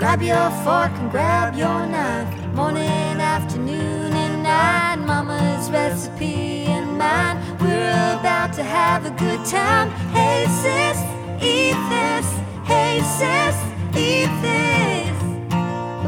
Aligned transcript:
Grab 0.00 0.22
your 0.22 0.50
fork 0.64 0.92
and 0.98 1.10
grab 1.10 1.54
your 1.54 1.86
knife. 1.86 2.34
Morning, 2.54 3.20
afternoon, 3.20 4.14
and 4.14 4.42
night. 4.42 4.96
Mama's 4.96 5.70
recipe 5.70 6.64
and 6.64 6.96
mine. 6.96 7.36
We're 7.60 8.16
about 8.18 8.54
to 8.54 8.62
have 8.62 9.04
a 9.04 9.10
good 9.10 9.44
time. 9.44 9.90
Hey, 10.16 10.46
sis, 10.62 10.98
eat 11.44 11.76
this. 11.90 12.26
Hey, 12.64 13.02
sis, 13.18 13.56
eat 13.94 14.30
this. 14.40 15.18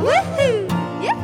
Woohoo! 0.00 0.70
Yeah. 1.04 1.18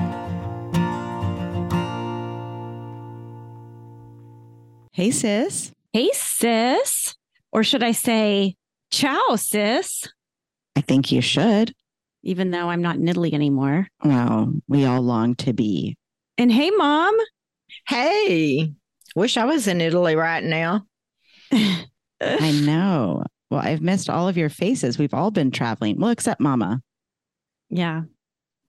Hey, 4.93 5.11
sis. 5.11 5.73
Hey, 5.95 6.11
sis. 6.13 7.17
Or 7.51 7.65
should 7.65 7.83
I 7.83 7.93
say, 7.93 8.57
ciao, 8.91 9.37
sis? 9.37 10.07
I 10.77 10.83
think 10.83 11.11
you 11.11 11.23
should. 11.23 11.75
Even 12.23 12.51
though 12.51 12.69
I'm 12.69 12.83
not 12.83 12.97
in 12.97 13.09
Italy 13.09 13.33
anymore. 13.33 13.89
Well, 14.05 14.53
we 14.67 14.85
all 14.85 15.03
long 15.03 15.35
to 15.37 15.53
be. 15.53 15.97
And 16.37 16.53
hey, 16.53 16.71
mom. 16.71 17.17
Hey, 17.87 18.73
wish 19.15 19.37
I 19.37 19.45
was 19.45 19.67
in 19.69 19.81
Italy 19.81 20.17
right 20.17 20.43
now. 20.43 20.87
I 21.53 22.61
know. 22.65 23.25
Well, 23.51 23.61
I've 23.61 23.81
missed 23.81 24.11
all 24.11 24.29
of 24.29 24.37
your 24.37 24.51
faces. 24.51 24.99
We've 24.99 25.15
all 25.15 25.31
been 25.31 25.51
traveling. 25.51 25.99
Well, 25.99 26.11
except 26.11 26.41
Mama. 26.41 26.81
Yeah. 27.71 28.03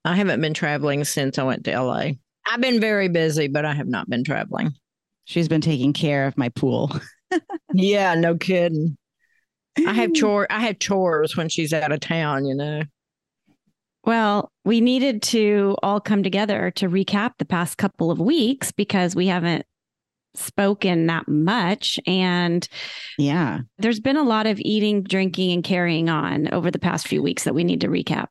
I 0.05 0.15
haven't 0.15 0.41
been 0.41 0.53
traveling 0.53 1.03
since 1.03 1.37
I 1.37 1.43
went 1.43 1.65
to 1.65 1.81
LA. 1.81 2.11
I've 2.49 2.61
been 2.61 2.79
very 2.79 3.09
busy, 3.09 3.47
but 3.47 3.65
I 3.65 3.73
have 3.73 3.87
not 3.87 4.09
been 4.09 4.23
traveling. 4.23 4.71
She's 5.25 5.47
been 5.47 5.61
taking 5.61 5.93
care 5.93 6.25
of 6.25 6.37
my 6.37 6.49
pool. 6.49 6.91
yeah, 7.73 8.15
no 8.15 8.37
kidding. 8.37 8.97
I 9.85 9.93
have 9.93 10.13
chore 10.15 10.47
I 10.49 10.61
have 10.61 10.79
chores 10.79 11.37
when 11.37 11.49
she's 11.49 11.73
out 11.73 11.91
of 11.91 11.99
town, 11.99 12.45
you 12.45 12.55
know. 12.55 12.83
Well, 14.05 14.51
we 14.63 14.81
needed 14.81 15.21
to 15.23 15.75
all 15.83 15.99
come 15.99 16.23
together 16.23 16.71
to 16.75 16.89
recap 16.89 17.33
the 17.37 17.45
past 17.45 17.77
couple 17.77 18.11
of 18.11 18.19
weeks 18.19 18.71
because 18.71 19.15
we 19.15 19.27
haven't 19.27 19.65
spoken 20.35 21.07
that 21.07 21.27
much. 21.27 21.99
And 22.07 22.67
yeah, 23.17 23.59
there's 23.77 23.99
been 23.99 24.17
a 24.17 24.23
lot 24.23 24.47
of 24.47 24.59
eating, 24.61 25.03
drinking, 25.03 25.51
and 25.51 25.63
carrying 25.63 26.09
on 26.09 26.51
over 26.53 26.71
the 26.71 26.79
past 26.79 27.07
few 27.07 27.21
weeks 27.21 27.43
that 27.43 27.53
we 27.53 27.63
need 27.63 27.81
to 27.81 27.87
recap. 27.87 28.27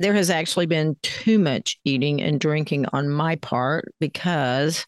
There 0.00 0.14
has 0.14 0.30
actually 0.30 0.66
been 0.66 0.96
too 1.02 1.40
much 1.40 1.78
eating 1.84 2.22
and 2.22 2.38
drinking 2.38 2.86
on 2.92 3.08
my 3.08 3.36
part 3.36 3.92
because 3.98 4.86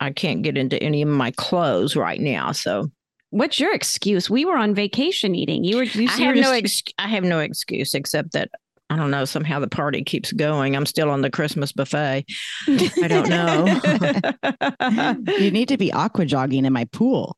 I 0.00 0.10
can't 0.10 0.42
get 0.42 0.58
into 0.58 0.82
any 0.82 1.02
of 1.02 1.08
my 1.08 1.30
clothes 1.32 1.94
right 1.94 2.20
now. 2.20 2.50
So 2.52 2.90
what's 3.30 3.60
your 3.60 3.72
excuse? 3.72 4.28
We 4.28 4.44
were 4.44 4.56
on 4.56 4.74
vacation 4.74 5.34
eating. 5.34 5.62
You 5.62 5.76
were. 5.76 5.84
You, 5.84 6.08
I 6.08 6.16
have 6.22 6.36
no. 6.36 6.52
Ex- 6.52 6.82
I 6.98 7.06
have 7.08 7.24
no 7.24 7.38
excuse 7.38 7.94
except 7.94 8.32
that 8.32 8.50
I 8.90 8.96
don't 8.96 9.12
know. 9.12 9.24
Somehow 9.24 9.60
the 9.60 9.68
party 9.68 10.02
keeps 10.02 10.32
going. 10.32 10.74
I'm 10.74 10.84
still 10.84 11.10
on 11.10 11.22
the 11.22 11.30
Christmas 11.30 11.72
buffet. 11.72 12.24
I 12.68 13.08
don't 13.08 13.28
know. 13.28 15.22
you 15.38 15.52
need 15.52 15.68
to 15.68 15.78
be 15.78 15.92
aqua 15.92 16.26
jogging 16.26 16.64
in 16.64 16.72
my 16.72 16.86
pool. 16.86 17.36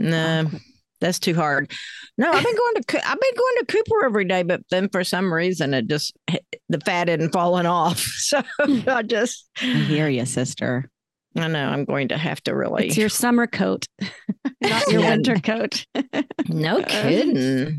No, 0.00 0.50
that's 1.00 1.20
too 1.20 1.36
hard. 1.36 1.70
No, 2.18 2.32
I've 2.32 2.44
been 2.44 2.56
going 2.56 2.74
to 2.74 3.08
I've 3.08 3.20
been 3.20 3.34
going 3.36 3.54
to 3.58 3.66
Cooper 3.68 4.04
every 4.04 4.24
day, 4.24 4.42
but 4.42 4.62
then 4.70 4.88
for 4.88 5.04
some 5.04 5.32
reason 5.32 5.72
it 5.72 5.86
just 5.86 6.16
the 6.68 6.80
fat 6.80 7.08
hadn't 7.08 7.32
fallen 7.32 7.66
off. 7.66 8.04
So 8.24 8.42
I 8.88 9.02
just 9.02 9.48
I 9.60 9.66
hear 9.66 10.08
you, 10.08 10.26
sister. 10.26 10.90
I 11.36 11.46
know 11.48 11.68
I'm 11.68 11.84
going 11.84 12.08
to 12.08 12.16
have 12.16 12.40
to 12.44 12.54
really. 12.54 12.88
It's 12.88 12.96
your 12.96 13.08
summer 13.08 13.46
coat, 13.46 13.86
not 14.62 14.88
your 14.88 15.00
winter 15.02 15.36
coat. 15.36 15.84
no 16.48 16.82
kidding. 16.82 17.78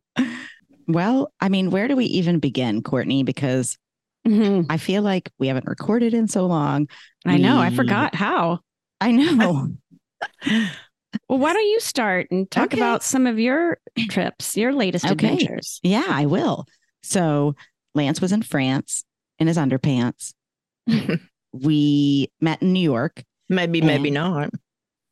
Well, 0.87 1.31
I 1.39 1.49
mean, 1.49 1.71
where 1.71 1.87
do 1.87 1.95
we 1.95 2.05
even 2.05 2.39
begin, 2.39 2.81
Courtney? 2.81 3.23
Because 3.23 3.77
mm-hmm. 4.27 4.69
I 4.69 4.77
feel 4.77 5.01
like 5.01 5.31
we 5.39 5.47
haven't 5.47 5.67
recorded 5.67 6.13
in 6.13 6.27
so 6.27 6.45
long. 6.45 6.87
I 7.25 7.37
know. 7.37 7.59
I 7.59 7.71
forgot 7.71 8.13
how. 8.15 8.59
I 9.01 9.11
know. 9.11 9.69
well, 10.47 11.39
why 11.39 11.53
don't 11.53 11.69
you 11.69 11.79
start 11.79 12.27
and 12.31 12.49
talk 12.49 12.65
okay. 12.65 12.77
about 12.77 13.03
some 13.03 13.27
of 13.27 13.39
your 13.39 13.79
trips, 14.09 14.55
your 14.55 14.73
latest 14.73 15.05
okay. 15.05 15.33
adventures? 15.33 15.79
Yeah, 15.83 16.05
I 16.07 16.27
will. 16.27 16.65
So, 17.03 17.55
Lance 17.93 18.21
was 18.21 18.31
in 18.31 18.41
France 18.41 19.03
in 19.39 19.47
his 19.47 19.57
underpants. 19.57 20.33
we 21.51 22.29
met 22.41 22.61
in 22.61 22.73
New 22.73 22.79
York. 22.79 23.23
Maybe, 23.49 23.81
maybe 23.81 24.11
not. 24.11 24.49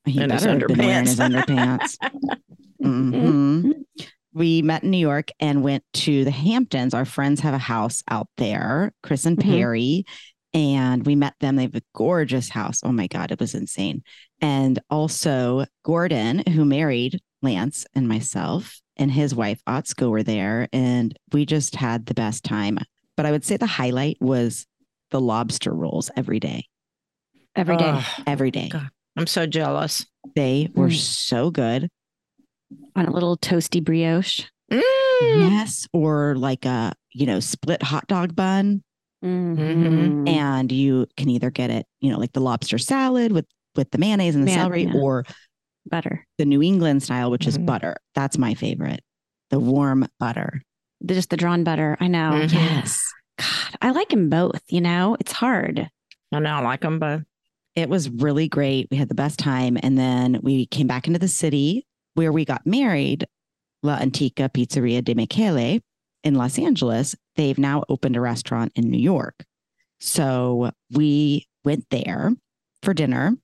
He 0.06 0.22
in 0.22 0.30
better 0.30 0.50
have 0.50 0.68
been 0.68 0.78
wearing 0.78 1.06
his 1.06 1.20
underpants. 1.20 1.98
mm-hmm 2.84 3.72
we 4.34 4.62
met 4.62 4.84
in 4.84 4.92
New 4.92 4.98
York 4.98 5.30
and 5.40 5.64
went 5.64 5.84
to 5.94 6.24
the 6.24 6.32
Hamptons. 6.32 6.94
Our 6.94 7.06
friends 7.06 7.40
have 7.42 7.54
a 7.54 7.60
house 7.60 8.04
out 8.10 8.28
there, 8.38 8.94
Chris 9.04 9.26
and 9.26 9.38
mm-hmm. 9.38 9.52
Perry, 9.52 10.06
and 10.54 11.06
we 11.06 11.16
met 11.16 11.36
them. 11.40 11.56
They 11.56 11.64
have 11.64 11.76
a 11.76 11.82
gorgeous 11.96 12.50
house. 12.50 12.82
Oh 12.84 12.92
my 12.92 13.08
God, 13.08 13.32
it 13.32 13.40
was 13.40 13.56
insane. 13.56 14.04
And 14.42 14.80
also 14.90 15.66
Gordon, 15.84 16.44
who 16.48 16.66
married 16.66 17.22
Lance 17.42 17.86
and 17.94 18.08
myself, 18.08 18.80
and 18.98 19.12
his 19.12 19.34
wife 19.34 19.62
Otsko 19.68 20.10
were 20.10 20.24
there, 20.24 20.68
and 20.72 21.18
we 21.32 21.46
just 21.46 21.76
had 21.76 22.06
the 22.06 22.14
best 22.14 22.44
time. 22.44 22.78
But 23.18 23.26
I 23.26 23.32
would 23.32 23.46
say 23.46 23.58
the 23.58 23.66
highlight 23.66 24.18
was 24.20 24.66
the 25.12 25.22
lobster 25.22 25.74
rolls 25.74 26.10
every 26.16 26.40
day. 26.40 26.66
Every 27.56 27.78
day. 27.78 27.92
Oh, 27.94 28.08
every 28.26 28.52
day. 28.52 28.70
God, 28.70 28.90
I'm 29.16 29.28
so 29.28 29.46
jealous. 29.46 30.06
They 30.36 30.70
were 30.74 30.90
mm. 30.90 30.98
so 30.98 31.52
good 31.52 31.90
on 32.96 33.06
a 33.06 33.12
little 33.12 33.38
toasty 33.38 33.84
brioche. 33.84 34.42
Mm. 34.72 34.82
Yes, 35.52 35.88
or 35.94 36.36
like 36.36 36.66
a 36.66 36.94
you 37.12 37.26
know 37.26 37.40
split 37.40 37.84
hot 37.84 38.08
dog 38.08 38.36
bun. 38.36 38.84
Mm-hmm. 39.24 40.28
And 40.28 40.70
you 40.70 41.08
can 41.16 41.30
either 41.30 41.50
get 41.50 41.70
it, 41.70 41.86
you 42.02 42.12
know, 42.12 42.20
like 42.20 42.34
the 42.34 42.42
lobster 42.42 42.78
salad 42.78 43.32
with 43.32 43.46
with 43.76 43.90
the 43.92 43.98
mayonnaise 43.98 44.36
and 44.36 44.44
the 44.44 44.52
Man, 44.52 44.58
celery, 44.58 44.84
yeah. 44.84 45.00
or 45.00 45.24
butter, 45.86 46.26
the 46.38 46.46
New 46.46 46.62
England 46.62 47.04
style, 47.04 47.32
which 47.32 47.42
mm-hmm. 47.42 47.50
is 47.50 47.58
butter. 47.58 47.96
That's 48.16 48.38
my 48.38 48.54
favorite. 48.54 49.02
The 49.50 49.60
warm 49.60 50.08
butter, 50.20 50.62
just 51.06 51.30
the 51.30 51.38
drawn 51.38 51.64
butter. 51.64 51.96
I 52.00 52.08
know. 52.08 52.32
Mm-hmm. 52.34 52.56
Yes. 52.56 53.02
God, 53.40 53.78
I 53.82 53.92
like 53.92 54.10
them 54.10 54.30
both. 54.30 54.62
You 54.68 54.82
know, 54.82 55.16
it's 55.20 55.32
hard. 55.32 55.88
I 56.34 56.40
know. 56.40 56.56
I 56.56 56.62
like 56.62 56.82
them 56.82 57.00
both. 57.00 57.24
It 57.76 57.90
was 57.90 58.10
really 58.10 58.48
great. 58.50 58.88
We 58.92 58.98
had 58.98 59.10
the 59.10 59.16
best 59.16 59.40
time, 59.40 59.78
and 59.82 59.98
then 59.98 60.40
we 60.44 60.66
came 60.66 60.88
back 60.88 61.08
into 61.08 61.20
the 61.20 61.28
city 61.28 61.86
where 62.16 62.32
we 62.32 62.46
got 62.46 62.66
married, 62.66 63.28
La 63.82 63.96
Antica 63.96 64.50
Pizzeria 64.50 65.04
Da 65.04 65.14
Michele 65.14 65.80
in 66.24 66.36
Los 66.36 66.58
Angeles, 66.58 67.16
they've 67.36 67.58
now 67.58 67.84
opened 67.90 68.16
a 68.16 68.22
restaurant 68.22 68.72
in 68.76 68.90
New 68.90 69.00
York. 69.00 69.46
So 70.00 70.72
we 70.92 71.48
went 71.64 71.86
there 71.90 72.32
for 72.82 72.94
dinner 72.94 73.36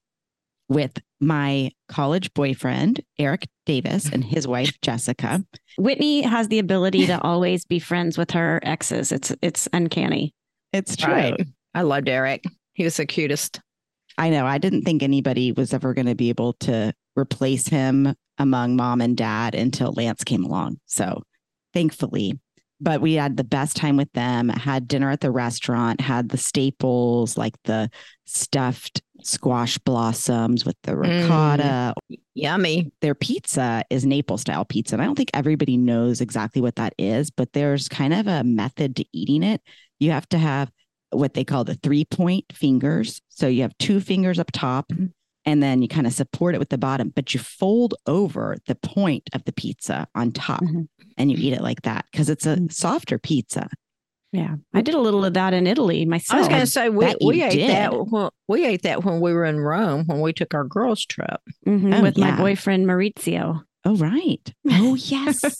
with 0.67 0.99
my 1.19 1.71
college 1.87 2.33
boyfriend, 2.33 3.01
Eric 3.17 3.47
Davis, 3.65 4.09
and 4.09 4.23
his 4.23 4.47
wife, 4.47 4.71
Jessica. 4.81 5.43
Whitney 5.77 6.21
has 6.21 6.47
the 6.47 6.59
ability 6.59 7.07
to 7.07 7.19
always 7.21 7.65
be 7.65 7.79
friends 7.79 8.17
with 8.17 8.31
her 8.31 8.59
exes. 8.63 9.11
It's 9.11 9.33
it's 9.41 9.67
uncanny. 9.73 10.33
It's 10.71 10.95
true. 10.95 11.13
Right. 11.13 11.47
I 11.73 11.81
loved 11.81 12.07
Eric. 12.07 12.43
He 12.73 12.83
was 12.83 12.97
the 12.97 13.05
cutest. 13.05 13.59
I 14.17 14.29
know. 14.29 14.45
I 14.45 14.57
didn't 14.57 14.83
think 14.83 15.01
anybody 15.01 15.51
was 15.51 15.73
ever 15.73 15.93
going 15.93 16.07
to 16.07 16.15
be 16.15 16.29
able 16.29 16.53
to 16.53 16.93
replace 17.19 17.67
him 17.67 18.15
among 18.37 18.75
mom 18.75 19.01
and 19.01 19.17
dad 19.17 19.53
until 19.53 19.91
Lance 19.91 20.23
came 20.23 20.43
along. 20.43 20.79
So 20.85 21.23
thankfully, 21.73 22.39
but 22.81 23.01
we 23.01 23.13
had 23.13 23.35
the 23.35 23.43
best 23.43 23.75
time 23.75 23.97
with 23.97 24.11
them, 24.13 24.47
had 24.47 24.87
dinner 24.87 25.11
at 25.11 25.19
the 25.19 25.31
restaurant, 25.31 25.99
had 25.99 26.29
the 26.29 26.37
staples 26.37 27.37
like 27.37 27.55
the 27.65 27.89
stuffed 28.25 29.01
squash 29.21 29.77
blossoms 29.79 30.65
with 30.65 30.77
the 30.83 30.95
ricotta. 30.95 31.93
Mm, 32.09 32.17
yummy. 32.35 32.91
Their 33.01 33.15
pizza 33.15 33.83
is 33.89 34.05
Naples 34.05 34.41
style 34.41 34.63
pizza. 34.63 34.95
And 34.95 35.01
I 35.01 35.05
don't 35.05 35.15
think 35.15 35.31
everybody 35.33 35.75
knows 35.75 36.21
exactly 36.21 36.61
what 36.61 36.77
that 36.77 36.93
is, 36.97 37.29
but 37.29 37.51
there's 37.51 37.89
kind 37.89 38.13
of 38.13 38.27
a 38.27 38.45
method 38.45 38.95
to 38.95 39.05
eating 39.11 39.43
it. 39.43 39.61
You 39.99 40.11
have 40.11 40.29
to 40.29 40.37
have 40.37 40.71
what 41.11 41.33
they 41.33 41.43
call 41.43 41.65
the 41.65 41.75
three 41.75 42.05
point 42.05 42.45
fingers. 42.53 43.21
So 43.27 43.47
you 43.47 43.63
have 43.63 43.77
two 43.77 43.99
fingers 43.99 44.39
up 44.39 44.51
top, 44.53 44.87
mm-hmm 44.89 45.07
and 45.49 45.63
then 45.63 45.81
you 45.81 45.87
kind 45.87 46.05
of 46.05 46.13
support 46.13 46.53
it 46.53 46.59
with 46.59 46.69
the 46.69 46.77
bottom, 46.77 47.11
but 47.15 47.33
you 47.33 47.39
fold 47.39 47.95
over 48.05 48.55
the 48.67 48.75
point 48.75 49.27
of 49.33 49.43
the 49.45 49.51
pizza 49.51 50.07
on 50.13 50.31
top 50.31 50.61
mm-hmm. 50.61 50.83
and 51.17 51.31
you 51.31 51.37
eat 51.39 51.53
it 51.53 51.61
like 51.61 51.81
that 51.81 52.05
because 52.11 52.29
it's 52.29 52.45
a 52.45 52.55
mm-hmm. 52.55 52.67
softer 52.67 53.17
pizza. 53.17 53.67
Yeah, 54.31 54.57
I 54.75 54.81
did 54.81 54.93
a 54.93 54.99
little 54.99 55.25
of 55.25 55.33
that 55.33 55.55
in 55.55 55.65
Italy 55.65 56.05
myself. 56.05 56.35
I 56.35 56.39
was 56.41 56.47
going 56.49 56.59
to 56.61 56.67
say 56.67 56.89
we, 56.89 57.15
we 57.25 57.41
ate 57.41 57.53
did. 57.53 57.69
that. 57.71 57.91
When, 57.91 58.29
we 58.47 58.63
ate 58.63 58.83
that 58.83 59.03
when 59.03 59.21
we 59.21 59.33
were 59.33 59.43
in 59.43 59.59
Rome 59.59 60.05
when 60.05 60.21
we 60.21 60.33
took 60.33 60.53
our 60.53 60.65
girls 60.65 61.03
trip 61.03 61.41
mm-hmm, 61.65 61.93
oh, 61.93 62.01
with 62.03 62.15
yeah. 62.15 62.31
my 62.31 62.37
boyfriend 62.37 62.85
Maurizio. 62.85 63.63
Oh 63.85 63.95
right. 63.95 64.53
Oh 64.69 64.93
yes. 64.93 65.57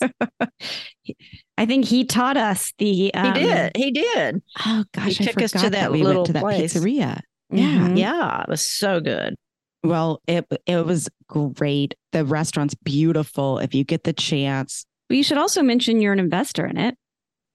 I 1.58 1.66
think 1.66 1.84
he 1.84 2.04
taught 2.04 2.36
us 2.36 2.72
the. 2.78 3.12
Um, 3.12 3.34
he 3.34 3.40
did. 3.40 3.72
He 3.76 3.90
did. 3.90 4.42
Oh 4.64 4.84
gosh, 4.92 5.18
he 5.18 5.24
I 5.24 5.32
took 5.32 5.42
us 5.42 5.50
to 5.52 5.58
that, 5.58 5.72
that 5.72 5.92
we 5.92 6.04
little 6.04 6.22
went 6.22 6.26
to 6.28 6.32
that 6.34 6.42
place. 6.42 6.74
pizzeria. 6.74 7.22
Yeah, 7.50 7.64
mm-hmm. 7.64 7.96
yeah, 7.96 8.42
it 8.42 8.48
was 8.48 8.62
so 8.62 9.00
good. 9.00 9.34
Well, 9.82 10.20
it 10.26 10.46
it 10.66 10.84
was 10.84 11.08
great. 11.28 11.94
The 12.12 12.24
restaurant's 12.24 12.74
beautiful. 12.74 13.58
If 13.58 13.74
you 13.74 13.84
get 13.84 14.04
the 14.04 14.12
chance, 14.12 14.84
but 15.08 15.16
you 15.16 15.22
should 15.22 15.38
also 15.38 15.62
mention 15.62 16.00
you're 16.00 16.12
an 16.12 16.18
investor 16.18 16.66
in 16.66 16.76
it. 16.76 16.96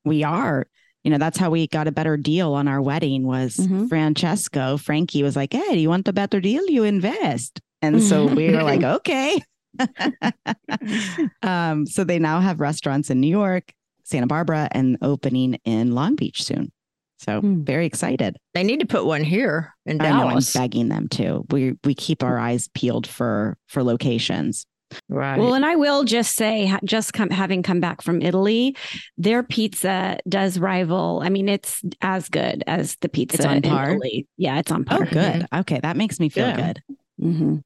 We 0.03 0.23
are. 0.23 0.67
you 1.03 1.11
know, 1.11 1.19
that's 1.19 1.37
how 1.37 1.51
we 1.51 1.67
got 1.67 1.87
a 1.87 1.91
better 1.91 2.17
deal 2.17 2.53
on 2.53 2.67
our 2.67 2.81
wedding 2.81 3.27
was 3.27 3.57
Mhm. 3.57 3.87
Francesco. 3.89 4.75
Frankie 4.77 5.21
was 5.21 5.35
like, 5.35 5.53
Hey, 5.53 5.75
do 5.75 5.79
you 5.79 5.87
want 5.89 6.07
a 6.07 6.13
better 6.13 6.41
deal? 6.41 6.65
You 6.67 6.83
invest. 6.83 7.61
And 7.83 8.01
so 8.01 8.25
we 8.35 8.49
were 8.51 8.63
like, 8.63 8.81
okay. 8.81 9.39
um, 11.43 11.85
so 11.85 12.03
they 12.03 12.17
now 12.19 12.39
have 12.39 12.59
restaurants 12.59 13.09
in 13.09 13.19
New 13.19 13.29
York, 13.29 13.71
Santa 14.03 14.27
Barbara, 14.27 14.67
and 14.71 14.97
opening 15.01 15.59
in 15.65 15.93
Long 15.93 16.15
Beach 16.15 16.43
soon. 16.43 16.71
So 17.17 17.39
Hmm. 17.41 17.63
very 17.63 17.85
excited. 17.85 18.37
They 18.53 18.63
need 18.63 18.81
to 18.81 18.85
put 18.85 19.05
one 19.05 19.23
here 19.23 19.73
in 19.85 20.01
I 20.01 20.09
know 20.11 20.27
I'm 20.27 20.41
begging 20.53 20.89
them 20.89 21.07
to. 21.09 21.45
We 21.49 21.75
we 21.83 21.93
keep 21.95 22.23
our 22.23 22.37
eyes 22.37 22.67
peeled 22.73 23.07
for 23.07 23.57
for 23.67 23.83
locations. 23.83 24.65
Right. 25.09 25.39
Well, 25.39 25.55
and 25.55 25.65
I 25.65 25.75
will 25.75 26.03
just 26.03 26.35
say, 26.35 26.71
just 26.83 27.11
come, 27.11 27.29
having 27.31 27.63
come 27.63 27.79
back 27.79 28.01
from 28.03 28.21
Italy, 28.21 28.77
their 29.17 29.41
pizza 29.41 30.19
does 30.29 30.59
rival. 30.59 31.21
I 31.23 31.29
mean, 31.29 31.49
it's 31.49 31.81
as 32.01 32.29
good 32.29 32.63
as 32.67 32.95
the 33.01 33.09
pizza 33.09 33.47
on 33.47 33.57
in? 33.57 33.65
Italy. 33.65 34.27
Yeah, 34.37 34.59
it's 34.59 34.71
on 34.71 34.85
par. 34.85 34.99
Oh, 35.01 35.05
par. 35.05 35.09
good. 35.11 35.47
Okay, 35.53 35.79
that 35.81 35.97
makes 35.97 36.19
me 36.19 36.29
feel 36.29 36.47
Yeah. 36.49 36.55
good. 36.67 36.83
Mhm. 37.19 37.63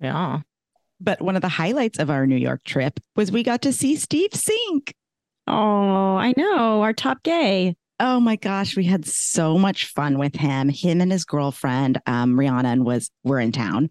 yeah. 0.00 0.40
But 0.98 1.20
one 1.20 1.36
of 1.36 1.42
the 1.42 1.48
highlights 1.48 1.98
of 1.98 2.08
our 2.08 2.26
New 2.26 2.36
York 2.36 2.64
trip 2.64 2.98
was 3.16 3.30
we 3.30 3.42
got 3.42 3.62
to 3.62 3.72
see 3.72 3.94
Steve 3.96 4.30
Sink. 4.32 4.94
Oh, 5.46 6.16
I 6.16 6.32
know. 6.36 6.82
Our 6.82 6.94
top 6.94 7.22
gay. 7.22 7.76
Oh 8.04 8.18
my 8.18 8.34
gosh, 8.34 8.76
we 8.76 8.82
had 8.84 9.06
so 9.06 9.56
much 9.56 9.86
fun 9.86 10.18
with 10.18 10.34
him. 10.34 10.68
Him 10.68 11.00
and 11.00 11.12
his 11.12 11.24
girlfriend, 11.24 12.00
um, 12.06 12.36
Rhiannon, 12.36 12.82
was 12.82 13.12
were 13.22 13.38
in 13.38 13.52
town, 13.52 13.90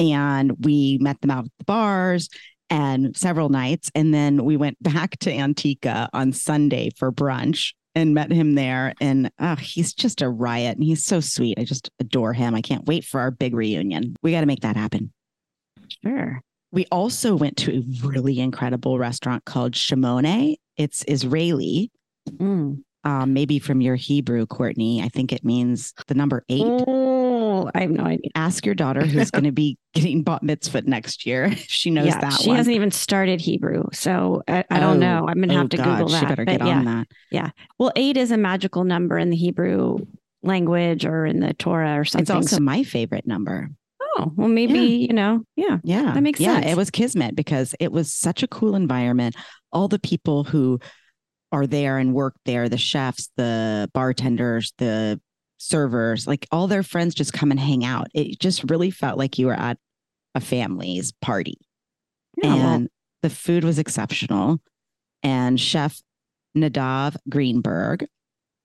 and 0.00 0.64
we 0.64 0.98
met 1.00 1.20
them 1.20 1.30
out 1.30 1.44
at 1.44 1.52
the 1.60 1.64
bars 1.64 2.28
and 2.68 3.16
several 3.16 3.50
nights, 3.50 3.92
and 3.94 4.12
then 4.12 4.44
we 4.44 4.56
went 4.56 4.76
back 4.82 5.16
to 5.20 5.32
Antica 5.32 6.08
on 6.12 6.32
Sunday 6.32 6.90
for 6.98 7.12
brunch 7.12 7.74
and 7.94 8.12
met 8.12 8.32
him 8.32 8.56
there. 8.56 8.92
And 9.00 9.30
oh, 9.38 9.54
he's 9.54 9.94
just 9.94 10.20
a 10.20 10.28
riot, 10.28 10.76
and 10.76 10.84
he's 10.84 11.04
so 11.04 11.20
sweet. 11.20 11.56
I 11.56 11.62
just 11.62 11.88
adore 12.00 12.32
him. 12.32 12.56
I 12.56 12.60
can't 12.60 12.86
wait 12.86 13.04
for 13.04 13.20
our 13.20 13.30
big 13.30 13.54
reunion. 13.54 14.16
We 14.20 14.32
got 14.32 14.40
to 14.40 14.46
make 14.46 14.62
that 14.62 14.76
happen. 14.76 15.12
Sure. 16.04 16.40
We 16.72 16.86
also 16.86 17.36
went 17.36 17.56
to 17.58 17.76
a 17.76 18.08
really 18.08 18.40
incredible 18.40 18.98
restaurant 18.98 19.44
called 19.44 19.74
Shmoné. 19.74 20.56
It's 20.76 21.04
Israeli. 21.06 21.92
Mm. 22.28 22.82
Um, 23.04 23.34
maybe 23.34 23.58
from 23.58 23.80
your 23.82 23.96
Hebrew, 23.96 24.46
Courtney. 24.46 25.02
I 25.02 25.08
think 25.08 25.30
it 25.32 25.44
means 25.44 25.92
the 26.06 26.14
number 26.14 26.42
eight. 26.48 26.62
Oh, 26.64 27.70
I 27.74 27.82
have 27.82 27.90
no 27.90 28.04
idea. 28.04 28.30
Ask 28.34 28.64
your 28.64 28.74
daughter 28.74 29.04
who's 29.04 29.30
going 29.30 29.44
to 29.44 29.52
be 29.52 29.76
getting 29.94 30.22
bat 30.22 30.42
mitzvah 30.42 30.82
next 30.82 31.26
year. 31.26 31.54
She 31.68 31.90
knows 31.90 32.06
yeah, 32.06 32.20
that 32.20 32.32
she 32.40 32.48
one. 32.48 32.56
hasn't 32.56 32.74
even 32.76 32.90
started 32.90 33.40
Hebrew, 33.42 33.84
so 33.92 34.42
I, 34.48 34.64
I 34.70 34.80
don't 34.80 34.96
Oh, 34.96 34.98
know. 35.00 35.28
I'm 35.28 35.38
gonna 35.40 35.54
Oh, 35.54 35.58
have 35.58 35.68
to 35.70 35.76
God, 35.76 35.84
Google 35.84 36.08
that. 36.08 36.20
She 36.20 36.26
better 36.26 36.44
get 36.46 36.64
yeah, 36.64 36.78
on 36.78 36.84
that. 37.30 37.52
well, 37.78 37.92
eight 37.94 38.16
is 38.16 38.30
a 38.30 38.36
magical 38.38 38.84
number 38.84 39.18
in 39.18 39.28
the 39.30 39.36
Hebrew 39.36 39.98
language 40.42 41.04
or 41.04 41.26
in 41.26 41.40
the 41.40 41.52
Torah 41.54 41.98
or 42.00 42.04
something. 42.04 42.22
It's 42.22 42.30
also 42.30 42.56
So- 42.56 42.62
my 42.62 42.82
favorite 42.84 43.26
number. 43.26 43.70
oh, 44.18 44.32
well, 44.36 44.48
maybe 44.48 44.78
you 44.78 45.12
know, 45.12 45.42
yeah. 45.56 45.78
Yeah. 45.82 46.12
That 46.14 46.22
makes 46.22 46.40
yeah, 46.40 46.54
sense. 46.54 46.66
Yeah. 46.66 46.72
It 46.72 46.76
was 46.76 46.90
Kismet 46.90 47.34
because 47.36 47.74
it 47.80 47.92
was 47.92 48.12
such 48.12 48.42
a 48.42 48.48
cool 48.48 48.74
environment. 48.76 49.34
All 49.72 49.88
the 49.88 49.98
people 49.98 50.44
who 50.44 50.78
are 51.54 51.68
there 51.68 51.98
and 51.98 52.12
work 52.12 52.34
there, 52.44 52.68
the 52.68 52.76
chefs, 52.76 53.30
the 53.36 53.88
bartenders, 53.94 54.72
the 54.78 55.20
servers, 55.58 56.26
like 56.26 56.48
all 56.50 56.66
their 56.66 56.82
friends 56.82 57.14
just 57.14 57.32
come 57.32 57.52
and 57.52 57.60
hang 57.60 57.84
out. 57.84 58.08
It 58.12 58.40
just 58.40 58.68
really 58.68 58.90
felt 58.90 59.18
like 59.18 59.38
you 59.38 59.46
were 59.46 59.54
at 59.54 59.78
a 60.34 60.40
family's 60.40 61.12
party. 61.22 61.58
Yeah, 62.42 62.54
and 62.54 62.88
the 63.22 63.30
food 63.30 63.62
was 63.62 63.78
exceptional. 63.78 64.58
And 65.22 65.58
Chef 65.58 66.02
Nadav 66.56 67.16
Greenberg 67.28 68.04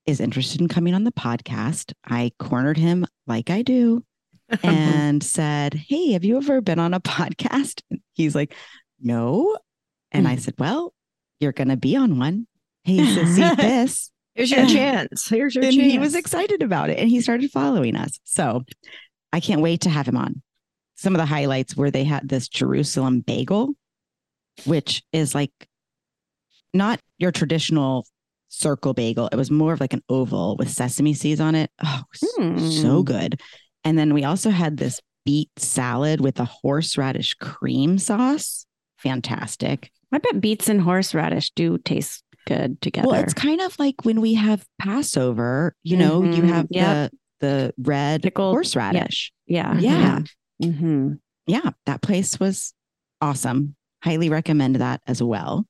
is 0.08 0.20
interested 0.20 0.60
in 0.60 0.68
coming 0.68 0.96
on 0.96 1.04
the 1.04 1.12
podcast. 1.12 1.94
I 2.08 2.32
cornered 2.40 2.78
him 2.78 3.06
like 3.28 3.52
I 3.52 3.62
do 3.62 4.04
and 4.64 5.24
said, 5.24 5.76
Hey, 5.76 6.14
have 6.14 6.26
you 6.26 6.38
ever 6.38 6.60
been 6.60 6.80
on 6.80 6.96
a 6.96 7.00
podcast? 7.00 7.84
He's 8.14 8.34
like, 8.34 8.56
No. 9.00 9.56
And 10.12 10.28
I 10.28 10.34
hmm. 10.34 10.40
said, 10.40 10.56
Well, 10.58 10.92
you're 11.40 11.52
going 11.52 11.70
to 11.70 11.78
be 11.78 11.96
on 11.96 12.18
one. 12.18 12.48
Hey, 12.98 13.06
says, 13.14 13.36
see 13.36 13.56
this. 13.56 14.12
Here's 14.36 14.52
your 14.52 14.66
chance. 14.68 15.28
Here's 15.28 15.56
your 15.56 15.66
And 15.66 15.74
chance. 15.76 15.92
he 15.92 16.00
was 16.00 16.16
excited 16.16 16.64
about 16.64 16.90
it 16.90 16.98
and 17.00 17.10
he 17.10 17.20
started 17.22 17.52
following 17.52 17.96
us. 17.96 18.20
So 18.24 18.64
I 19.34 19.40
can't 19.40 19.62
wait 19.62 19.82
to 19.82 19.90
have 19.90 20.08
him 20.08 20.18
on. 20.18 20.42
Some 20.96 21.14
of 21.14 21.20
the 21.20 21.26
highlights 21.26 21.76
were 21.76 21.92
they 21.92 22.04
had 22.04 22.28
this 22.28 22.48
Jerusalem 22.48 23.20
bagel, 23.22 23.74
which 24.66 25.04
is 25.14 25.36
like 25.36 25.52
not 26.74 27.00
your 27.18 27.32
traditional 27.32 28.06
circle 28.48 28.94
bagel. 28.94 29.28
It 29.32 29.36
was 29.36 29.52
more 29.52 29.74
of 29.74 29.80
like 29.80 29.94
an 29.94 30.04
oval 30.10 30.56
with 30.58 30.70
sesame 30.70 31.14
seeds 31.14 31.40
on 31.42 31.56
it. 31.56 31.72
Oh, 31.84 32.02
s- 32.14 32.82
so 32.82 32.98
Hmm. 32.98 33.02
good. 33.04 33.42
And 33.84 33.98
then 33.98 34.14
we 34.14 34.24
also 34.24 34.50
had 34.50 34.78
this 34.78 35.00
beet 35.26 35.50
salad 35.58 36.22
with 36.22 36.40
a 36.40 36.46
horseradish 36.46 37.34
cream 37.36 37.98
sauce. 37.98 38.66
Fantastic. 38.98 39.92
I 40.12 40.18
bet 40.18 40.42
beets 40.42 40.70
and 40.70 40.82
horseradish 40.82 41.52
do 41.52 41.78
taste 41.78 42.24
good 42.50 42.81
together. 42.81 43.07
Well, 43.07 43.22
it's 43.24 43.34
kind 43.34 43.62
of 43.62 43.78
like 43.80 44.04
when 44.04 44.19
we 44.22 44.34
have 44.34 44.66
Passover, 44.80 45.75
you 45.84 45.96
know, 45.98 46.24
you 46.24 46.42
Mhm. 46.44 46.50
have 46.50 46.68
Yep. 46.69 47.12
the 47.12 47.18
the 47.42 47.74
red 47.78 48.22
Pickled- 48.22 48.54
horseradish. 48.54 49.31
yeah, 49.48 49.80
Yeah. 49.80 50.19
Yeah. 50.60 50.68
Mm-hmm. 50.68 51.13
Yeah, 51.48 51.69
that 51.86 52.01
place 52.01 52.38
was 52.38 52.74
awesome. 53.22 53.75
Highly 54.04 54.28
recommend 54.30 54.75
that 54.75 55.01
as 55.07 55.24
well. 55.24 55.66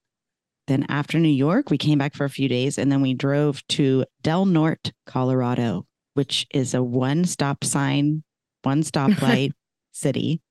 Then 0.65 0.85
after 0.89 1.19
New 1.19 1.29
York, 1.29 1.69
we 1.69 1.77
came 1.77 1.99
back 1.99 2.15
for 2.15 2.25
a 2.25 2.29
few 2.29 2.47
days 2.49 2.79
and 2.79 2.91
then 2.91 3.01
we 3.03 3.13
drove 3.13 3.61
to 3.69 4.03
Del 4.23 4.45
Norte, 4.47 4.91
Colorado, 5.05 5.85
which 6.15 6.47
is 6.51 6.73
a 6.73 6.81
one 6.81 7.23
stop 7.25 7.63
sign, 7.63 8.23
one 8.63 8.81
stoplight 8.81 9.51
city. 9.91 10.41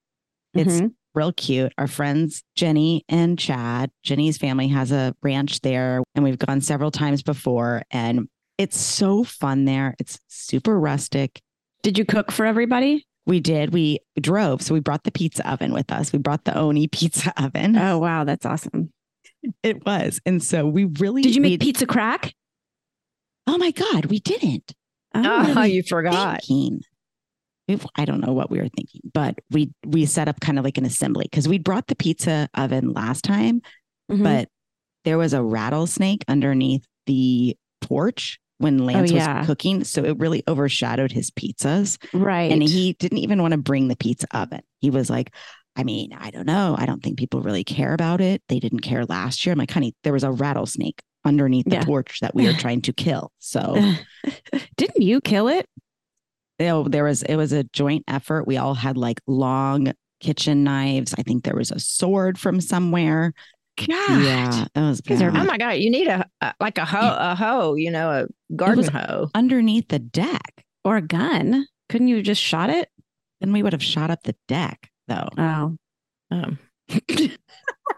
It's 0.54 0.80
Mhm. 0.80 0.94
Real 1.18 1.32
cute. 1.32 1.72
Our 1.78 1.88
friends, 1.88 2.44
Jenny 2.54 3.04
and 3.08 3.36
Chad, 3.36 3.90
Jenny's 4.04 4.38
family 4.38 4.68
has 4.68 4.92
a 4.92 5.16
ranch 5.20 5.62
there, 5.62 6.00
and 6.14 6.22
we've 6.22 6.38
gone 6.38 6.60
several 6.60 6.92
times 6.92 7.24
before. 7.24 7.82
And 7.90 8.28
it's 8.56 8.78
so 8.78 9.24
fun 9.24 9.64
there. 9.64 9.96
It's 9.98 10.20
super 10.28 10.78
rustic. 10.78 11.40
Did 11.82 11.98
you 11.98 12.04
cook 12.04 12.30
for 12.30 12.46
everybody? 12.46 13.04
We 13.26 13.40
did. 13.40 13.72
We 13.72 13.98
drove. 14.20 14.62
So 14.62 14.74
we 14.74 14.78
brought 14.78 15.02
the 15.02 15.10
pizza 15.10 15.50
oven 15.50 15.72
with 15.72 15.90
us. 15.90 16.12
We 16.12 16.20
brought 16.20 16.44
the 16.44 16.52
Ooni 16.52 16.88
pizza 16.88 17.32
oven. 17.42 17.76
Oh 17.76 17.98
wow, 17.98 18.22
that's 18.22 18.46
awesome. 18.46 18.92
It 19.64 19.84
was. 19.84 20.20
And 20.24 20.40
so 20.40 20.68
we 20.68 20.84
really 20.84 21.22
Did 21.22 21.34
you 21.34 21.40
make 21.40 21.58
pizza 21.58 21.84
crack? 21.84 22.32
Oh 23.48 23.58
my 23.58 23.72
God, 23.72 24.06
we 24.06 24.20
didn't. 24.20 24.72
Oh, 25.16 25.54
oh 25.56 25.62
you 25.64 25.82
forgot. 25.88 26.42
Thinking. 26.44 26.82
I 27.96 28.04
don't 28.04 28.20
know 28.20 28.32
what 28.32 28.50
we 28.50 28.58
were 28.58 28.68
thinking, 28.68 29.00
but 29.12 29.38
we 29.50 29.70
we 29.86 30.06
set 30.06 30.28
up 30.28 30.40
kind 30.40 30.58
of 30.58 30.64
like 30.64 30.78
an 30.78 30.84
assembly 30.86 31.26
because 31.30 31.46
we 31.48 31.58
brought 31.58 31.86
the 31.88 31.96
pizza 31.96 32.48
oven 32.54 32.92
last 32.92 33.24
time 33.24 33.60
Mhm. 34.10 34.22
but 34.22 34.48
there 35.04 35.18
was 35.18 35.32
a 35.34 35.42
rattlesnake 35.42 36.24
underneath 36.28 36.84
the 37.06 37.56
porch 37.82 38.38
when 38.58 38.78
Lance 38.86 39.12
Oh, 39.12 39.14
yeah. 39.14 39.38
was 39.38 39.46
cooking. 39.46 39.84
So 39.84 40.02
it 40.04 40.18
really 40.18 40.42
overshadowed 40.48 41.12
his 41.12 41.30
pizzas. 41.30 41.96
right, 42.12 42.50
And 42.50 42.62
he 42.62 42.94
didn't 42.94 43.18
even 43.18 43.40
want 43.40 43.52
to 43.52 43.58
bring 43.58 43.88
the 43.88 43.96
pizza 43.96 44.26
oven. 44.32 44.62
He 44.80 44.90
was 44.90 45.08
like, 45.08 45.32
I 45.76 45.84
mean, 45.84 46.12
I 46.18 46.30
don't 46.30 46.46
know. 46.46 46.74
I 46.76 46.86
don't 46.86 47.02
think 47.02 47.18
people 47.18 47.40
really 47.40 47.62
care 47.64 47.94
about 47.94 48.20
it. 48.20 48.42
They 48.48 48.58
didn't 48.58 48.80
care 48.80 49.04
last 49.04 49.46
year. 49.46 49.52
I'm 49.52 49.58
like, 49.58 49.70
honey, 49.70 49.94
there 50.02 50.12
was 50.12 50.24
a 50.24 50.32
rattlesnake 50.32 51.00
underneath 51.24 51.66
the 51.66 51.76
Yeah. 51.76 51.84
porch 51.84 52.18
that 52.20 52.34
we 52.34 52.46
were 52.46 52.52
trying 52.54 52.80
to 52.82 52.92
kill. 52.92 53.30
So 53.38 53.76
didn't 54.76 55.02
you 55.02 55.20
kill 55.20 55.48
it? 55.48 55.66
You 56.58 56.66
know, 56.66 56.84
there 56.84 57.04
was 57.04 57.22
it 57.22 57.36
was 57.36 57.52
a 57.52 57.64
joint 57.64 58.04
effort. 58.08 58.46
We 58.46 58.56
all 58.56 58.74
had 58.74 58.96
like 58.96 59.20
long 59.26 59.92
kitchen 60.20 60.64
knives. 60.64 61.14
I 61.16 61.22
think 61.22 61.44
there 61.44 61.56
was 61.56 61.70
a 61.70 61.78
sword 61.78 62.38
from 62.38 62.60
somewhere. 62.60 63.32
God. 63.76 64.22
Yeah, 64.22 64.64
it 64.74 64.80
was 64.80 65.00
These 65.00 65.22
are 65.22 65.30
Oh 65.30 65.44
my 65.44 65.56
god! 65.56 65.72
You 65.74 65.90
need 65.90 66.08
a, 66.08 66.26
a 66.40 66.54
like 66.58 66.78
a 66.78 66.84
hoe, 66.84 67.16
a 67.16 67.34
hoe. 67.36 67.74
You 67.74 67.90
know, 67.92 68.10
a 68.10 68.54
garden 68.56 68.88
hoe. 68.88 69.30
underneath 69.34 69.88
the 69.88 70.00
deck. 70.00 70.64
Or 70.84 70.96
a 70.96 71.02
gun? 71.02 71.66
Couldn't 71.88 72.08
you 72.08 72.22
just 72.22 72.40
shot 72.40 72.70
it? 72.70 72.88
Then 73.40 73.52
we 73.52 73.62
would 73.62 73.72
have 73.72 73.82
shot 73.82 74.10
up 74.10 74.22
the 74.22 74.34
deck, 74.46 74.90
though. 75.06 75.28
Oh, 75.36 75.76
Um, 76.30 76.58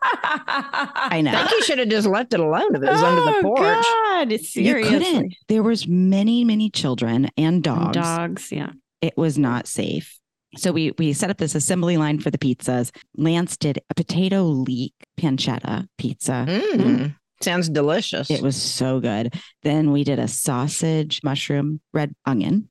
I 0.02 1.20
know. 1.22 1.32
I 1.32 1.38
think 1.46 1.50
you 1.52 1.62
should 1.64 1.78
have 1.78 1.88
just 1.88 2.06
left 2.06 2.32
it 2.34 2.40
alone 2.40 2.74
if 2.74 2.82
it 2.82 2.90
was 2.90 3.02
under 3.02 3.20
the 3.22 3.36
Oh, 3.38 3.42
porch. 3.42 3.58
God, 3.84 4.32
You 4.32 4.38
seriously. 4.38 4.98
couldn't. 4.98 5.34
There 5.48 5.62
was 5.62 5.86
many, 5.86 6.44
many 6.44 6.70
children 6.70 7.26
and 7.36 7.54
And 7.54 7.62
dogs. 7.62 7.96
Dogs, 7.96 8.52
yeah. 8.52 8.70
It 9.02 9.16
was 9.16 9.38
not 9.38 9.66
safe. 9.66 10.18
So 10.56 10.72
we 10.72 10.92
we 10.98 11.12
set 11.12 11.30
up 11.30 11.38
this 11.38 11.54
assembly 11.54 11.96
line 11.96 12.18
for 12.18 12.30
the 12.30 12.38
pizzas. 12.38 12.90
Lance 13.16 13.56
did 13.56 13.78
a 13.90 13.94
potato 13.94 14.42
leek 14.44 14.94
pancetta 15.18 15.86
pizza. 15.98 16.44
Mm, 16.48 17.14
Sounds 17.40 17.68
delicious. 17.68 18.30
It 18.30 18.42
was 18.42 18.56
so 18.60 19.00
good. 19.00 19.34
Then 19.62 19.92
we 19.92 20.02
did 20.04 20.18
a 20.18 20.26
sausage, 20.28 21.20
mushroom, 21.22 21.80
red 21.92 22.14
onion. 22.26 22.68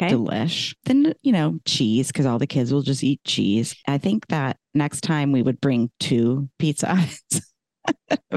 Okay. 0.00 0.12
Delish. 0.12 0.74
Then, 0.84 1.14
you 1.22 1.32
know, 1.32 1.58
cheese, 1.64 2.08
because 2.08 2.26
all 2.26 2.38
the 2.38 2.46
kids 2.46 2.72
will 2.72 2.82
just 2.82 3.02
eat 3.02 3.22
cheese. 3.24 3.74
I 3.88 3.96
think 3.98 4.26
that 4.28 4.58
next 4.74 5.00
time 5.02 5.32
we 5.32 5.42
would 5.42 5.60
bring 5.60 5.90
two 6.00 6.50
pizza 6.58 6.90
ovens. 6.90 7.52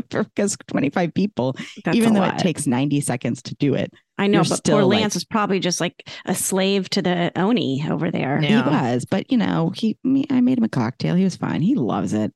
because 0.01 0.57
25 0.67 1.13
people, 1.13 1.55
That's 1.83 1.97
even 1.97 2.13
though 2.13 2.21
lot. 2.21 2.35
it 2.35 2.43
takes 2.43 2.65
90 2.65 3.01
seconds 3.01 3.41
to 3.43 3.55
do 3.55 3.73
it. 3.73 3.91
I 4.17 4.27
know, 4.27 4.39
but 4.39 4.57
still, 4.57 4.77
poor 4.77 4.83
like- 4.85 5.01
Lance 5.01 5.15
was 5.15 5.25
probably 5.25 5.59
just 5.59 5.81
like 5.81 6.09
a 6.25 6.35
slave 6.35 6.89
to 6.91 7.01
the 7.01 7.31
Ooni 7.35 7.89
over 7.89 8.11
there. 8.11 8.39
Yeah. 8.41 8.63
He 8.63 8.69
was, 8.69 9.05
but 9.05 9.31
you 9.31 9.37
know, 9.37 9.71
he 9.75 9.97
me, 10.03 10.25
I 10.29 10.41
made 10.41 10.57
him 10.57 10.63
a 10.63 10.69
cocktail. 10.69 11.15
He 11.15 11.23
was 11.23 11.35
fine. 11.37 11.61
He 11.61 11.75
loves 11.75 12.13
it. 12.13 12.33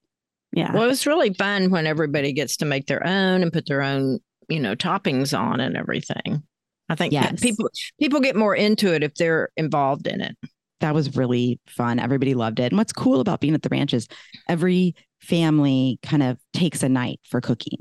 Yeah. 0.51 0.73
Well, 0.73 0.89
it's 0.89 1.07
really 1.07 1.33
fun 1.33 1.71
when 1.71 1.87
everybody 1.87 2.31
gets 2.33 2.57
to 2.57 2.65
make 2.65 2.87
their 2.87 3.05
own 3.05 3.41
and 3.41 3.51
put 3.51 3.65
their 3.67 3.81
own, 3.81 4.19
you 4.49 4.59
know, 4.59 4.75
toppings 4.75 5.37
on 5.37 5.59
and 5.59 5.75
everything. 5.75 6.43
I 6.93 6.95
think 6.95 7.13
Yes. 7.13 7.39
people 7.41 7.69
people 7.99 8.19
get 8.19 8.35
more 8.35 8.55
into 8.55 8.93
it 8.93 9.03
if 9.03 9.15
they're 9.15 9.49
involved 9.57 10.07
in 10.07 10.21
it. 10.21 10.35
That 10.79 10.93
was 10.93 11.15
really 11.15 11.59
fun. 11.67 11.99
Everybody 11.99 12.33
loved 12.33 12.59
it. 12.59 12.71
And 12.71 12.77
what's 12.77 12.91
cool 12.93 13.19
about 13.21 13.39
being 13.39 13.53
at 13.53 13.61
the 13.61 13.69
ranch 13.69 13.93
is 13.93 14.07
every 14.49 14.95
family 15.21 15.97
kind 16.03 16.21
of 16.23 16.37
takes 16.53 16.83
a 16.83 16.89
night 16.89 17.19
for 17.29 17.39
cooking. 17.41 17.77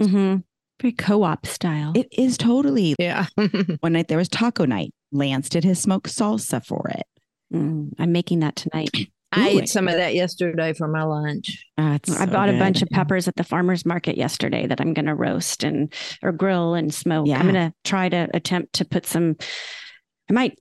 Mm-hmm. 0.00 0.36
Very 0.82 0.92
co-op 0.92 1.46
style. 1.46 1.92
It 1.94 2.08
is 2.12 2.36
totally 2.36 2.94
Yeah. 2.98 3.26
one 3.80 3.92
night 3.94 4.08
there 4.08 4.18
was 4.18 4.28
taco 4.28 4.64
night. 4.66 4.92
Lance 5.12 5.48
did 5.48 5.64
his 5.64 5.80
smoked 5.80 6.08
salsa 6.10 6.64
for 6.64 6.88
it. 6.88 7.06
Mm, 7.54 7.92
I'm 7.98 8.12
making 8.12 8.40
that 8.40 8.56
tonight. 8.56 8.90
I 9.36 9.50
Ooh, 9.50 9.60
ate 9.60 9.68
some 9.68 9.88
of 9.88 9.94
that 9.94 10.14
yesterday 10.14 10.72
for 10.72 10.86
my 10.86 11.02
lunch. 11.02 11.64
That's 11.76 12.10
I 12.10 12.26
so 12.26 12.32
bought 12.32 12.48
a 12.48 12.58
bunch 12.58 12.82
of 12.82 12.88
peppers 12.90 13.26
at 13.26 13.36
the 13.36 13.44
farmer's 13.44 13.84
market 13.84 14.16
yesterday 14.16 14.66
that 14.66 14.80
I'm 14.80 14.94
going 14.94 15.06
to 15.06 15.14
roast 15.14 15.64
and 15.64 15.92
or 16.22 16.32
grill 16.32 16.74
and 16.74 16.92
smoke. 16.92 17.26
Yeah. 17.26 17.38
I'm 17.38 17.50
going 17.50 17.54
to 17.54 17.74
try 17.84 18.08
to 18.08 18.28
attempt 18.32 18.74
to 18.74 18.84
put 18.84 19.06
some. 19.06 19.36
I 20.30 20.32
might 20.32 20.58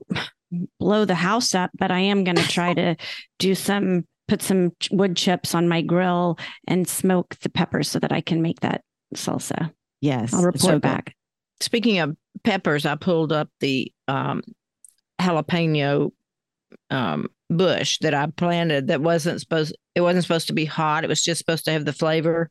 blow 0.79 1.05
the 1.05 1.15
house 1.15 1.53
up, 1.55 1.71
but 1.77 1.91
I 1.91 1.99
am 1.99 2.23
going 2.23 2.37
to 2.37 2.47
try 2.47 2.73
to 2.73 2.95
do 3.39 3.55
some 3.55 4.05
put 4.27 4.41
some 4.41 4.71
wood 4.91 5.17
chips 5.17 5.53
on 5.53 5.67
my 5.67 5.81
grill 5.81 6.37
and 6.67 6.87
smoke 6.87 7.35
the 7.41 7.49
peppers 7.49 7.91
so 7.91 7.99
that 7.99 8.11
I 8.11 8.21
can 8.21 8.41
make 8.41 8.61
that 8.61 8.81
salsa. 9.15 9.71
Yes. 10.01 10.33
I'll 10.33 10.47
it's 10.47 10.61
so 10.61 10.69
report 10.69 10.73
good. 10.73 10.81
back. 10.81 11.15
Speaking 11.59 11.99
of 11.99 12.15
peppers, 12.43 12.85
I 12.85 12.95
pulled 12.95 13.31
up 13.31 13.49
the 13.59 13.91
um, 14.07 14.41
jalapeno 15.19 16.11
um, 16.89 17.27
bush 17.57 17.97
that 18.01 18.13
I 18.13 18.27
planted 18.27 18.87
that 18.87 19.01
wasn't 19.01 19.39
supposed 19.39 19.75
it 19.95 20.01
wasn't 20.01 20.23
supposed 20.23 20.47
to 20.47 20.53
be 20.53 20.65
hot. 20.65 21.03
It 21.03 21.07
was 21.07 21.21
just 21.23 21.39
supposed 21.39 21.65
to 21.65 21.71
have 21.71 21.85
the 21.85 21.93
flavor. 21.93 22.49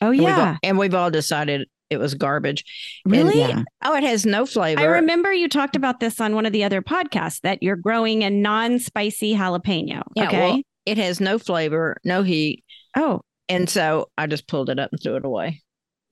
Oh 0.00 0.10
And 0.10 0.18
we've 0.18 0.20
all- 0.22 0.28
yeah, 0.28 0.56
and 0.62 0.78
we've 0.78 0.94
all 0.94 1.10
decided 1.10 1.68
it 1.90 1.98
was 1.98 2.14
garbage. 2.14 2.64
really? 3.04 3.38
Yeah. 3.38 3.62
Oh, 3.84 3.94
it 3.94 4.02
has 4.02 4.24
no 4.26 4.46
flavor. 4.46 4.80
I 4.80 4.84
remember 4.84 5.32
you 5.32 5.48
talked 5.48 5.76
about 5.76 6.00
this 6.00 6.20
on 6.20 6.34
one 6.34 6.46
of 6.46 6.52
the 6.52 6.64
other 6.64 6.82
podcasts 6.82 7.40
that 7.42 7.62
you're 7.62 7.76
growing 7.76 8.24
a 8.24 8.30
non-spicy 8.30 9.34
jalapeno. 9.34 10.02
Yeah, 10.16 10.26
okay. 10.26 10.38
well, 10.40 10.60
it 10.86 10.98
has 10.98 11.20
no 11.20 11.38
flavor, 11.38 11.96
no 12.04 12.22
heat. 12.22 12.64
oh, 12.96 13.20
And 13.48 13.68
so 13.68 14.08
I 14.18 14.26
just 14.26 14.48
pulled 14.48 14.70
it 14.70 14.78
up 14.78 14.90
and 14.92 15.00
threw 15.02 15.16
it 15.16 15.24
away. 15.24 15.62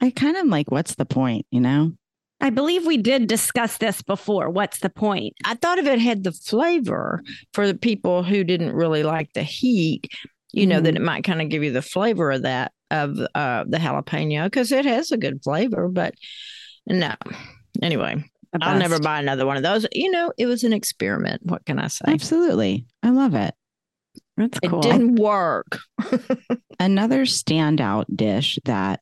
I 0.01 0.11
kind 0.11 0.37
of 0.37 0.47
like, 0.47 0.71
what's 0.71 0.95
the 0.95 1.07
point? 1.07 1.47
You 1.51 1.61
know? 1.61 1.93
I 2.43 2.51
believe 2.51 2.85
we 2.85 2.97
did 2.97 3.29
discuss 3.29 3.79
this 3.79 4.03
before. 4.03 4.51
What's 4.51 4.81
the 4.81 4.91
point? 4.91 5.35
I 5.45 5.55
thought 5.55 5.79
if 5.79 5.87
it 5.87 6.01
had 6.01 6.25
the 6.25 6.33
flavor 6.33 7.23
for 7.55 7.69
the 7.69 7.77
people 7.77 8.25
who 8.25 8.43
didn't 8.43 8.73
really 8.73 9.05
like 9.05 9.33
the 9.33 9.45
heat, 9.45 10.09
you 10.53 10.67
know, 10.67 10.81
that 10.81 10.97
it 10.97 11.03
might 11.03 11.23
kind 11.25 11.41
of 11.41 11.49
give 11.49 11.63
you 11.63 11.71
the 11.71 11.81
flavor 11.81 12.33
of 12.33 12.43
that, 12.43 12.73
of 12.91 13.17
uh, 13.37 13.65
the 13.67 13.79
jalapeno, 13.79 14.45
because 14.45 14.73
it 14.73 14.85
has 14.85 15.13
a 15.13 15.17
good 15.17 15.41
flavor. 15.45 15.89
But 15.89 16.15
no. 16.87 17.15
Anyway, 17.81 18.25
I'll 18.61 18.79
never 18.79 18.99
buy 18.99 19.21
another 19.21 19.47
one 19.47 19.57
of 19.57 19.63
those. 19.63 19.87
You 19.93 20.11
know, 20.11 20.33
it 20.37 20.47
was 20.47 20.65
an 20.65 20.73
experiment. 20.73 21.43
What 21.45 21.65
can 21.65 21.79
I 21.79 21.87
say? 21.87 22.07
Absolutely. 22.09 22.87
I 23.05 23.11
love 23.11 23.37
it. 23.37 23.55
That's 24.37 24.59
It 24.63 24.83
didn't 24.83 25.15
work. 25.15 25.79
Another 26.81 27.23
standout 27.23 28.05
dish 28.15 28.59
that 28.65 29.01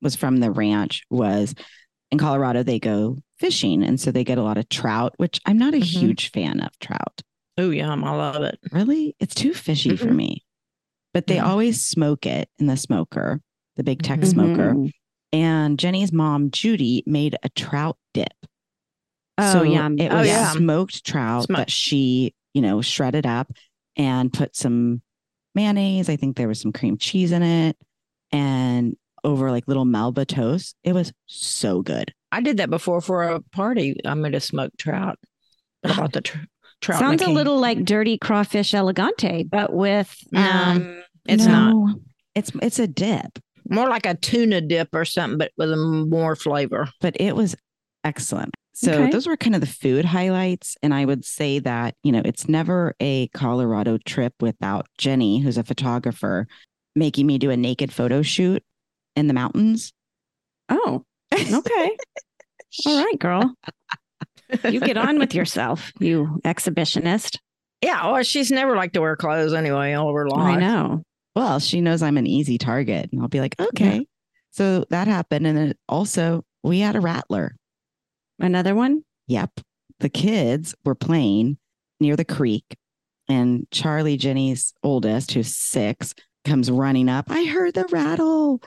was 0.00 0.16
from 0.16 0.38
the 0.38 0.50
ranch 0.50 1.02
was 1.10 1.54
in 2.10 2.18
Colorado, 2.18 2.62
they 2.62 2.78
go 2.78 3.18
fishing. 3.38 3.82
And 3.82 4.00
so 4.00 4.10
they 4.10 4.24
get 4.24 4.38
a 4.38 4.42
lot 4.42 4.58
of 4.58 4.68
trout, 4.68 5.14
which 5.16 5.40
I'm 5.46 5.58
not 5.58 5.74
a 5.74 5.78
Mhm. 5.78 5.84
huge 5.84 6.30
fan 6.30 6.60
of 6.60 6.78
trout. 6.78 7.22
Oh, 7.58 7.70
yum. 7.70 8.04
I 8.04 8.10
love 8.14 8.42
it. 8.42 8.58
Really? 8.72 9.14
It's 9.20 9.34
too 9.34 9.54
fishy 9.54 9.96
for 9.96 10.06
Mhm. 10.08 10.16
me. 10.16 10.44
But 11.12 11.26
they 11.26 11.36
Yeah. 11.36 11.50
always 11.50 11.82
smoke 11.82 12.26
it 12.26 12.48
in 12.58 12.66
the 12.66 12.76
smoker, 12.76 13.40
the 13.76 13.82
big 13.82 14.02
tech 14.02 14.24
smoker. 14.24 14.74
Mhm. 14.74 14.92
And 15.32 15.78
Jenny's 15.78 16.12
mom, 16.12 16.50
Judy, 16.50 17.02
made 17.06 17.36
a 17.42 17.48
trout 17.50 17.96
dip. 18.14 18.32
Oh, 19.38 19.52
so 19.52 19.62
yum. 19.62 19.98
It 19.98 20.12
Oh, 20.12 20.18
was 20.18 20.28
yeah. 20.28 20.50
smoked 20.52 21.04
trout 21.04 21.46
Smo- 21.48 21.56
that 21.56 21.70
she, 21.70 22.34
you 22.54 22.60
know, 22.62 22.82
shredded 22.82 23.26
up 23.26 23.52
and 23.96 24.32
put 24.32 24.54
some 24.56 25.02
mayonnaise. 25.54 26.08
I 26.08 26.16
think 26.16 26.36
there 26.36 26.48
was 26.48 26.60
some 26.60 26.72
cream 26.72 26.98
cheese 26.98 27.32
in 27.32 27.42
it 27.42 27.76
and 28.32 28.96
over 29.24 29.50
like 29.50 29.66
little 29.68 29.84
Melba 29.84 30.24
toast. 30.24 30.76
It 30.84 30.92
was 30.94 31.12
so 31.26 31.82
good. 31.82 32.12
I 32.32 32.40
did 32.40 32.58
that 32.58 32.70
before 32.70 33.00
for 33.00 33.22
a 33.24 33.40
party. 33.40 33.96
I 34.04 34.14
made 34.14 34.34
a 34.34 34.40
smoked 34.40 34.78
trout. 34.78 35.18
But 35.82 35.92
I 35.92 35.96
bought 35.96 36.12
the 36.12 36.20
tr- 36.20 36.38
trout. 36.80 37.00
in 37.02 37.06
Sounds 37.08 37.22
a 37.22 37.24
can. 37.26 37.34
little 37.34 37.58
like 37.58 37.84
dirty 37.84 38.18
crawfish 38.18 38.74
elegante, 38.74 39.44
but 39.44 39.72
with 39.72 40.14
No, 40.30 40.40
um, 40.40 41.02
It's 41.26 41.46
not 41.46 41.96
It's 42.34 42.52
it's 42.62 42.78
a 42.78 42.86
dip, 42.86 43.38
more 43.68 43.88
like 43.88 44.06
a 44.06 44.14
tuna 44.14 44.60
dip 44.60 44.88
or 44.94 45.04
something, 45.04 45.38
but 45.38 45.52
with 45.56 45.72
a 45.72 45.76
more 45.76 46.36
flavor. 46.36 46.88
but 47.00 47.16
it 47.20 47.34
was 47.34 47.56
excellent. 48.04 48.54
So 48.72 48.92
Okay. 48.92 49.10
those 49.10 49.26
were 49.26 49.36
kind 49.36 49.54
of 49.54 49.60
the 49.60 49.66
food 49.66 50.04
highlights. 50.06 50.76
And 50.82 50.94
I 50.94 51.04
would 51.04 51.24
say 51.24 51.58
that, 51.58 51.96
you 52.02 52.12
know, 52.12 52.22
it's 52.24 52.48
never 52.48 52.94
a 53.00 53.26
Colorado 53.28 53.98
trip 54.06 54.32
without 54.40 54.86
Jenny, 54.96 55.40
who's 55.40 55.58
a 55.58 55.64
photographer, 55.64 56.46
making 56.94 57.26
me 57.26 57.36
do 57.36 57.50
a 57.50 57.56
naked 57.56 57.92
photo 57.92 58.22
shoot 58.22 58.62
in 59.20 59.28
the 59.28 59.34
mountains. 59.34 59.92
oh, 60.68 61.04
okay. 61.32 61.96
All 62.86 63.04
right, 63.04 63.18
girl. 63.18 63.54
You 64.64 64.80
get 64.80 64.96
on 64.96 65.18
with 65.18 65.34
yourself, 65.34 65.92
you 66.00 66.40
exhibitionist. 66.44 67.38
Yeah, 67.82 68.10
well, 68.10 68.22
she's 68.24 68.50
never 68.50 68.74
liked 68.74 68.94
to 68.94 69.00
wear 69.00 69.16
clothes 69.16 69.54
anyway 69.54 69.92
all 69.92 70.12
her 70.12 70.28
life. 70.28 70.56
I 70.56 70.56
know. 70.56 71.02
Well, 71.36 71.60
she 71.60 71.80
knows 71.80 72.02
I'm 72.02 72.18
an 72.18 72.26
easy 72.26 72.58
target. 72.58 73.08
And 73.12 73.22
I'll 73.22 73.28
be 73.28 73.40
like, 73.40 73.54
okay. 73.60 74.06
So 74.50 74.84
that 74.90 75.06
happened. 75.06 75.46
And 75.46 75.56
then 75.56 75.74
also, 75.88 76.44
we 76.62 76.80
had 76.80 76.96
a 76.96 77.00
rattler. 77.00 77.56
Another 78.38 78.74
one? 78.74 79.04
Yep. 79.28 79.60
The 80.00 80.08
kids 80.08 80.74
were 80.84 80.94
playing 80.94 81.58
near 82.00 82.16
the 82.16 82.24
creek, 82.24 82.76
and 83.28 83.66
Charlie, 83.70 84.16
Jenny's 84.16 84.72
oldest, 84.82 85.32
who's 85.32 85.54
six, 85.54 86.14
comes 86.44 86.70
running 86.70 87.08
up. 87.08 87.26
I 87.28 87.44
heard 87.44 87.74
the 87.74 87.86
rattle. 87.90 88.62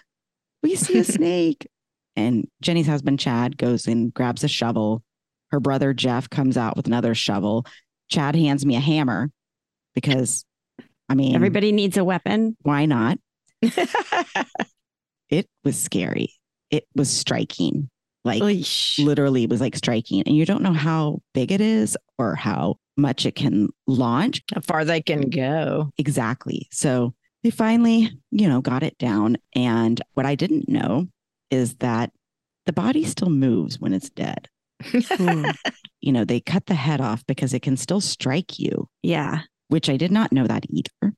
We 0.63 0.75
see 0.75 0.97
a 0.99 1.03
snake. 1.03 1.67
And 2.15 2.47
Jenny's 2.61 2.85
husband, 2.85 3.19
Chad, 3.19 3.57
goes 3.57 3.87
and 3.87 4.13
grabs 4.13 4.43
a 4.43 4.47
shovel. 4.47 5.01
Her 5.49 5.59
brother, 5.59 5.95
Jeff, 5.95 6.29
comes 6.29 6.57
out 6.57 6.77
with 6.77 6.85
another 6.85 7.15
shovel. 7.15 7.65
Chad 8.07 8.35
hands 8.35 8.63
me 8.67 8.75
a 8.75 8.79
hammer 8.79 9.31
because, 9.95 10.45
I 11.09 11.15
mean, 11.15 11.33
Everybody 11.33 11.71
needs 11.71 11.97
a 11.97 12.03
weapon. 12.03 12.55
why 12.61 12.85
not? 12.85 13.17
It 15.29 15.47
was 15.63 15.81
scary. 15.81 16.33
It 16.69 16.85
was 16.95 17.09
striking. 17.09 17.89
Like, 18.23 18.43
Eesh. 18.43 19.03
literally 19.03 19.47
was 19.47 19.59
like 19.59 19.75
striking 19.75 20.21
and 20.27 20.35
you 20.35 20.45
don't 20.45 20.61
know 20.61 20.73
how 20.73 21.19
big 21.33 21.51
it 21.51 21.61
is 21.61 21.97
or 22.19 22.35
how 22.35 22.75
much 22.95 23.25
it 23.25 23.33
can 23.35 23.69
launch 23.87 24.43
How 24.53 24.61
far 24.61 24.85
they 24.85 25.01
can 25.01 25.29
go. 25.31 25.89
exactly 25.97 26.67
so 26.71 27.15
they 27.43 27.49
finally 27.49 28.09
you 28.31 28.47
know 28.47 28.61
got 28.61 28.83
it 28.83 28.97
down 28.97 29.37
and 29.55 30.01
what 30.13 30.25
i 30.25 30.35
didn't 30.35 30.67
know 30.69 31.07
is 31.49 31.75
that 31.75 32.11
the 32.65 32.73
body 32.73 33.03
still 33.03 33.29
moves 33.29 33.79
when 33.79 33.93
it's 33.93 34.09
dead 34.09 34.47
Hmm. 34.83 35.51
you 36.01 36.11
know 36.11 36.25
they 36.25 36.39
cut 36.41 36.65
the 36.65 36.73
head 36.75 36.99
off 36.99 37.25
because 37.25 37.53
it 37.53 37.61
can 37.61 37.77
still 37.77 38.01
strike 38.01 38.59
you 38.59 38.87
Yeah. 39.01 39.41
which 39.69 39.89
i 39.89 39.97
did 39.97 40.11
not 40.11 40.31
know 40.31 40.47
that 40.47 40.65
either 40.69 41.13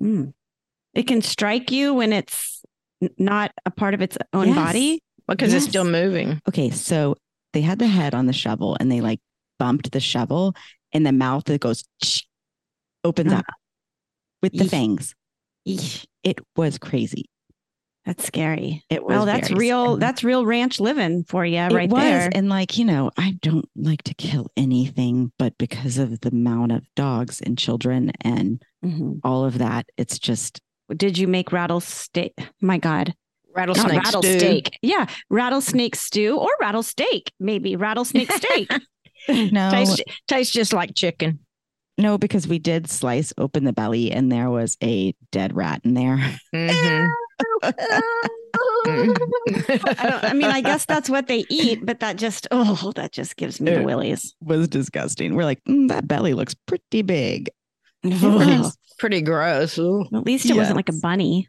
Mm. 0.00 0.32
It 0.94 1.06
can 1.06 1.20
strike 1.20 1.70
you 1.70 1.92
when 1.92 2.12
it's 2.14 2.62
not 3.18 3.52
a 3.66 3.70
part 3.70 3.92
of 3.92 4.00
its 4.00 4.16
own 4.32 4.46
Yes. 4.48 4.56
body. 4.56 5.00
because 5.28 5.52
it's 5.52 5.66
still 5.66 5.84
moving. 5.84 6.40
okay 6.48 6.70
so 6.70 7.16
they 7.52 7.60
had 7.60 7.78
the 7.78 7.86
head 7.86 8.14
on 8.14 8.24
the 8.26 8.32
shovel 8.32 8.76
and 8.80 8.90
they 8.90 9.00
like 9.02 9.20
bumped 9.58 9.92
the 9.92 10.00
shovel 10.00 10.54
and 10.92 11.04
the 11.04 11.12
mouth 11.12 11.44
that 11.44 11.60
goes 11.60 11.84
opens 13.04 13.32
Ah. 13.32 13.38
up 13.40 13.44
with 14.42 14.52
the 14.52 14.64
Eesh. 14.64 14.70
fangs 14.70 15.14
Eesh. 15.68 16.06
it 16.22 16.38
was 16.56 16.78
crazy 16.78 17.26
That's 18.06 18.24
scary. 18.24 18.82
It 18.88 19.04
was 19.04 19.10
Well, 19.14 19.26
that's 19.26 19.50
real. 19.50 19.84
scary. 19.84 20.00
That's 20.00 20.24
real 20.24 20.46
ranch 20.46 20.80
living 20.80 21.24
for 21.24 21.44
you 21.44 21.58
it 21.58 21.72
right 21.72 21.90
was. 21.90 22.02
there. 22.02 22.30
And 22.34 22.48
like, 22.48 22.78
you 22.78 22.84
know, 22.86 23.10
I 23.18 23.36
don't 23.42 23.68
like 23.76 24.02
to 24.04 24.14
kill 24.14 24.46
anything, 24.56 25.32
but 25.38 25.56
because 25.58 25.98
of 25.98 26.20
the 26.22 26.30
amount 26.30 26.72
of 26.72 26.82
dogs 26.96 27.40
and 27.42 27.58
children 27.58 28.10
and 28.22 28.62
Mhm. 28.84 29.20
all 29.22 29.44
of 29.44 29.58
that, 29.58 29.84
it's 29.98 30.18
just 30.18 30.60
Did 30.96 31.18
you 31.18 31.28
make 31.28 31.52
rattlesnake? 31.52 32.32
My 32.62 32.78
God, 32.78 33.14
Rattlesnake, 33.54 33.92
not 34.02 34.06
stew. 34.06 34.16
rattlesnake. 34.18 34.78
Yeah, 34.82 35.06
rattlesnake 35.28 35.94
stew 35.94 36.36
or 36.38 36.48
rattlesnake, 36.60 37.32
maybe 37.38 37.76
rattlesnake 37.76 38.32
steak. 38.32 38.70
no, 39.28 39.70
Tastes, 39.70 40.00
tastes 40.26 40.52
just 40.54 40.72
like 40.72 40.94
chicken. 40.96 41.40
No, 42.00 42.18
because 42.18 42.48
we 42.48 42.58
did 42.58 42.88
slice 42.90 43.32
open 43.38 43.64
the 43.64 43.72
belly 43.72 44.10
and 44.10 44.30
there 44.32 44.50
was 44.50 44.76
a 44.82 45.14
dead 45.30 45.54
rat 45.54 45.80
in 45.84 45.94
there. 45.94 46.16
Mhm. 46.54 47.08
I, 48.84 50.20
I 50.22 50.32
mean, 50.34 50.50
I 50.50 50.60
guess 50.60 50.84
that's 50.86 51.08
what 51.08 51.26
they 51.26 51.44
eat, 51.48 51.84
but 51.84 52.00
that 52.00 52.16
just 52.16 52.46
oh, 52.50 52.92
that 52.96 53.12
just 53.12 53.36
gives 53.36 53.60
me 53.60 53.72
the 53.72 53.82
willies. 53.82 54.34
was 54.40 54.68
disgusting. 54.68 55.34
We're 55.34 55.44
like, 55.44 55.62
"Mm, 55.64 55.88
that 55.88 56.08
belly 56.08 56.34
looks 56.34 56.54
pretty 56.54 57.02
big. 57.02 57.50
pretty, 58.02 58.16
Ugh. 58.24 58.72
pretty 58.98 59.22
gross. 59.22 59.78
Ooh. 59.78 60.04
At 60.14 60.24
least 60.26 60.46
it 60.48 60.56
wasn't 60.56 60.76
like 60.76 60.88
a 60.88 60.94
bunny. 61.00 61.48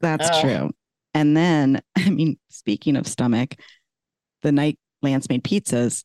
That's 0.00 0.28
Ugh. 0.30 0.40
true. 0.42 0.70
And 1.14 1.36
then, 1.36 1.82
I 1.96 2.10
mean, 2.10 2.38
speaking 2.48 2.96
of 2.96 3.06
stomach, 3.06 3.54
the 4.42 4.52
night 4.52 4.78
Lance 5.02 5.28
made 5.28 5.44
pizzas, 5.44 6.04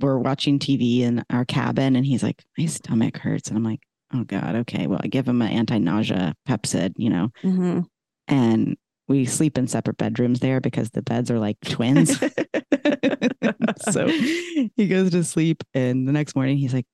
we're 0.00 0.18
watching 0.18 0.58
TV 0.58 1.00
in 1.00 1.24
our 1.30 1.44
cabin, 1.44 1.96
and 1.96 2.04
he's 2.04 2.22
like, 2.22 2.42
"My 2.58 2.66
stomach 2.66 3.16
hurts," 3.18 3.48
and 3.48 3.56
I'm 3.56 3.64
like, 3.64 3.80
"Oh 4.12 4.24
God, 4.24 4.54
okay." 4.56 4.86
Well, 4.86 5.00
I 5.02 5.08
give 5.08 5.28
him 5.28 5.42
an 5.42 5.48
anti-nausea 5.52 6.34
Pepcid, 6.48 6.94
you 6.96 7.10
know, 7.10 7.28
Mhm. 7.42 7.84
and 8.28 8.76
we 9.08 9.24
sleep 9.24 9.58
in 9.58 9.66
separate 9.66 9.96
bedrooms 9.96 10.40
there 10.40 10.60
because 10.60 10.90
the 10.90 11.02
beds 11.02 11.30
are 11.30 11.38
like 11.38 11.58
twins. 11.64 12.18
so 13.90 14.06
he 14.08 14.86
goes 14.88 15.10
to 15.10 15.24
sleep, 15.24 15.62
and 15.74 16.06
the 16.06 16.12
next 16.12 16.34
morning 16.34 16.56
he's 16.58 16.74
like, 16.74 16.86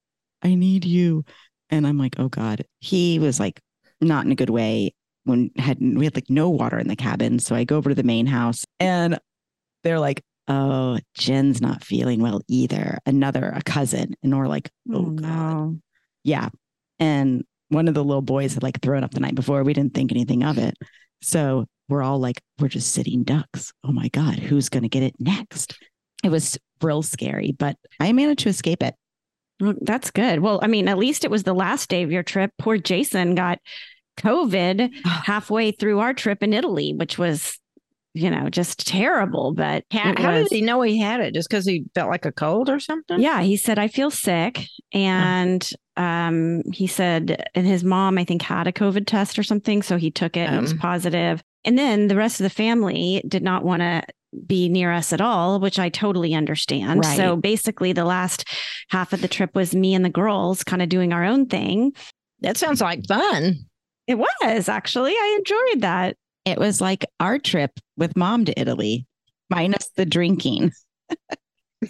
"I 0.43 0.55
need 0.55 0.85
you," 0.85 1.25
and 1.71 1.87
I'm 1.87 1.99
like, 1.99 2.17
"Oh 2.19 2.29
God." 2.29 2.65
He 2.81 3.19
was 3.19 3.39
like, 3.41 3.61
not 4.01 4.27
in 4.27 4.33
a 4.33 4.37
good 4.37 4.51
way 4.51 4.93
when 5.25 5.51
had 5.57 5.79
we 5.81 6.05
had 6.05 6.15
like 6.15 6.29
no 6.31 6.51
water 6.51 6.79
in 6.79 6.87
the 6.89 6.97
cabin. 6.97 7.39
So 7.39 7.55
I 7.55 7.65
go 7.65 7.77
over 7.77 7.89
to 7.91 7.95
the 7.95 8.03
main 8.03 8.27
house, 8.27 8.65
and 8.81 9.19
they're 9.85 10.01
like, 10.01 10.23
"Oh, 10.49 10.99
Jen's 11.15 11.61
not 11.61 11.85
feeling 11.85 12.21
well 12.21 12.41
either." 12.49 12.99
Another 13.07 13.53
a 13.55 13.63
cousin, 13.63 14.15
and 14.23 14.37
we're 14.37 14.49
like, 14.49 14.71
oh, 14.93 14.97
"Oh, 14.97 15.11
God." 15.11 15.23
no. 15.23 15.79
Yeah. 16.25 16.49
And 16.99 17.45
one 17.69 17.89
of 17.89 17.95
the 17.95 18.05
little 18.05 18.23
boys 18.23 18.55
had 18.55 18.63
like 18.63 18.81
thrown 18.81 19.05
up 19.05 19.13
the 19.13 19.21
night 19.21 19.35
before. 19.35 19.63
We 19.63 19.75
didn't 19.75 19.95
think 19.95 20.13
anything 20.13 20.43
of 20.43 20.59
it. 20.59 20.75
So 21.23 21.67
we're 21.89 22.03
all 22.03 22.19
like, 22.19 22.41
we're 22.59 22.69
just 22.69 22.93
sitting 22.93 23.23
ducks. 23.23 23.73
Oh 23.85 23.93
my 23.93 24.09
God, 24.09 24.39
who's 24.39 24.69
going 24.69 24.83
to 24.83 24.89
get 24.89 25.03
it 25.03 25.15
next? 25.19 25.79
It 26.25 26.31
was 26.31 26.59
real 26.83 27.03
scary, 27.03 27.53
but 27.53 27.77
I 28.01 28.13
managed 28.13 28.41
to 28.41 28.49
escape 28.49 28.83
it. 28.83 28.95
Well, 29.61 29.75
that's 29.81 30.11
good. 30.11 30.41
Well, 30.41 30.59
I 30.63 30.67
mean, 30.67 30.89
at 30.89 30.99
least 30.99 31.25
it 31.25 31.31
was 31.31 31.45
the 31.45 31.55
last 31.55 31.89
day 31.89 32.03
of 32.03 32.13
your 32.13 32.23
trip. 32.23 32.51
Poor 32.59 32.77
Jason 32.77 33.35
got 33.35 33.59
COVID 34.19 34.91
halfway 35.05 35.71
through 35.71 36.01
our 36.01 36.13
trip 36.13 36.43
in 36.43 36.53
Italy, 36.53 36.93
which 36.93 37.19
was, 37.19 37.59
you 38.17 38.31
know, 38.31 38.49
just 38.49 38.87
terrible. 38.87 39.53
But 39.53 39.85
How, 39.93 40.11
it 40.11 40.19
how 40.19 40.33
did 40.33 40.49
he 40.51 40.63
know 40.63 40.81
he 40.83 40.99
had 40.99 41.21
it? 41.21 41.35
Just 41.35 41.49
because 41.49 41.67
he 41.67 41.85
felt 41.95 42.11
like 42.11 42.25
a 42.25 42.33
cold 42.33 42.69
or 42.69 42.81
something? 42.81 43.21
Yeah, 43.21 43.43
he 43.43 43.57
said, 43.57 43.79
I 43.79 43.89
feel 43.89 44.11
sick. 44.11 44.67
And 44.93 45.69
um, 45.97 46.63
he 46.73 46.87
said, 46.87 47.49
and 47.55 47.67
his 47.67 47.85
mom, 47.85 48.19
I 48.19 48.25
think, 48.25 48.43
had 48.43 48.67
a 48.67 48.73
COVID 48.73 49.07
test 49.07 49.39
or 49.39 49.43
something. 49.43 49.83
So 49.83 49.97
he 49.97 50.11
took 50.11 50.37
it 50.37 50.49
and 50.49 50.57
it 50.57 50.61
was 50.61 50.73
Um. 50.73 50.79
positive. 50.79 51.43
And 51.65 51.79
then 51.79 52.09
the 52.09 52.17
rest 52.17 52.41
of 52.41 52.45
the 52.45 52.51
family 52.51 53.23
did 53.27 53.43
not 53.43 53.65
want 53.65 53.81
to 53.81 54.03
be 54.47 54.69
near 54.69 54.93
us 54.93 55.13
at 55.13 55.21
all, 55.21 55.59
which 55.61 55.79
I 55.79 55.89
totally 55.89 56.35
understand. 56.35 57.05
Right. 57.05 57.17
So 57.17 57.37
basically, 57.37 57.93
the 57.93 58.05
last 58.05 58.45
half 58.91 59.13
of 59.13 59.21
the 59.21 59.29
trip 59.29 59.55
was 59.55 59.75
me 59.75 59.95
and 59.95 60.05
the 60.05 60.11
girls 60.11 60.63
kind 60.63 60.83
of 60.83 60.89
doing 60.89 61.13
our 61.13 61.25
own 61.25 61.47
thing. 61.47 61.93
That 62.41 62.57
sounds 62.57 62.81
like 62.81 63.07
fun. 63.07 63.57
It 64.07 64.17
was 64.17 64.69
actually, 64.69 65.13
I 65.13 65.37
enjoyed 65.39 65.83
that. 65.83 66.17
It 66.47 66.59
was 66.59 66.81
like 66.81 67.05
our 67.21 67.39
trip 67.39 67.73
with 67.99 68.17
mom 68.17 68.47
to 68.47 68.59
Italy, 68.59 69.07
minus 69.51 69.91
the 69.97 70.07
drinking. 70.07 70.73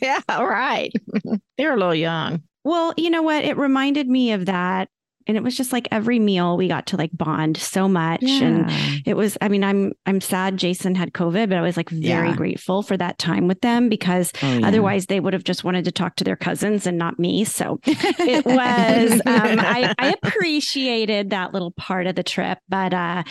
Yeah, 0.03 0.21
all 0.29 0.47
right. 0.47 0.93
they 1.57 1.65
were 1.65 1.73
a 1.75 1.77
little 1.77 1.95
young. 1.95 2.43
Well, 2.65 2.93
you 2.97 3.09
know 3.09 3.23
what? 3.23 3.45
It 3.45 3.57
reminded 3.57 4.09
me 4.09 4.33
of 4.33 4.47
that. 4.47 4.89
And 5.29 5.37
it 5.37 5.43
was 5.43 5.57
just 5.57 5.73
like 5.73 5.89
every 5.91 6.19
meal 6.19 6.57
we 6.57 6.69
got 6.69 6.87
to 6.89 6.97
like 6.97 7.11
bond 7.13 7.57
so 7.57 7.89
much. 7.89 8.23
And 8.25 8.71
it 9.07 9.17
was 9.17 9.39
i 9.41 9.49
mean 9.49 9.63
i'm 9.65 9.93
i'm 10.07 10.21
sad 10.21 10.57
jason 10.57 10.95
had 10.97 11.13
covid 11.13 11.49
but 11.49 11.59
i 11.59 11.63
was 11.63 11.77
like 11.77 11.89
very 11.89 12.29
Yeah. 12.29 12.37
grateful 12.37 12.83
for 12.83 12.97
that 12.97 13.19
time 13.19 13.47
with 13.49 13.61
them 13.61 13.89
because 13.89 14.33
Oh, 14.43 14.59
yeah. 14.59 14.67
otherwise 14.69 15.07
they 15.07 15.19
would 15.21 15.33
have 15.33 15.45
just 15.45 15.65
wanted 15.65 15.85
to 15.87 15.93
talk 15.93 16.15
to 16.17 16.25
their 16.25 16.37
cousins 16.37 16.87
and 16.87 16.97
not 16.99 17.19
me 17.19 17.45
so 17.45 17.81
it 17.87 18.45
was 18.45 19.13
um, 19.27 19.59
I, 19.61 19.95
I 19.99 20.15
appreciated 20.23 21.31
that 21.31 21.53
little 21.53 21.73
part 21.73 22.07
of 22.07 22.15
the 22.17 22.23
trip 22.25 22.59
but 22.69 22.93
uh 22.95 23.23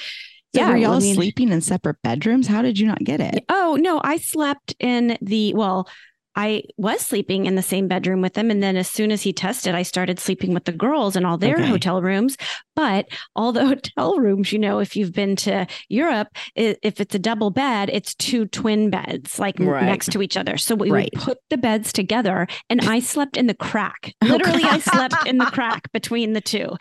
So 0.56 0.62
yeah 0.62 0.70
were 0.72 0.78
y'all 0.78 0.94
I 0.94 1.00
mean- 1.00 1.16
sleeping 1.16 1.50
in 1.50 1.62
separate 1.62 2.02
bedrooms? 2.04 2.48
How 2.48 2.62
did 2.62 2.80
you 2.80 2.88
not 2.88 3.00
get 3.04 3.20
it? 3.22 3.44
oh 3.50 3.78
no 3.80 4.02
i 4.04 4.18
slept 4.18 4.74
in 4.80 5.18
the 5.22 5.54
well 5.54 5.88
I 6.38 6.64
was 6.76 7.00
sleeping 7.00 7.46
in 7.46 7.56
the 7.56 7.62
same 7.62 7.88
bedroom 7.88 8.20
with 8.22 8.34
them. 8.34 8.52
And 8.52 8.62
then 8.62 8.76
as 8.76 8.90
soon 8.90 9.10
as 9.14 9.22
he 9.22 9.32
tested, 9.32 9.74
I 9.74 9.84
started 9.84 10.20
sleeping 10.20 10.54
with 10.54 10.66
the 10.66 10.74
girls 10.74 11.16
in 11.16 11.24
all 11.24 11.38
their 11.38 11.56
Okay. 11.56 11.66
hotel 11.66 12.02
rooms. 12.02 12.36
But 12.76 13.08
all 13.38 13.54
the 13.54 13.66
hotel 13.74 14.20
rooms, 14.20 14.52
you 14.52 14.60
know, 14.60 14.80
if 14.80 14.98
you've 14.98 15.14
been 15.14 15.38
to 15.38 15.66
Europe, 15.88 16.28
if 16.58 17.00
it's 17.00 17.16
a 17.16 17.20
double 17.20 17.52
bed, 17.52 17.90
it's 17.94 18.14
two 18.16 18.48
twin 18.48 18.90
beds 18.90 19.40
like 19.40 19.56
Right. 19.60 19.86
next 19.86 20.12
to 20.12 20.22
each 20.22 20.36
other. 20.36 20.58
So 20.58 20.76
we 20.76 20.92
Right. 20.92 21.10
would 21.14 21.24
put 21.24 21.38
the 21.50 21.56
beds 21.58 21.94
together 21.94 22.48
and 22.70 22.82
I 22.82 23.00
slept 23.00 23.38
in 23.38 23.48
the 23.48 23.54
crack. 23.56 24.14
Oh, 24.22 24.26
Literally, 24.26 24.66
I 24.66 24.80
slept 24.80 25.26
in 25.26 25.38
the 25.38 25.46
crack 25.46 25.90
between 25.94 26.34
the 26.34 26.42
two. 26.42 26.68
Oh, 26.70 26.78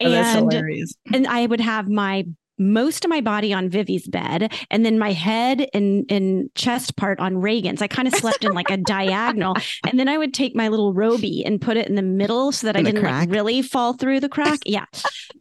and 0.00 0.26
hilarious. 0.50 0.94
and 1.12 1.26
I 1.26 1.44
would 1.44 1.60
have 1.60 1.90
my 1.90 2.24
most 2.58 3.04
of 3.04 3.08
my 3.08 3.20
body 3.20 3.52
on 3.52 3.68
Vivi's 3.68 4.06
bed 4.06 4.52
and 4.70 4.84
then 4.84 4.98
my 4.98 5.12
head 5.12 5.68
and, 5.74 6.04
and 6.10 6.48
chest 6.54 6.96
part 6.96 7.18
on 7.20 7.38
Reagan's. 7.38 7.82
I 7.82 7.86
kind 7.86 8.06
of 8.08 8.14
slept 8.14 8.44
in 8.44 8.52
like 8.52 8.70
a 8.70 8.76
diagonal. 8.86 9.56
And 9.86 9.98
then 9.98 10.08
I 10.08 10.18
would 10.18 10.32
take 10.34 10.54
my 10.54 10.68
little 10.68 10.92
roby 10.92 11.44
and 11.44 11.60
put 11.60 11.76
it 11.76 11.88
in 11.88 11.94
the 11.94 12.02
middle 12.02 12.52
so 12.52 12.66
that 12.66 12.76
In 12.76 12.86
I 12.86 12.90
didn't 12.90 13.04
like 13.04 13.30
really 13.30 13.62
fall 13.62 13.92
through 13.94 14.20
the 14.20 14.28
crack. 14.28 14.60
Yeah. 14.66 14.86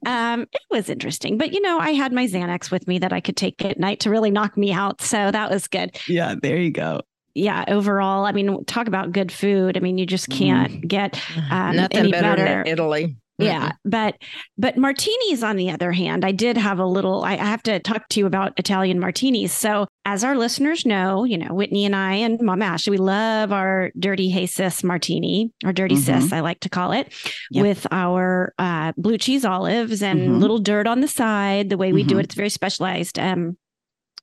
Um, 0.06 0.42
it 0.52 0.62
was 0.70 0.90
interesting. 0.90 1.38
But 1.38 1.54
you 1.54 1.62
know, 1.62 1.80
I 1.80 1.92
had 1.92 2.12
my 2.14 2.28
Xanax 2.28 2.72
with 2.72 2.88
me 2.88 3.00
that 3.00 3.14
I 3.14 3.20
could 3.22 3.38
take 3.38 3.64
at 3.64 3.80
night 3.80 4.02
to 4.02 4.10
really 4.10 4.32
knock 4.32 4.58
me 4.58 4.72
out. 4.74 5.02
So 5.02 5.32
that 5.32 5.50
was 5.50 5.68
good. 5.68 5.98
Yeah, 6.08 6.36
there 6.42 6.58
you 6.58 6.72
go. 6.72 7.02
Yeah, 7.36 7.64
overall, 7.68 8.26
I 8.26 8.32
mean, 8.32 8.64
talk 8.66 8.88
about 8.88 9.12
good 9.12 9.32
food. 9.32 9.76
I 9.76 9.80
mean, 9.80 9.98
you 9.98 10.06
just 10.06 10.30
can't 10.30 10.88
get 10.88 11.20
um, 11.50 11.78
Nothing 11.78 12.00
any 12.00 12.12
better 12.12 12.36
better. 12.36 12.64
than 12.64 12.68
Italy. 12.68 13.16
Yeah, 13.40 13.72
but 13.84 14.16
but 14.60 14.78
martinis 14.78 15.44
on 15.44 15.56
the 15.56 15.72
other 15.72 15.92
hand, 15.92 16.24
I 16.24 16.32
did 16.32 16.56
have 16.56 16.78
a 16.80 16.86
little. 16.86 17.24
I 17.24 17.36
have 17.36 17.64
to 17.64 17.80
talk 17.80 18.08
to 18.10 18.20
you 18.20 18.28
about 18.28 18.54
Italian 18.58 19.00
martinis. 19.00 19.52
So, 19.52 19.88
as 20.06 20.24
our 20.24 20.36
listeners 20.38 20.86
know, 20.86 21.24
you 21.24 21.38
know 21.40 21.54
Whitney 21.54 21.86
and 21.86 21.96
I 21.96 22.14
and 22.14 22.40
Mom 22.42 22.62
Ash, 22.62 22.88
we 22.88 22.98
love 22.98 23.52
our 23.52 23.92
dirty 23.98 24.30
hey 24.30 24.46
sis 24.46 24.84
martini, 24.84 25.52
or 25.66 25.74
dirty 25.74 25.96
Mhm. 25.96 26.22
sis, 26.22 26.32
I 26.32 26.42
like 26.42 26.60
to 26.62 26.70
call 26.70 26.92
it, 26.92 27.12
Yep. 27.50 27.64
with 27.64 27.88
our 27.92 28.54
uh, 28.60 28.94
blue 28.98 29.18
cheese 29.18 29.46
olives 29.46 30.04
and 30.04 30.20
Mhm. 30.30 30.40
little 30.40 30.60
dirt 30.60 30.86
on 30.86 31.02
the 31.02 31.08
side. 31.08 31.70
The 31.70 31.78
way 31.78 31.92
we 31.92 32.04
do 32.04 32.20
it, 32.20 32.26
it's 32.26 32.36
very 32.36 32.50
specialized. 32.50 33.18
Um, 33.18 33.58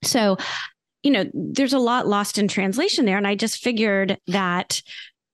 so 0.03 0.37
you 1.03 1.09
know, 1.11 1.25
there's 1.33 1.73
a 1.73 1.79
lot 1.79 2.07
lost 2.07 2.37
in 2.37 2.47
translation 2.47 3.05
there, 3.05 3.17
and 3.17 3.25
I 3.27 3.33
just 3.35 3.63
figured 3.63 4.19
that. 4.27 4.81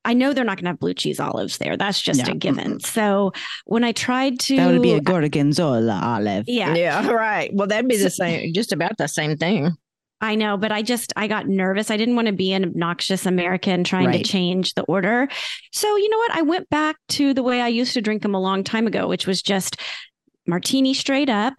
I 0.08 0.13
know 0.13 0.34
they're 0.34 0.46
not 0.46 0.56
going 0.58 0.63
to 0.65 0.70
have 0.70 0.80
blue 0.80 0.93
cheese 0.96 1.20
olives 1.20 1.58
there. 1.60 1.76
That's 1.78 2.02
just 2.02 2.22
Yeah. 2.26 2.32
a 2.32 2.36
given. 2.36 2.80
So 2.80 3.34
when 3.65 3.84
I 3.84 3.91
tried 3.91 4.39
to, 4.48 4.56
That 4.56 4.72
would 4.72 4.82
be 4.82 4.93
a 4.93 5.02
gorgonzola 5.02 6.00
olive. 6.02 6.46
yeah, 6.48 6.74
Yeah, 6.76 7.08
right. 7.12 7.52
Well, 7.54 7.67
that'd 7.67 7.89
be 7.89 7.98
the 7.98 8.10
same, 8.10 8.54
just 8.54 8.72
about 8.72 8.98
the 8.98 9.08
same 9.08 9.38
thing. 9.38 9.72
I 10.20 10.34
know, 10.34 10.58
but 10.58 10.72
I 10.72 10.82
just 10.82 11.13
I 11.15 11.28
got 11.28 11.48
nervous. 11.48 11.91
I 11.91 11.98
didn't 11.98 12.15
want 12.15 12.26
to 12.28 12.34
be 12.34 12.52
an 12.54 12.63
obnoxious 12.63 13.28
American 13.28 13.84
trying 13.84 14.08
Right. 14.08 14.24
to 14.26 14.32
change 14.32 14.74
the 14.74 14.82
order. 14.84 15.28
So 15.74 15.96
you 15.96 16.10
know 16.10 16.17
what? 16.17 16.32
I 16.32 16.41
went 16.41 16.70
back 16.72 16.96
to 17.10 17.36
the 17.36 17.43
way 17.43 17.62
I 17.62 17.67
used 17.67 17.93
to 17.93 18.02
drink 18.02 18.24
them 18.24 18.34
a 18.34 18.41
long 18.41 18.63
time 18.63 18.88
ago, 18.88 19.08
which 19.08 19.28
was 19.28 19.43
just 19.43 19.76
martini 20.48 20.93
straight 20.96 21.30
up 21.30 21.54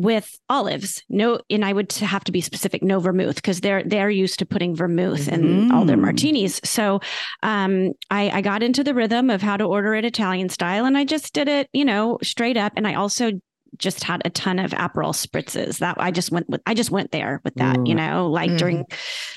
with 0.00 0.38
olives. 0.48 1.02
No, 1.08 1.40
and 1.50 1.64
I 1.64 1.72
would 1.72 1.92
have 1.92 2.24
to 2.24 2.32
be 2.32 2.40
specific, 2.40 2.82
no 2.82 3.00
vermouth, 3.00 3.36
because 3.36 3.60
they're 3.60 3.82
they're 3.84 4.10
used 4.10 4.38
to 4.38 4.46
putting 4.46 4.74
vermouth 4.74 5.28
in 5.28 5.70
all 5.70 5.84
their 5.84 5.96
Mm. 5.96 6.02
martinis. 6.02 6.60
So 6.64 7.00
um 7.42 7.92
I, 8.10 8.30
I 8.30 8.40
got 8.40 8.62
into 8.62 8.82
the 8.82 8.94
rhythm 8.94 9.30
of 9.30 9.42
how 9.42 9.56
to 9.56 9.64
order 9.64 9.94
it 9.94 10.04
Italian 10.04 10.48
style 10.48 10.84
and 10.86 10.96
I 10.96 11.04
just 11.04 11.32
did 11.34 11.48
it, 11.48 11.68
you 11.72 11.84
know, 11.84 12.18
straight 12.22 12.56
up. 12.56 12.72
And 12.76 12.86
I 12.86 12.94
also 12.94 13.32
just 13.78 14.04
had 14.04 14.22
a 14.24 14.30
ton 14.30 14.58
of 14.58 14.72
Aperol 14.72 15.14
spritzes. 15.14 15.78
That 15.78 15.96
I 15.98 16.10
just 16.10 16.30
went 16.30 16.48
with 16.48 16.60
I 16.66 16.74
just 16.74 16.90
went 16.90 17.10
there 17.12 17.40
with 17.44 17.54
that, 17.54 17.86
you 17.86 17.94
know, 17.94 18.28
like 18.28 18.50
Mhm. 18.50 18.58
during 18.58 18.84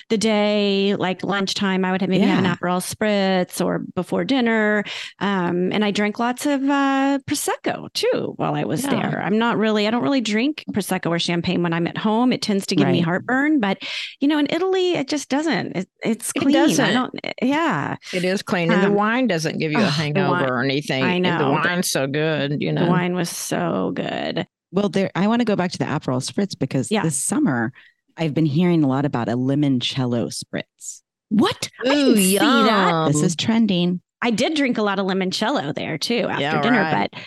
the 0.09 0.17
day, 0.17 0.95
like 0.95 1.23
lunchtime, 1.23 1.85
I 1.85 1.91
would 1.91 2.01
have 2.01 2.09
maybe 2.09 2.25
have 2.25 2.39
an 2.39 2.45
Yeah. 2.45 2.55
Aperol 2.55 2.81
spritz 2.81 3.63
or 3.63 3.79
before 3.95 4.23
dinner. 4.25 4.83
Um, 5.19 5.71
and 5.71 5.83
I 5.85 5.91
drank 5.91 6.19
lots 6.19 6.45
of 6.45 6.61
uh, 6.63 7.19
prosecco 7.27 7.91
too 7.93 8.33
while 8.37 8.55
I 8.55 8.63
was 8.65 8.83
Yeah. 8.83 8.89
there. 8.91 9.21
I'm 9.23 9.37
not 9.37 9.57
really, 9.57 9.87
I 9.87 9.91
don't 9.91 10.03
really 10.03 10.21
drink 10.21 10.63
prosecco 10.71 11.09
or 11.09 11.19
champagne 11.19 11.63
when 11.63 11.73
I'm 11.73 11.87
at 11.87 11.97
home. 11.97 12.31
It 12.33 12.41
tends 12.41 12.65
to 12.67 12.75
give 12.75 12.87
me 12.87 12.99
heartburn, 13.01 13.59
but 13.59 13.77
you 14.19 14.27
know, 14.27 14.37
in 14.39 14.47
Italy, 14.49 14.93
it 14.93 15.07
just 15.07 15.29
doesn't. 15.29 15.75
It, 15.77 15.87
it's 16.03 16.31
It 16.35 16.39
clean. 16.39 16.55
I 16.55 16.67
doesn't. 16.67 16.93
don't. 16.93 17.19
Yeah, 17.41 17.95
It 18.13 18.23
is 18.25 18.41
clean. 18.41 18.71
And 18.71 18.81
the 18.83 18.87
Um, 18.87 18.93
wine 18.95 19.27
doesn't 19.27 19.57
give 19.59 19.71
you 19.71 19.79
a 19.79 19.83
hangover 19.89 20.29
wine- 20.31 20.49
or 20.49 20.63
anything. 20.63 21.03
I 21.03 21.13
And 21.13 21.25
The 21.25 21.49
wine's 21.49 21.89
so 21.89 22.07
good, 22.07 22.57
you 22.61 22.71
know. 22.71 22.85
the 22.85 22.89
wine 22.91 23.15
was 23.15 23.29
so 23.29 23.91
good. 23.95 24.22
Well, 24.71 24.89
there 24.89 25.11
I 25.15 25.27
want 25.27 25.41
to 25.41 25.45
go 25.45 25.55
back 25.55 25.71
to 25.73 25.77
the 25.77 25.85
Aperol 25.85 26.21
spritz 26.23 26.57
because 26.57 26.89
Yeah. 26.91 27.03
this 27.03 27.15
summer 27.15 27.71
I've 28.17 28.33
been 28.33 28.45
hearing 28.45 28.83
a 28.83 28.87
lot 28.87 29.05
about 29.05 29.27
a 29.29 29.33
limoncello 29.33 30.27
spritz. 30.31 31.01
What? 31.29 31.69
I 31.83 31.89
Ooh, 31.89 32.15
didn't 32.15 32.23
see 32.23 32.37
that. 32.37 33.07
This 33.07 33.21
is 33.23 33.35
trending. 33.35 34.01
I 34.21 34.29
did 34.31 34.55
drink 34.55 34.77
a 34.77 34.83
lot 34.83 34.99
of 34.99 35.05
limoncello 35.07 35.73
there 35.73 35.97
too 35.97 36.27
after 36.29 36.41
Yeah, 36.41 36.61
dinner, 36.61 36.79
right. 36.79 37.09
but 37.11 37.21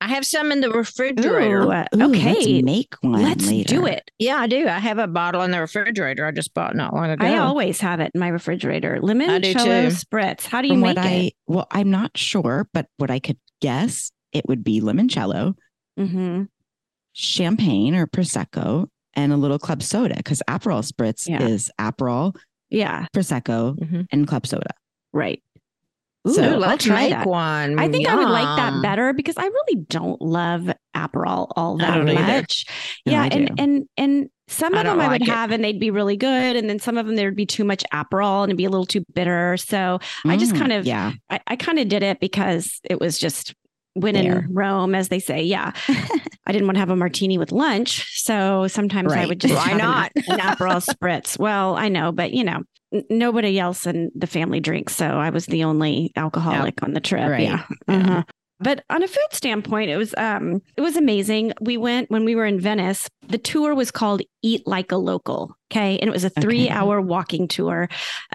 I 0.00 0.08
have 0.08 0.24
some 0.24 0.50
in 0.50 0.60
the 0.62 0.70
refrigerator. 0.70 1.62
Ooh, 1.62 1.70
uh, 1.72 1.84
Ooh, 1.94 2.10
okay. 2.14 2.32
let's 2.34 2.64
make 2.64 2.94
one. 3.02 3.22
Let's 3.22 3.46
do 3.64 3.86
it. 3.86 4.10
Yeah, 4.18 4.36
I 4.36 4.46
do. 4.46 4.66
I 4.66 4.78
have 4.78 4.98
a 4.98 5.06
bottle 5.06 5.42
in 5.42 5.50
the 5.50 5.60
refrigerator. 5.60 6.24
I 6.24 6.30
just 6.30 6.54
bought 6.54 6.74
not 6.74 6.94
long 6.94 7.10
ago. 7.10 7.26
I 7.26 7.36
always 7.38 7.80
have 7.80 8.00
it 8.00 8.10
in 8.14 8.20
my 8.20 8.28
refrigerator. 8.28 8.98
Limoncello 9.02 9.88
spritz. 9.88 10.46
How 10.46 10.62
do 10.62 10.68
you 10.68 10.74
From 10.74 10.80
make 10.80 10.96
what 10.96 11.04
it? 11.04 11.08
I 11.08 11.32
well, 11.46 11.66
I'm 11.70 11.90
not 11.90 12.16
sure, 12.16 12.66
but 12.72 12.86
what 12.96 13.10
I 13.10 13.18
could 13.18 13.36
guess, 13.60 14.10
it 14.32 14.48
would 14.48 14.64
be 14.64 14.80
limoncello, 14.80 15.54
hmm 16.06 16.42
champagne 17.12 17.94
or 17.94 18.06
prosecco, 18.06 18.86
and 19.14 19.32
a 19.32 19.36
little 19.36 19.58
club 19.58 19.82
soda 19.82 20.14
because 20.16 20.42
Aperol 20.48 20.88
spritz 20.88 21.28
Yeah. 21.28 21.42
is 21.42 21.70
Aperol, 21.80 22.36
Yeah, 22.70 23.06
prosecco, 23.14 23.76
Mhm. 23.78 24.06
and 24.12 24.26
club 24.28 24.46
soda. 24.46 24.70
right. 25.12 25.42
So, 26.26 26.32
Ooh, 26.42 26.44
Ooh, 26.44 26.52
I'll 26.54 26.58
let's 26.60 26.84
try 26.84 27.00
make 27.04 27.10
that. 27.12 27.26
one. 27.26 27.78
I 27.78 27.88
think 27.88 28.06
I 28.06 28.14
would 28.14 28.28
like 28.28 28.44
that 28.58 28.82
better 28.82 29.14
because 29.14 29.38
I 29.38 29.44
really 29.46 29.84
don't 29.88 30.20
love 30.20 30.70
Aperol 30.94 31.50
all 31.56 31.80
I 31.82 32.04
that 32.04 32.14
much. 32.14 32.66
No, 33.06 33.12
yeah, 33.12 33.22
I 33.22 33.26
and 33.28 33.58
and 33.58 33.88
and 33.96 34.30
some 34.46 34.74
I 34.74 34.80
of 34.80 34.84
them 34.86 34.98
don't 34.98 35.00
I 35.06 35.08
would 35.08 35.20
like 35.22 35.28
it. 35.28 35.32
have 35.32 35.50
and 35.50 35.64
they'd 35.64 35.80
be 35.80 35.90
really 35.90 36.18
good, 36.18 36.56
and 36.56 36.68
then 36.68 36.78
some 36.78 36.98
of 36.98 37.06
them 37.06 37.16
there'd 37.16 37.34
be 37.34 37.46
too 37.46 37.64
much 37.64 37.82
Aperol 37.92 38.42
and 38.42 38.50
it'd 38.50 38.58
be 38.58 38.66
a 38.66 38.70
little 38.70 38.84
too 38.84 39.02
bitter. 39.14 39.56
So 39.56 39.98
I 40.26 40.36
just 40.36 40.52
Mm, 40.52 40.58
kind 40.58 40.72
of- 40.72 40.86
yeah. 40.86 41.12
I, 41.30 41.40
I 41.46 41.56
kind 41.56 41.78
of 41.78 41.88
did 41.88 42.02
it 42.02 42.20
because 42.20 42.80
it 42.84 43.00
was 43.00 43.18
just 43.18 43.54
when 44.00 44.14
There. 44.14 44.40
in 44.40 44.54
Rome, 44.54 44.94
as 44.94 45.08
they 45.08 45.18
say. 45.20 45.42
Yeah, 45.42 45.72
I 45.88 46.52
didn't 46.52 46.66
want 46.66 46.76
to 46.76 46.80
have 46.80 46.90
a 46.90 46.96
martini 46.96 47.38
with 47.38 47.52
lunch, 47.52 48.20
so 48.22 48.66
sometimes 48.68 49.12
I 49.12 49.26
would 49.26 49.40
just 49.40 49.54
Why 49.54 49.60
have 49.68 49.72
an- 49.72 49.78
not? 49.78 50.12
an 50.16 50.38
Aperol 50.38 50.84
spritz. 50.84 51.38
Well, 51.38 51.76
I 51.76 51.88
know, 51.88 52.12
but 52.12 52.32
you 52.32 52.44
know. 52.44 52.62
n- 52.92 53.04
Nobody 53.10 53.58
else 53.58 53.86
in 53.86 54.10
the 54.16 54.26
family 54.26 54.60
drinks, 54.60 54.96
so 54.96 55.06
I 55.06 55.30
was 55.30 55.46
the 55.46 55.64
only 55.64 56.12
alcoholic 56.16 56.82
on 56.82 56.92
the 56.94 57.00
trip. 57.00 57.28
Right. 57.30 57.42
Yeah, 57.44 57.64
Yeah. 57.88 57.94
uh-huh. 57.96 58.22
But 58.62 58.84
on 58.90 59.02
a 59.02 59.08
food 59.08 59.28
standpoint, 59.32 59.90
it 59.90 59.96
was 59.96 60.12
um 60.18 60.60
it 60.76 60.82
was 60.82 60.94
amazing. 60.96 61.52
We 61.62 61.78
went 61.78 62.10
when 62.10 62.26
we 62.26 62.34
were 62.34 62.44
in 62.44 62.60
Venice. 62.60 63.08
The 63.28 63.38
tour 63.38 63.74
was 63.74 63.90
called 63.90 64.20
Eat 64.42 64.66
Like 64.66 64.92
a 64.92 64.96
Local. 64.98 65.56
Okay. 65.72 65.98
And 65.98 66.08
it 66.08 66.12
was 66.12 66.24
a 66.24 66.30
three 66.30 66.68
hour 66.68 67.00
walking 67.00 67.48
tour 67.48 67.88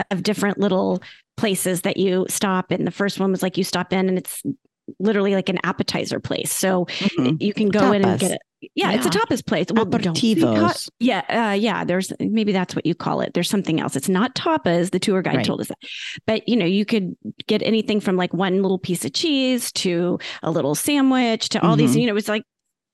of 0.10 0.24
different 0.24 0.58
little 0.58 1.04
places 1.38 1.82
that 1.82 1.98
you 1.98 2.26
stop. 2.28 2.72
And 2.72 2.88
the 2.88 2.92
first 2.92 3.20
one 3.20 3.30
was 3.30 3.44
like 3.44 3.56
you 3.56 3.64
stop 3.64 3.94
in 3.94 4.10
and 4.10 4.18
it's 4.18 4.42
literally 5.00 5.34
like 5.36 5.50
an 5.50 5.60
appetizer 5.64 6.20
place. 6.20 6.54
So 6.54 6.86
Mhm. 6.86 7.42
you 7.42 7.54
can 7.54 7.70
go 7.70 7.92
in 7.92 8.06
and 8.06 8.20
get 8.20 8.32
it. 8.32 8.42
Yeah, 8.74 8.94
it's 8.94 9.06
a 9.06 9.10
Yeah. 9.10 9.22
tapas 9.22 9.46
place. 9.46 9.68
Well, 9.72 9.86
Aperitivos. 9.86 10.90
yeah, 11.00 11.50
uh, 11.50 11.54
yeah. 11.54 11.84
There's 11.84 12.12
maybe 12.20 12.52
that's 12.52 12.76
what 12.76 12.86
you 12.86 12.96
call 12.96 13.22
it. 13.22 13.34
There's 13.34 13.50
something 13.50 13.80
else. 13.80 13.96
It's 13.96 14.10
not 14.10 14.34
tapas. 14.36 14.90
The 14.92 15.00
tour 15.00 15.22
guide 15.22 15.38
Right. 15.38 15.46
told 15.46 15.62
us 15.62 15.68
that, 15.68 15.78
but 16.26 16.48
you 16.50 16.56
know, 16.56 16.66
you 16.66 16.84
could 16.86 17.16
get 17.48 17.62
anything 17.62 18.00
from 18.00 18.16
like 18.16 18.34
one 18.34 18.62
little 18.62 18.80
piece 18.80 19.06
of 19.06 19.14
cheese 19.14 19.72
to 19.74 20.18
a 20.42 20.50
little 20.50 20.74
sandwich 20.74 21.50
to 21.50 21.64
all 21.66 21.76
these. 21.76 21.96
Mhm. 21.96 22.00
You 22.02 22.06
know, 22.08 22.12
it 22.12 22.16
was 22.16 22.30
like 22.30 22.44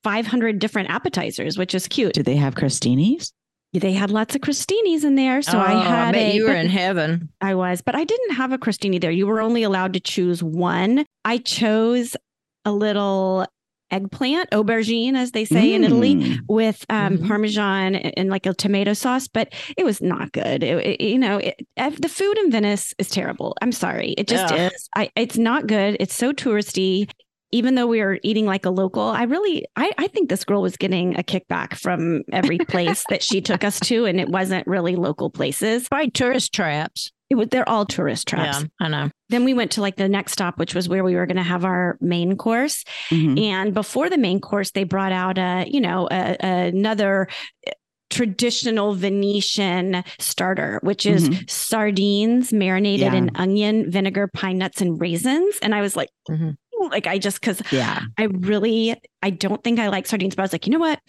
500 0.04 0.60
different 0.60 0.90
appetizers, 0.90 1.58
which 1.58 1.74
is 1.76 1.88
cute. 1.88 2.14
Do 2.14 2.24
they 2.24 2.36
have 2.36 2.56
crostinis? 2.56 3.32
They 3.74 3.94
had 3.94 4.12
lots 4.12 4.36
of 4.36 4.42
crostinis 4.42 5.06
in 5.06 5.16
there, 5.16 5.42
so 5.42 5.58
I 5.58 5.74
Oh, 5.74 5.80
had 5.80 6.12
bet 6.12 6.34
a. 6.34 6.36
you 6.36 6.46
were 6.46 6.54
in 6.54 6.68
heaven. 6.68 7.30
I 7.40 7.56
was, 7.56 7.82
but 7.82 7.96
I 7.96 8.04
didn't 8.04 8.34
have 8.36 8.52
a 8.52 8.58
crostini 8.58 9.00
there. 9.00 9.12
You 9.12 9.28
were 9.28 9.42
only 9.42 9.64
allowed 9.64 9.94
to 9.94 10.00
choose 10.02 10.44
one. 10.44 11.06
I 11.24 11.38
chose 11.38 12.18
a 12.66 12.74
little 12.74 13.46
eggplant, 13.92 14.50
aubergine, 14.52 15.16
as 15.16 15.32
they 15.32 15.46
say 15.46 15.74
in 15.74 15.84
Italy 15.86 16.16
Mm. 16.16 16.40
with 16.50 16.86
um, 16.90 17.18
Mhm. 17.18 17.28
parmesan 17.28 17.96
and, 17.96 18.14
and 18.18 18.30
like 18.30 18.46
a 18.46 18.54
tomato 18.54 18.94
sauce, 18.94 19.28
but 19.28 19.54
it 19.78 19.86
was 19.86 20.02
not 20.02 20.32
good. 20.34 20.64
It- 20.64 20.86
it- 20.86 21.02
you 21.02 21.18
know, 21.18 21.38
it, 21.38 21.62
the 21.78 22.08
food 22.10 22.38
in 22.40 22.52
Venice 22.52 22.94
is 23.00 23.10
terrible. 23.10 23.56
I'm 23.62 23.72
sorry, 23.74 24.16
it 24.18 24.28
just 24.28 24.54
Ugh. 24.54 24.72
is. 24.74 24.90
I, 24.96 25.10
it's 25.16 25.38
not 25.38 25.68
good. 25.68 25.98
It's 26.00 26.16
so 26.16 26.32
touristy. 26.34 27.10
Even 27.52 27.76
though 27.76 27.88
we 27.88 28.00
were 28.02 28.18
eating 28.24 28.46
like 28.46 28.66
a 28.66 28.70
local, 28.70 29.04
I 29.04 29.24
really, 29.24 29.66
I, 29.76 29.92
I 29.98 30.08
think 30.08 30.30
this 30.30 30.46
girl 30.46 30.62
was 30.62 30.78
getting 30.78 31.20
a 31.20 31.24
kickback 31.24 31.76
from 31.78 32.22
every 32.32 32.58
place 32.60 33.04
that 33.10 33.22
she 33.22 33.42
took 33.42 33.64
us 33.64 33.80
to, 33.82 34.06
and 34.06 34.20
it 34.20 34.30
wasn't 34.30 34.66
really 34.68 34.96
local 34.96 35.30
places. 35.30 35.88
Probably 35.90 36.12
tourist 36.12 36.54
traps. 36.54 37.12
It 37.30 37.36
was 37.36 37.48
they're 37.50 37.68
all 37.68 37.86
tourist 37.86 38.28
traps. 38.28 38.62
Yeah, 38.62 38.68
I 38.80 38.88
know. 38.90 39.10
Then 39.30 39.46
we 39.46 39.54
went 39.54 39.72
to 39.72 39.82
like 39.82 39.96
the 39.96 40.10
next 40.10 40.34
stop, 40.34 40.58
which 40.60 40.76
was 40.76 40.90
where 40.90 41.04
we 41.04 41.16
were 41.16 41.26
going 41.26 41.38
to 41.38 41.44
have 41.44 41.64
our 41.64 41.98
main 42.02 42.36
course. 42.36 42.84
Mhm. 43.10 43.40
And 43.42 43.74
before 43.74 44.10
the 44.10 44.18
main 44.18 44.42
course, 44.42 44.72
they 44.72 44.84
brought 44.84 45.14
out 45.14 45.38
a, 45.38 45.66
you 45.68 45.80
know, 45.80 46.10
a, 46.12 46.36
another 46.42 47.28
eh, 47.66 47.72
traditional 48.10 48.94
Venetian 48.94 50.04
starter, 50.20 50.80
which 50.84 51.06
is 51.06 51.30
Mhm. 51.30 51.50
sardines 51.50 52.52
marinated 52.52 53.14
Yeah. 53.14 53.16
in 53.18 53.32
onion, 53.36 53.90
vinegar, 53.90 54.28
pine 54.28 54.58
nuts, 54.58 54.82
and 54.82 55.00
raisins. 55.00 55.56
And 55.62 55.74
I 55.74 55.80
was 55.82 55.96
like, 55.96 56.10
Mhm. 56.30 56.56
Like 56.90 57.08
I 57.08 57.18
just 57.18 57.40
because 57.42 57.62
Yeah. 57.72 58.02
I 58.18 58.24
really 58.26 58.96
I 59.22 59.30
don't 59.30 59.64
think 59.64 59.80
I 59.80 59.90
like 59.90 60.08
sardines, 60.08 60.36
but 60.36 60.42
I 60.42 60.46
was 60.46 60.54
like, 60.54 60.66
you 60.66 60.74
know 60.74 60.80
what? 60.80 61.00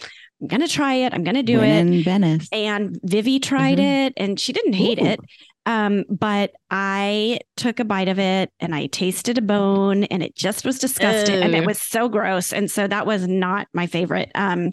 I'm 0.41 0.49
gonna 0.49 0.69
try 0.69 0.95
it. 0.95 1.15
I'm 1.15 1.25
gonna 1.25 1.43
do 1.43 1.59
When 1.59 1.89
it. 1.89 1.95
in 1.99 2.03
Venice. 2.03 2.49
And 2.53 2.99
Vivi 3.05 3.39
tried 3.41 3.79
Mhm. 3.79 4.07
it 4.07 4.13
and 4.17 4.39
she 4.41 4.53
didn't 4.53 4.73
hate 4.75 5.01
Ooh. 5.01 5.07
it. 5.07 5.21
Um, 5.65 6.03
but 6.11 6.51
I 6.73 7.39
took 7.57 7.79
a 7.79 7.85
bite 7.85 8.09
of 8.09 8.19
it 8.19 8.51
and 8.59 8.75
I 8.75 8.87
tasted 8.87 9.39
a 9.39 9.43
bone 9.43 10.03
and 10.05 10.21
it 10.21 10.35
just 10.35 10.65
was 10.65 10.81
disgusting 10.81 11.41
and 11.41 11.55
it 11.55 11.65
was 11.65 11.81
so 11.81 12.09
gross. 12.09 12.53
And 12.53 12.69
so 12.69 12.89
that 12.89 13.07
was 13.07 13.29
not 13.29 13.69
my 13.73 13.87
favorite. 13.87 14.33
Um, 14.35 14.73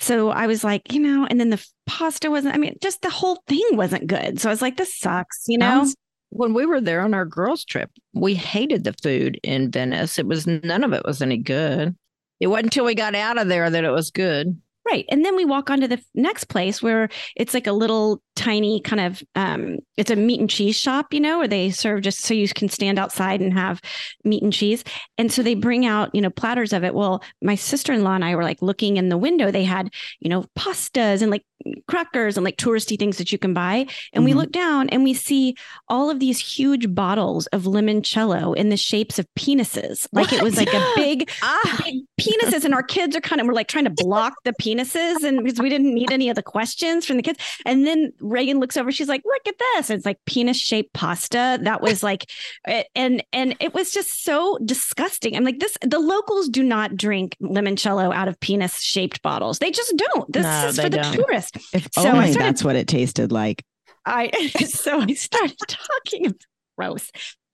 so 0.00 0.30
I 0.30 0.46
was 0.46 0.64
like, 0.64 0.90
you 0.92 1.00
know, 1.00 1.26
and 1.28 1.38
then 1.38 1.50
the 1.50 1.62
pasta 1.86 2.30
wasn't, 2.30 2.54
I 2.54 2.58
mean, 2.58 2.76
just 2.82 3.02
the 3.02 3.10
whole 3.10 3.42
thing 3.46 3.62
wasn't 3.72 4.06
good. 4.06 4.40
So 4.40 4.48
I 4.48 4.52
was 4.52 4.62
like, 4.62 4.78
this 4.78 4.96
sucks, 4.98 5.44
you 5.48 5.58
know? 5.58 5.66
Sounds- 5.84 5.96
when 6.36 6.54
we 6.54 6.66
were 6.66 6.80
there 6.80 7.00
on 7.00 7.14
our 7.14 7.24
girls' 7.24 7.64
trip, 7.64 7.90
we 8.14 8.34
hated 8.34 8.84
the 8.84 8.94
food 9.02 9.40
in 9.42 9.70
Venice. 9.70 10.18
It 10.18 10.26
was 10.26 10.46
none 10.46 10.84
of 10.84 10.92
it 10.92 11.04
was 11.04 11.22
any 11.22 11.38
good. 11.38 11.96
It 12.40 12.48
wasn't 12.48 12.66
until 12.66 12.84
we 12.84 12.94
got 12.94 13.14
out 13.14 13.38
of 13.38 13.48
there 13.48 13.70
that 13.70 13.84
it 13.84 13.90
was 13.90 14.10
good. 14.10 14.60
Right. 14.86 15.04
And 15.08 15.24
then 15.24 15.34
we 15.34 15.44
walk 15.44 15.68
on 15.68 15.80
to 15.80 15.88
the 15.88 16.00
next 16.14 16.44
place 16.44 16.80
where 16.80 17.08
it's 17.34 17.54
like 17.54 17.66
a 17.66 17.72
little 17.72 18.22
tiny 18.36 18.80
kind 18.80 19.00
of 19.00 19.22
um 19.34 19.78
it's 19.96 20.12
a 20.12 20.16
meat 20.16 20.38
and 20.38 20.48
cheese 20.48 20.76
shop, 20.76 21.12
you 21.12 21.18
know, 21.18 21.38
where 21.38 21.48
they 21.48 21.70
serve 21.70 22.02
just 22.02 22.20
so 22.20 22.34
you 22.34 22.46
can 22.48 22.68
stand 22.68 22.96
outside 22.96 23.40
and 23.40 23.52
have 23.52 23.80
meat 24.22 24.44
and 24.44 24.52
cheese. 24.52 24.84
And 25.18 25.32
so 25.32 25.42
they 25.42 25.54
bring 25.54 25.86
out, 25.86 26.14
you 26.14 26.20
know, 26.20 26.30
platters 26.30 26.72
of 26.72 26.84
it. 26.84 26.94
Well, 26.94 27.24
my 27.42 27.56
sister-in-law 27.56 28.14
and 28.14 28.24
I 28.24 28.36
were 28.36 28.44
like 28.44 28.62
looking 28.62 28.96
in 28.96 29.08
the 29.08 29.18
window. 29.18 29.50
They 29.50 29.64
had, 29.64 29.92
you 30.20 30.28
know, 30.28 30.44
pastas 30.56 31.20
and 31.20 31.32
like 31.32 31.44
crackers 31.88 32.36
and 32.36 32.44
like 32.44 32.56
touristy 32.56 32.98
things 32.98 33.18
that 33.18 33.32
you 33.32 33.38
can 33.38 33.54
buy. 33.54 33.86
And 34.12 34.24
we 34.24 34.32
Mhm. 34.32 34.36
look 34.36 34.52
down 34.52 34.88
and 34.90 35.04
we 35.04 35.14
see 35.14 35.54
all 35.88 36.10
of 36.10 36.20
these 36.20 36.38
huge 36.38 36.94
bottles 36.94 37.46
of 37.48 37.62
limoncello 37.64 38.56
in 38.56 38.68
the 38.68 38.76
shapes 38.76 39.18
of 39.18 39.26
penises. 39.38 40.06
Like 40.12 40.32
it 40.32 40.42
was 40.42 40.56
like 40.56 40.72
a 40.72 40.92
big 40.96 41.30
Ah, 41.42 41.80
big 41.84 42.02
penises 42.20 42.64
and 42.64 42.74
our 42.74 42.82
kids 42.82 43.14
are 43.16 43.20
kind 43.20 43.40
of 43.40 43.46
we're 43.46 43.52
like 43.54 43.68
trying 43.68 43.84
to 43.84 43.90
block 43.90 44.34
the 44.44 44.52
penises 44.54 45.22
and 45.22 45.42
because 45.44 45.60
we 45.60 45.68
didn't 45.68 45.92
need 45.94 46.10
any 46.10 46.28
of 46.28 46.36
the 46.36 46.42
questions 46.42 47.06
from 47.06 47.16
the 47.16 47.22
kids. 47.22 47.38
And 47.64 47.86
then 47.86 48.12
reagan 48.20 48.58
looks 48.60 48.76
over 48.76 48.90
she's 48.92 49.08
like 49.08 49.22
look 49.24 49.46
at 49.46 49.54
this. 49.58 49.90
It's 49.90 50.06
like 50.06 50.18
penis 50.26 50.56
shaped 50.58 50.92
pasta. 50.92 51.58
That 51.62 51.80
was 51.82 52.02
like 52.02 52.30
and 52.94 53.22
and 53.32 53.56
it 53.60 53.74
was 53.74 53.90
just 53.92 54.24
so 54.24 54.58
disgusting. 54.64 55.36
I'm 55.36 55.44
like 55.44 55.58
this 55.60 55.76
the 55.82 55.98
locals 55.98 56.48
do 56.48 56.62
not 56.62 56.96
drink 56.96 57.36
limoncello 57.42 58.14
out 58.14 58.28
of 58.28 58.38
penis 58.40 58.80
shaped 58.80 59.22
bottles. 59.22 59.58
They 59.58 59.70
just 59.70 59.94
don't. 59.96 60.32
This 60.32 60.42
No, 60.44 60.66
is 60.68 60.76
for 60.76 60.88
the 60.88 60.98
don't. 60.98 61.12
tourist 61.14 61.55
If 61.72 61.88
So 61.92 62.02
I 62.02 62.10
only 62.10 62.32
started- 62.32 62.46
that's 62.48 62.64
what 62.64 62.76
it 62.76 62.88
tasted 62.88 63.32
like. 63.32 63.64
I 64.04 64.30
so 64.66 65.00
I 65.00 65.14
started 65.14 65.56
talking 65.68 66.34
gross. 66.78 67.10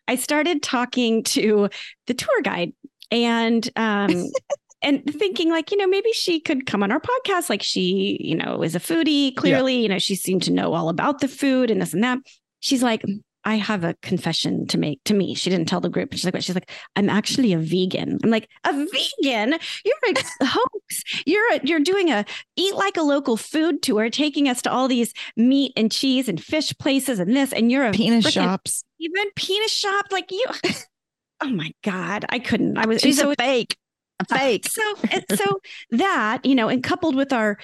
I 0.08 0.16
started 0.16 0.62
talking 0.62 1.22
to 1.24 1.68
the 2.06 2.14
tour 2.14 2.42
guide 2.42 2.72
and 3.10 3.68
um 3.76 4.26
and 4.82 5.04
thinking 5.06 5.48
like, 5.48 5.70
you 5.70 5.76
know, 5.76 5.86
maybe 5.86 6.12
she 6.12 6.40
could 6.40 6.66
come 6.66 6.82
on 6.82 6.90
our 6.90 7.00
podcast. 7.00 7.48
Like 7.48 7.62
she, 7.62 8.18
you 8.20 8.34
know, 8.34 8.62
is 8.62 8.74
a 8.74 8.80
foodie, 8.80 9.34
clearly, 9.36 9.76
you 9.76 9.88
know, 9.88 9.98
she 10.00 10.16
seemed 10.16 10.42
to 10.42 10.52
know 10.52 10.74
all 10.74 10.88
about 10.88 11.20
the 11.20 11.28
food 11.28 11.70
and 11.70 11.80
this 11.80 11.94
and 11.94 12.02
that. 12.02 12.18
She's 12.60 12.82
like, 12.82 13.04
I 13.44 13.56
have 13.56 13.82
a 13.84 13.94
confession 14.02 14.66
to 14.68 14.78
make 14.78 15.02
to 15.04 15.14
me. 15.14 15.34
She 15.34 15.50
didn't 15.50 15.66
tell 15.68 15.80
the 15.80 15.88
group. 15.88 16.12
She's 16.12 16.24
like, 16.24 16.34
what? 16.34 16.44
She's 16.44 16.54
like, 16.54 16.70
I'm 16.96 17.10
actually 17.10 17.52
a 17.52 17.58
vegan. 17.58 18.18
I'm 18.22 18.30
like, 18.30 18.48
a 18.64 18.72
vegan? 18.72 19.58
You're 19.84 20.14
a 20.40 20.44
hoax. 20.44 21.02
You're 21.26 21.54
a, 21.54 21.60
you're 21.64 21.80
doing 21.80 22.10
a 22.10 22.24
eat 22.56 22.74
like 22.74 22.96
a 22.96 23.02
local 23.02 23.36
food 23.36 23.82
tour, 23.82 24.10
taking 24.10 24.48
us 24.48 24.62
to 24.62 24.70
all 24.70 24.86
these 24.88 25.12
meat 25.36 25.72
and 25.76 25.90
cheese 25.90 26.28
and 26.28 26.42
fish 26.42 26.72
places 26.78 27.18
and 27.18 27.34
this, 27.36 27.52
and 27.52 27.70
you're 27.72 27.86
a 27.86 27.92
Penis 27.92 28.26
frickin- 28.26 28.32
shops. 28.32 28.84
even 29.00 29.24
penis 29.34 29.72
shop 29.72 30.06
like 30.10 30.30
you. 30.30 30.44
oh 31.40 31.48
my 31.50 31.72
god, 31.82 32.24
I 32.28 32.38
couldn't. 32.38 32.78
I 32.78 32.86
was 32.86 33.00
she's 33.00 33.18
so 33.18 33.32
a 33.32 33.34
fake. 33.34 33.76
A 34.20 34.24
fake. 34.38 34.68
so 34.68 34.82
and 35.10 35.24
so 35.34 35.60
that 35.90 36.44
you 36.44 36.54
know, 36.54 36.68
and 36.68 36.82
coupled 36.82 37.16
with 37.16 37.32
our 37.32 37.58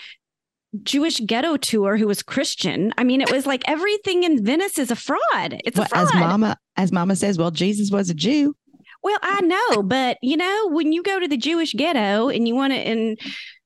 Jewish 0.82 1.20
ghetto 1.20 1.56
tour, 1.56 1.96
who 1.96 2.06
was 2.06 2.22
Christian. 2.22 2.92
I 2.98 3.04
mean, 3.04 3.20
it 3.20 3.30
was 3.32 3.46
like 3.46 3.62
everything 3.66 4.24
in 4.24 4.44
Venice 4.44 4.78
is 4.78 4.90
a 4.90 4.96
fraud. 4.96 5.60
It's 5.64 5.76
Well, 5.78 5.86
a 5.86 5.88
fraud. 5.88 6.04
as 6.04 6.14
mama 6.14 6.56
as 6.76 6.92
mama 6.92 7.16
says, 7.16 7.38
well, 7.38 7.50
Jesus 7.50 7.90
was 7.90 8.10
a 8.10 8.14
Jew. 8.14 8.54
Well, 9.02 9.18
I 9.22 9.40
know, 9.42 9.82
but 9.82 10.18
you 10.22 10.36
know, 10.36 10.68
when 10.70 10.92
you 10.92 11.02
go 11.02 11.18
to 11.20 11.28
the 11.28 11.36
Jewish 11.36 11.72
ghetto 11.72 12.28
and 12.28 12.46
you 12.48 12.54
want 12.54 12.72
to 12.72 12.78
in 12.90 13.16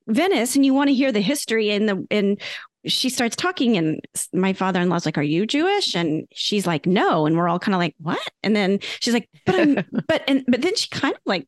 Venice 0.07 0.57
and 0.57 0.65
you 0.65 0.75
want 0.75 0.89
to 0.89 0.95
hear 0.95 1.11
the 1.13 1.21
history 1.21 1.71
and 1.71 1.89
the 1.89 2.07
and 2.11 2.41
she 2.85 3.09
starts 3.09 3.37
talking 3.37 3.77
and 3.77 4.01
my 4.33 4.53
father-in-law's 4.53 5.07
like, 5.07 5.17
"Are 5.17 5.23
you 5.23 5.47
Jewish?" 5.47 5.95
and 5.95 6.27
she's 6.33 6.67
like, 6.67 6.85
"No," 6.87 7.27
and 7.27 7.37
we're 7.37 7.49
all 7.49 7.61
kind 7.61 7.75
of 7.75 7.79
like, 7.79 7.95
"What?" 7.99 8.19
And 8.43 8.55
then 8.57 8.81
she's 9.01 9.15
like, 9.15 9.29
"But 9.47 9.55
I'm 9.55 9.75
but 10.09 10.23
and 10.29 10.45
but 10.49 10.63
then 10.63 10.75
she 10.77 10.89
kind 10.89 11.15
of 11.15 11.21
like 11.25 11.47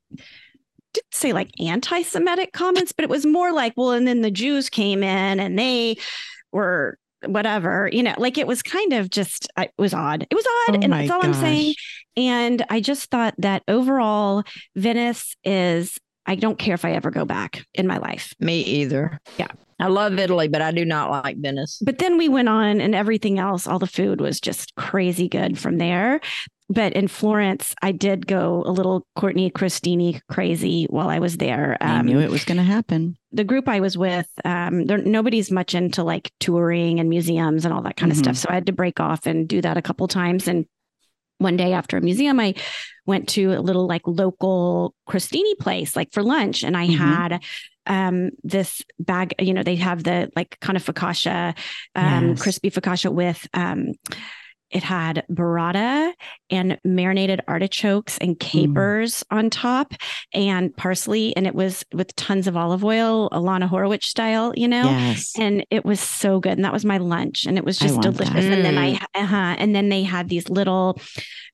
didn't 0.95 1.15
say 1.15 1.33
like 1.33 1.51
anti-Semitic 1.61 2.53
comments, 2.53 2.93
but 2.93 3.05
it 3.05 3.11
was 3.11 3.27
more 3.27 3.53
like, 3.53 3.75
well, 3.77 3.91
and 3.91 4.09
then 4.09 4.23
the 4.23 4.31
Jews 4.31 4.71
came 4.71 5.03
in 5.03 5.41
and 5.41 5.59
they 5.59 5.97
were 6.53 6.97
whatever, 7.27 7.89
you 7.93 8.03
know, 8.03 8.15
like 8.19 8.39
it 8.39 8.47
was 8.47 8.63
kind 8.63 8.93
of 8.93 9.11
just 9.11 9.49
it 9.59 9.73
was 9.79 9.93
odd. 9.95 10.27
It 10.31 10.35
was 10.35 10.47
odd, 10.69 10.77
Oh 10.77 10.81
and 10.83 10.93
that's 10.93 11.11
all 11.11 11.25
I'm 11.25 11.35
saying. 11.35 11.75
And 12.17 12.65
I 12.71 12.81
just 12.81 13.11
thought 13.11 13.35
that 13.39 13.63
overall, 13.69 14.45
Venice 14.77 15.37
is. 15.45 15.99
I 16.27 16.37
don't 16.37 16.59
care 16.59 16.75
if 16.75 16.87
I 16.87 16.93
ever 16.93 17.11
go 17.11 17.27
back 17.27 17.67
in 17.75 17.87
my 17.87 17.99
life. 17.99 18.33
Me 18.41 18.63
either. 18.63 19.19
Yeah. 19.37 19.49
I 19.79 19.89
love 19.89 20.19
Italy, 20.19 20.49
but 20.49 20.63
I 20.63 20.71
do 20.71 20.85
not 20.85 21.11
like 21.11 21.37
Venice. 21.37 21.83
But 21.85 21.99
then 21.99 22.17
we 22.17 22.29
went 22.29 22.49
on, 22.49 22.81
and 22.81 22.95
everything 22.95 23.39
else, 23.39 23.67
all 23.67 23.79
the 23.79 23.87
food 23.87 24.21
was 24.21 24.41
just 24.41 24.75
crazy 24.77 25.29
good 25.29 25.59
from 25.59 25.79
there. 25.79 26.21
But 26.71 26.95
in 26.95 27.09
Florence, 27.09 27.75
I 27.83 27.93
did 27.93 28.27
go 28.27 28.63
a 28.67 28.71
little 28.73 29.07
Courtney 29.17 29.51
crostini 29.51 30.21
crazy 30.31 30.87
while 30.89 31.09
I 31.11 31.19
was 31.19 31.37
there. 31.37 31.77
I 31.81 32.01
knew 32.03 32.21
it 32.21 32.31
was 32.31 32.45
going 32.45 32.57
to 32.59 32.63
happen. 32.65 33.17
the 33.33 33.45
group 33.45 33.69
I 33.69 33.81
was 33.81 33.99
with, 33.99 34.29
um, 34.45 34.85
there, 34.87 34.99
nobody's 34.99 35.51
much 35.51 35.75
into 35.75 36.05
like 36.05 36.31
touring 36.39 37.01
and 37.01 37.09
museums 37.11 37.65
and 37.65 37.75
all 37.75 37.83
that 37.83 37.97
kind 37.97 38.13
of 38.13 38.17
Mhm. 38.17 38.23
stuff. 38.23 38.37
So 38.37 38.47
I 38.49 38.55
had 38.55 38.67
to 38.67 38.73
break 38.73 39.01
off 39.01 39.27
and 39.27 39.49
do 39.49 39.61
that 39.61 39.77
a 39.77 39.83
couple 39.83 40.07
times. 40.07 40.47
And 40.47 40.67
one 41.39 41.57
day 41.57 41.73
after 41.73 41.97
a 41.97 42.01
museum, 42.01 42.39
I 42.39 42.55
went 43.07 43.29
to 43.31 43.53
a 43.55 43.61
little 43.61 43.89
like 43.89 44.03
local 44.07 44.95
crostini 45.09 45.59
place, 45.59 45.97
like 45.97 46.13
for 46.13 46.23
lunch, 46.23 46.63
and 46.63 46.77
I 46.77 46.87
Mhm. 46.87 46.97
had 46.97 47.43
um 47.87 48.31
this 48.43 48.81
bag 48.99 49.35
you 49.39 49.53
know 49.53 49.63
they 49.63 49.77
have 49.77 50.05
the 50.05 50.31
like 50.35 50.57
kind 50.61 50.75
of 50.77 50.83
focaccia 50.83 51.55
um 51.95 52.29
Yes. 52.31 52.41
crispy 52.41 52.71
focaccia 52.71 53.13
with 53.13 53.47
um 53.53 53.93
it 54.75 54.83
had 54.83 55.25
burrata 55.31 56.13
and 56.51 56.79
marinated 56.85 57.41
artichokes 57.49 58.19
and 58.19 58.39
capers 58.39 59.25
on 59.31 59.49
top 59.49 59.95
and 60.35 60.77
parsley 60.77 61.35
and 61.37 61.47
it 61.47 61.55
was 61.55 61.85
with 61.95 62.15
tons 62.17 62.47
of 62.47 62.57
olive 62.57 62.85
oil 62.85 63.31
alana 63.31 63.67
horowitz 63.69 64.07
style 64.09 64.53
you 64.57 64.69
know 64.69 64.83
Yes. 64.91 65.33
and 65.39 65.65
it 65.71 65.85
was 65.85 66.01
so 66.01 66.41
good 66.41 66.53
and 66.53 66.65
that 66.65 66.73
was 66.73 66.85
my 66.85 66.99
lunch 66.99 67.47
and 67.47 67.57
it 67.57 67.65
was 67.65 67.79
just 67.79 68.01
delicious 68.03 68.35
that. 68.35 68.53
and 68.53 68.65
then 68.65 68.77
i 68.77 68.99
uh-huh, 69.15 69.55
and 69.59 69.75
then 69.75 69.89
they 69.89 70.03
had 70.03 70.29
these 70.29 70.49
little 70.51 71.01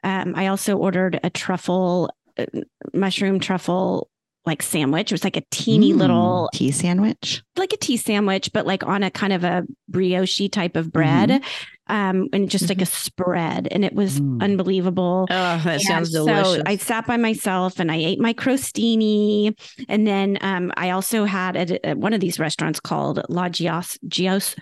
um 0.03 0.33
i 0.35 0.47
also 0.49 0.77
ordered 0.77 1.21
a 1.23 1.31
truffle 1.31 2.11
uh, 2.39 2.47
mushroom 2.95 3.39
truffle 3.39 4.09
like 4.47 4.63
sandwich 4.63 5.13
it 5.13 5.15
was 5.15 5.25
like 5.25 5.37
a 5.37 5.43
teeny 5.51 5.93
Mm, 5.93 5.99
little 5.99 6.51
tea 6.55 6.71
sandwich. 6.71 7.43
like 7.57 7.73
a 7.73 7.77
tea 7.77 7.97
sandwich 7.99 8.51
but 8.53 8.67
like 8.67 8.83
on 8.85 9.03
a 9.03 9.11
kind 9.11 9.33
of 9.33 9.45
a 9.45 9.65
brioche 9.89 10.49
type 10.51 10.77
of 10.77 10.91
bread 10.91 11.43
um 11.89 12.29
and 12.33 12.49
just 12.51 12.69
like 12.69 12.81
a 12.81 12.87
spread 12.87 13.69
and 13.71 13.85
it 13.85 13.93
was 13.95 14.19
Mm. 14.21 14.43
unbelievable 14.43 15.27
Oh, 15.31 15.35
that 15.35 15.67
and 15.67 15.83
sounds 15.83 16.13
so 16.13 16.25
delicious. 16.27 16.63
I 16.67 16.77
sat 16.77 17.07
by 17.07 17.17
myself 17.17 17.79
and 17.81 17.91
I 17.93 17.97
ate 17.97 18.19
my 18.21 18.33
crostini. 18.33 19.59
And 19.89 20.07
then 20.07 20.39
um, 20.41 20.73
I 20.77 20.91
also 20.91 21.25
had 21.25 21.57
at, 21.57 21.71
at 21.85 21.99
one 21.99 22.13
of 22.13 22.21
these 22.21 22.39
restaurants 22.39 22.81
called 22.81 23.21
La 23.29 23.49
Gios, 23.49 23.99
Gios, 24.09 24.57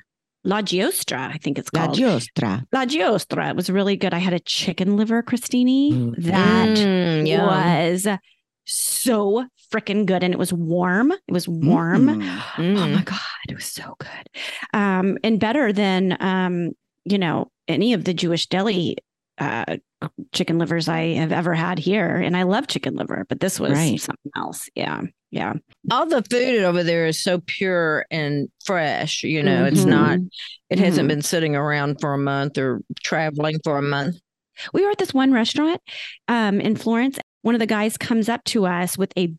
La 0.45 0.63
Giostra, 0.63 1.33
I 1.33 1.39
think 1.39 1.59
it's 1.59 1.71
called. 1.71 1.99
La 1.99 2.09
giostra. 2.19 2.65
La 2.73 2.85
Giostra. 2.87 3.51
It 3.51 3.57
was 3.57 3.69
really 3.71 3.97
good. 3.97 4.15
I 4.15 4.19
had 4.19 4.33
a 4.33 4.41
chicken 4.41 4.97
liver 4.97 5.23
crostini 5.23 5.93
Mm. 5.93 6.15
that 6.25 6.69
Mm, 6.79 7.27
yum. 7.29 7.47
was 7.47 8.07
so 8.69 9.47
freaking 9.73 10.07
good. 10.07 10.23
And 10.23 10.33
it 10.33 10.39
was 10.39 10.53
warm. 10.53 11.13
It 11.13 11.33
was 11.33 11.49
warm. 11.49 12.07
Mm. 12.07 12.43
Oh 12.59 12.63
Mm. 12.63 12.95
my 12.95 13.03
God, 13.03 13.19
it 13.49 13.55
was 13.55 13.65
so 13.67 13.97
good. 13.99 14.29
Um, 14.73 15.19
and 15.25 15.41
better 15.41 15.73
than 15.73 16.17
um, 16.21 16.71
you 17.05 17.19
know, 17.19 17.51
any 17.67 17.93
of 17.95 18.05
the 18.05 18.15
Jewish 18.15 18.47
deli 18.47 18.97
uh 19.39 19.77
chicken 20.33 20.59
livers 20.59 20.89
I 20.89 21.15
have 21.15 21.33
ever 21.33 21.55
had 21.55 21.79
here. 21.79 22.17
And 22.17 22.37
I 22.37 22.43
love 22.45 22.67
chicken 22.67 22.95
liver, 22.97 23.25
but 23.29 23.41
this 23.41 23.59
was 23.61 23.73
Right. 23.73 24.01
something 24.01 24.33
else. 24.37 24.69
Yeah. 24.75 25.03
Yeah. 25.31 25.55
All 25.91 26.07
the 26.07 26.23
food 26.31 26.65
over 26.65 26.83
there 26.83 27.07
is 27.07 27.23
so 27.23 27.41
pure 27.47 28.05
and 28.11 28.49
fresh. 28.65 29.23
You 29.23 29.43
know, 29.43 29.65
it's 29.65 29.81
Mhm. 29.85 29.89
not, 29.89 30.19
it 30.71 30.79
hasn't 30.79 31.07
Mhm. 31.07 31.09
been 31.09 31.23
sitting 31.23 31.55
around 31.57 32.01
for 32.01 32.15
a 32.15 32.19
month 32.19 32.59
or 32.59 32.81
traveling 33.03 33.59
for 33.65 33.77
a 33.79 33.83
month. 33.83 34.17
We 34.73 34.85
were 34.85 34.91
at 34.91 34.99
this 34.99 35.15
one 35.15 35.33
restaurant 35.33 35.81
um 36.27 36.61
in 36.61 36.75
Florence. 36.77 37.19
One 37.49 37.55
of 37.55 37.61
the 37.61 37.67
guys 37.67 37.97
comes 37.97 38.29
up 38.29 38.45
to 38.45 38.67
us 38.67 38.99
with 38.99 39.11
a 39.17 39.33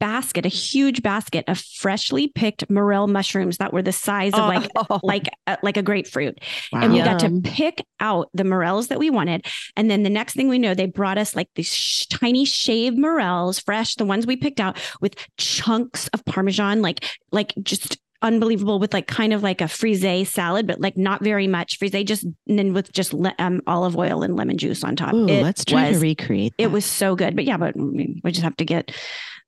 basket, 0.00 0.44
a 0.44 0.48
huge 0.48 1.00
basket 1.00 1.44
of 1.46 1.60
freshly 1.60 2.26
picked 2.26 2.68
morel 2.68 3.06
mushrooms 3.06 3.58
that 3.58 3.72
were 3.72 3.82
the 3.82 3.92
size 3.92 4.32
of 4.32 4.40
like 4.40 4.68
Oh, 4.74 4.98
like 5.04 5.28
uh, 5.46 5.54
like 5.62 5.76
a 5.76 5.82
grapefruit. 5.84 6.40
Wow. 6.72 6.80
and 6.80 6.92
we 6.92 7.02
got 7.02 7.20
to 7.20 7.40
pick 7.44 7.86
out 8.00 8.30
the 8.34 8.42
morels 8.42 8.88
that 8.88 8.98
we 8.98 9.10
wanted. 9.10 9.46
And 9.76 9.88
then 9.88 10.02
the 10.02 10.10
next 10.10 10.34
thing 10.34 10.48
we 10.48 10.58
know, 10.58 10.74
they 10.74 10.86
brought 10.86 11.18
us 11.18 11.36
like 11.36 11.48
these 11.54 11.72
sh- 11.72 12.06
tiny 12.06 12.44
shaved 12.46 12.98
morels, 12.98 13.60
fresh, 13.60 13.94
the 13.94 14.04
ones 14.04 14.26
we 14.26 14.34
picked 14.34 14.58
out 14.58 14.76
with 15.00 15.14
chunks 15.36 16.08
of 16.08 16.24
Parmesan, 16.24 16.82
like, 16.82 17.04
like 17.30 17.54
just 17.62 17.96
unbelievable 18.26 18.78
with 18.78 18.92
like 18.92 19.06
kind 19.06 19.32
of 19.32 19.42
like 19.42 19.60
a 19.60 19.68
frise 19.68 20.28
salad, 20.28 20.66
but 20.66 20.80
like 20.80 20.96
not 20.96 21.22
very 21.22 21.46
much 21.46 21.78
frise, 21.78 21.92
just 22.04 22.24
and 22.24 22.58
then 22.58 22.72
with 22.74 22.92
just 22.92 23.14
le- 23.14 23.34
um, 23.38 23.62
olive 23.66 23.96
oil 23.96 24.22
and 24.22 24.36
lemon 24.36 24.58
juice 24.58 24.84
on 24.84 24.96
top. 24.96 25.14
Ooh, 25.14 25.26
let's 25.26 25.64
try 25.64 25.88
was, 25.88 25.98
to 25.98 26.02
recreate. 26.02 26.54
It 26.58 26.70
was 26.70 26.84
so 26.84 27.14
good, 27.16 27.36
but 27.36 27.44
yeah, 27.44 27.56
but 27.56 27.76
we 27.76 28.20
we 28.22 28.32
just 28.32 28.44
have 28.44 28.56
to 28.56 28.64
get 28.64 28.92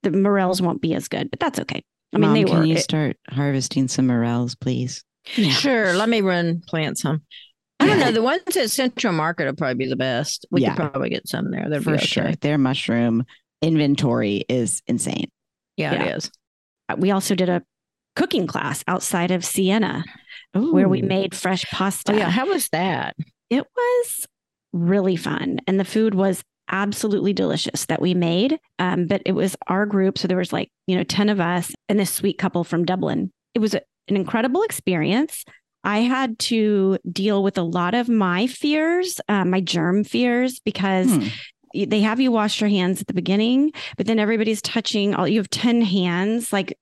the 0.02 0.10
morels 0.10 0.62
won't 0.62 0.80
be 0.80 0.94
as 0.94 1.08
good, 1.08 1.30
but 1.30 1.40
that's 1.40 1.58
okay. 1.58 1.82
I 2.14 2.18
mean, 2.18 2.28
Mom, 2.30 2.34
they 2.34 2.44
can 2.44 2.58
were. 2.60 2.64
you 2.64 2.76
it- 2.76 2.82
start 2.82 3.16
harvesting 3.28 3.88
some 3.88 4.06
morels, 4.06 4.54
please? 4.54 5.04
yeah. 5.34 5.50
Sure. 5.50 5.92
Let 5.92 6.08
me 6.08 6.20
run 6.20 6.62
plant 6.66 6.98
some. 6.98 7.22
I 7.80 7.86
don't 7.86 8.00
know. 8.00 8.12
The 8.12 8.22
ones 8.22 8.56
at 8.56 8.70
Central 8.70 9.12
Market 9.12 9.46
will 9.46 9.54
probably 9.54 9.74
be 9.74 9.88
the 9.88 9.96
best. 9.96 10.46
We 10.50 10.62
Yeah. 10.62 10.74
could 10.74 10.90
probably 10.90 11.10
get 11.10 11.28
some 11.28 11.50
there. 11.50 11.68
That'd 11.68 11.84
For 11.84 11.94
okay. 11.94 12.06
sure. 12.06 12.32
Their 12.40 12.58
mushroom 12.58 13.24
inventory 13.62 14.44
is 14.48 14.82
insane. 14.86 15.30
Yeah, 15.76 15.92
Yeah. 15.92 16.04
it 16.04 16.16
is. 16.16 16.30
we 16.96 17.10
also 17.10 17.34
did 17.34 17.48
a 17.50 17.62
cooking 18.18 18.46
class 18.46 18.83
outside 18.88 19.31
of 19.31 19.44
Siena 19.44 20.04
where 20.54 20.88
we 20.88 21.02
made 21.02 21.35
fresh 21.35 21.64
pasta. 21.70 22.12
Oh, 22.12 22.16
yeah. 22.16 22.31
How 22.31 22.46
was 22.46 22.68
that? 22.70 23.14
It 23.50 23.64
was 23.76 24.26
really 24.72 25.16
fun. 25.16 25.59
And 25.66 25.78
the 25.78 25.85
food 25.85 26.14
was 26.14 26.42
absolutely 26.70 27.33
delicious 27.33 27.87
that 27.87 28.02
we 28.02 28.12
made. 28.14 28.59
Um, 28.78 29.07
but 29.07 29.22
it 29.24 29.33
was 29.33 29.57
our 29.68 29.87
group. 29.87 30.18
So 30.18 30.26
there 30.28 30.37
was 30.37 30.52
like, 30.52 30.70
you 30.87 30.96
know, 30.96 31.04
10 31.04 31.28
of 31.28 31.40
us 31.40 31.72
and 31.88 31.98
this 31.98 32.12
sweet 32.12 32.38
couple 32.38 32.64
from 32.64 32.85
Dublin. 32.85 33.31
It 33.54 33.61
was 33.61 33.74
a, 33.74 33.81
an 34.09 34.16
incredible 34.16 34.62
experience. 34.62 35.44
I 35.85 35.98
had 36.00 36.38
to 36.40 36.98
deal 37.11 37.42
with 37.42 37.57
a 37.57 37.62
lot 37.62 37.94
of 37.94 38.09
my 38.09 38.46
fears, 38.48 39.20
uh, 39.28 39.44
my 39.44 39.61
germ 39.61 40.02
fears, 40.04 40.61
because 40.61 41.09
Hmm. 41.14 41.26
they 41.87 42.00
have 42.00 42.18
you 42.20 42.33
wash 42.33 42.61
your 42.61 42.68
hands 42.70 43.00
at 43.00 43.07
the 43.07 43.14
beginning, 43.14 43.72
but 43.96 44.07
then 44.07 44.18
everybody's 44.18 44.61
touching 44.62 45.14
all 45.14 45.28
you 45.28 45.38
have 45.38 45.50
10 45.50 45.83
hands, 45.83 46.52
like, 46.52 46.76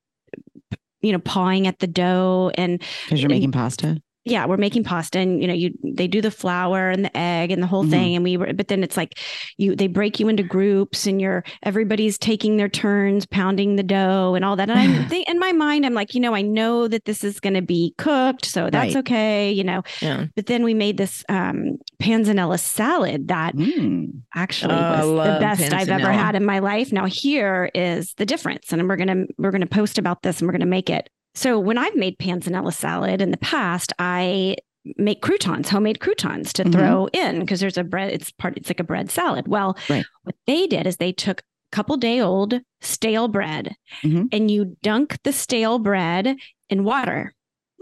you 1.07 1.13
know, 1.13 1.21
pawing 1.21 1.67
at 1.69 1.79
the 1.79 1.87
dough 1.87 2.51
and 2.57 2.83
Because 3.05 3.23
you're 3.23 3.31
making 3.31 3.53
pasta. 3.53 4.03
Yeah, 4.27 4.45
we're 4.45 4.57
making 4.57 4.83
pasta 4.85 5.19
and 5.21 5.41
you 5.41 5.47
know, 5.47 5.55
you 5.55 5.71
they 5.83 6.09
do 6.09 6.21
the 6.21 6.31
flour 6.33 6.91
and 6.91 7.05
the 7.05 7.17
egg 7.17 7.51
and 7.53 7.63
the 7.63 7.67
whole 7.67 7.85
Mhm. 7.85 7.91
thing. 7.91 8.15
And 8.17 8.25
we 8.25 8.37
were 8.37 8.53
but 8.53 8.69
then 8.69 8.83
it's 8.83 8.97
like 8.97 9.19
you 9.57 9.75
they 9.77 9.87
break 9.87 10.19
you 10.21 10.29
into 10.29 10.43
groups 10.43 11.07
and 11.07 11.21
you're 11.21 11.45
everybody's 11.63 12.19
taking 12.19 12.57
their 12.57 12.69
turns 12.69 13.25
pounding 13.25 13.77
the 13.77 13.83
dough 13.85 14.35
and 14.35 14.45
all 14.45 14.57
that. 14.57 14.69
And 14.69 14.79
I'm 14.79 15.09
think, 15.09 15.29
in 15.29 15.39
my 15.39 15.53
mind, 15.53 15.87
I'm 15.87 15.95
like, 15.95 16.13
you 16.15 16.21
know, 16.21 16.35
I 16.35 16.43
know 16.43 16.89
that 16.89 17.05
this 17.05 17.23
is 17.25 17.39
gonna 17.41 17.63
be 17.63 17.95
cooked, 17.99 18.45
so 18.45 18.69
that's 18.69 18.95
Right. 18.95 18.97
okay, 18.97 19.53
you 19.53 19.63
know. 19.65 19.83
Yeah. 20.03 20.27
But 20.35 20.47
then 20.47 20.65
we 20.65 20.75
made 20.75 20.97
this 20.97 21.25
um 21.29 21.77
panzanella 22.03 22.59
salad 22.59 23.29
that 23.29 23.55
Mm. 23.55 24.23
actually 24.35 24.75
Oh, 24.75 24.91
was 25.15 25.25
the 25.29 25.39
best 25.41 25.73
I've 25.73 25.89
ever 25.89 26.11
had 26.13 26.35
in 26.35 26.45
my 26.45 26.59
life. 26.59 26.93
Now 26.93 27.05
here 27.07 27.71
is 27.75 28.13
the 28.17 28.27
difference, 28.27 28.73
and 28.73 28.89
we're 28.89 28.97
gonna 28.97 29.25
we're 29.39 29.53
gonna 29.53 29.67
post 29.67 29.99
about 29.99 30.23
this, 30.23 30.41
and 30.41 30.49
we're 30.49 30.53
gonna 30.53 30.67
make 30.67 30.91
it. 30.91 31.09
So 31.37 31.61
when 31.61 31.79
I've 31.79 31.95
made 31.95 32.19
panzanella 32.19 32.73
salad 32.73 33.21
in 33.21 33.31
the 33.31 33.37
past, 33.37 33.93
I 34.01 34.57
make 34.97 35.21
croutons, 35.23 35.69
homemade 35.69 36.01
croutons 36.01 36.53
to 36.55 36.65
Mhm. 36.65 36.73
throw 36.73 37.07
in 37.13 37.41
because 37.41 37.61
there's 37.61 37.77
a 37.79 37.85
bread. 37.85 38.13
It's 38.13 38.31
part. 38.33 38.57
It's 38.57 38.71
like 38.71 38.81
a 38.81 38.85
bread 38.85 39.11
salad. 39.11 39.47
Well, 39.47 39.77
Right. 39.89 40.05
what 40.25 40.35
they 40.47 40.67
did 40.67 40.87
is 40.87 40.97
they 40.97 41.13
took 41.13 41.41
a 41.41 41.77
couple 41.77 41.97
day 41.97 42.21
old 42.21 42.61
stale 42.81 43.29
bread 43.29 43.75
Mhm. 44.03 44.29
and 44.33 44.51
you 44.51 44.77
dunk 44.83 45.19
the 45.25 45.33
stale 45.33 45.79
bread 45.79 46.37
in 46.71 46.85
water. 46.85 47.35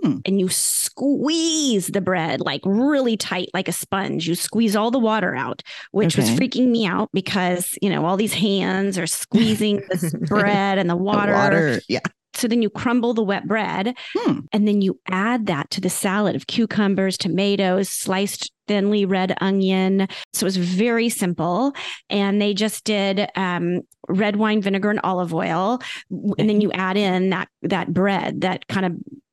Hmm. 0.03 0.19
And 0.27 0.41
you 0.41 0.49
squeeze 0.49 1.89
the 1.89 2.01
bread 2.01 2.41
like 2.41 2.63
really 2.65 3.17
tight, 3.17 3.49
like 3.55 3.69
a 3.69 3.73
sponge. 3.73 4.27
You 4.27 4.35
squeeze 4.35 4.75
all 4.75 4.91
the 4.91 4.99
water 4.99 5.35
out, 5.35 5.63
which 5.93 6.17
was 6.17 6.31
freaking 6.31 6.69
me 6.69 6.87
out 6.87 7.11
because, 7.13 7.77
you 7.83 7.91
know, 7.91 8.05
all 8.07 8.17
these 8.17 8.35
hands 8.35 8.99
are 8.99 9.07
squeezing 9.07 9.83
this 9.91 10.13
bread 10.29 10.79
and 10.79 10.89
the 10.91 10.95
The 10.97 11.03
water. 11.03 11.81
Yeah. 11.89 12.01
So 12.37 12.49
then 12.49 12.63
you 12.63 12.71
crumble 12.71 13.15
the 13.15 13.23
wet 13.23 13.47
bread 13.47 13.97
Hmm. 14.17 14.41
and 14.53 14.67
then 14.69 14.81
you 14.83 15.01
add 15.09 15.47
that 15.47 15.71
to 15.71 15.81
the 15.81 15.91
salad 15.91 16.37
of 16.37 16.47
cucumbers, 16.47 17.17
tomatoes, 17.17 17.89
sliced 17.89 18.51
thinly 18.67 19.05
red 19.05 19.37
onion. 19.41 20.09
So 20.33 20.45
it 20.45 20.49
was 20.49 20.57
very 20.57 21.09
simple. 21.09 21.73
And 22.11 22.41
they 22.41 22.55
just 22.55 22.85
did 22.85 23.29
um, 23.37 23.83
red 24.09 24.37
wine 24.37 24.63
vinegar 24.63 24.91
and 24.91 25.01
olive 25.05 25.35
oil. 25.35 25.81
And 26.11 26.49
then 26.49 26.61
you 26.61 26.73
add 26.73 26.97
in 26.97 27.31
that 27.31 27.49
that 27.63 27.93
bread, 27.93 28.41
that 28.43 28.67
kind 28.69 28.87
of 28.87 28.93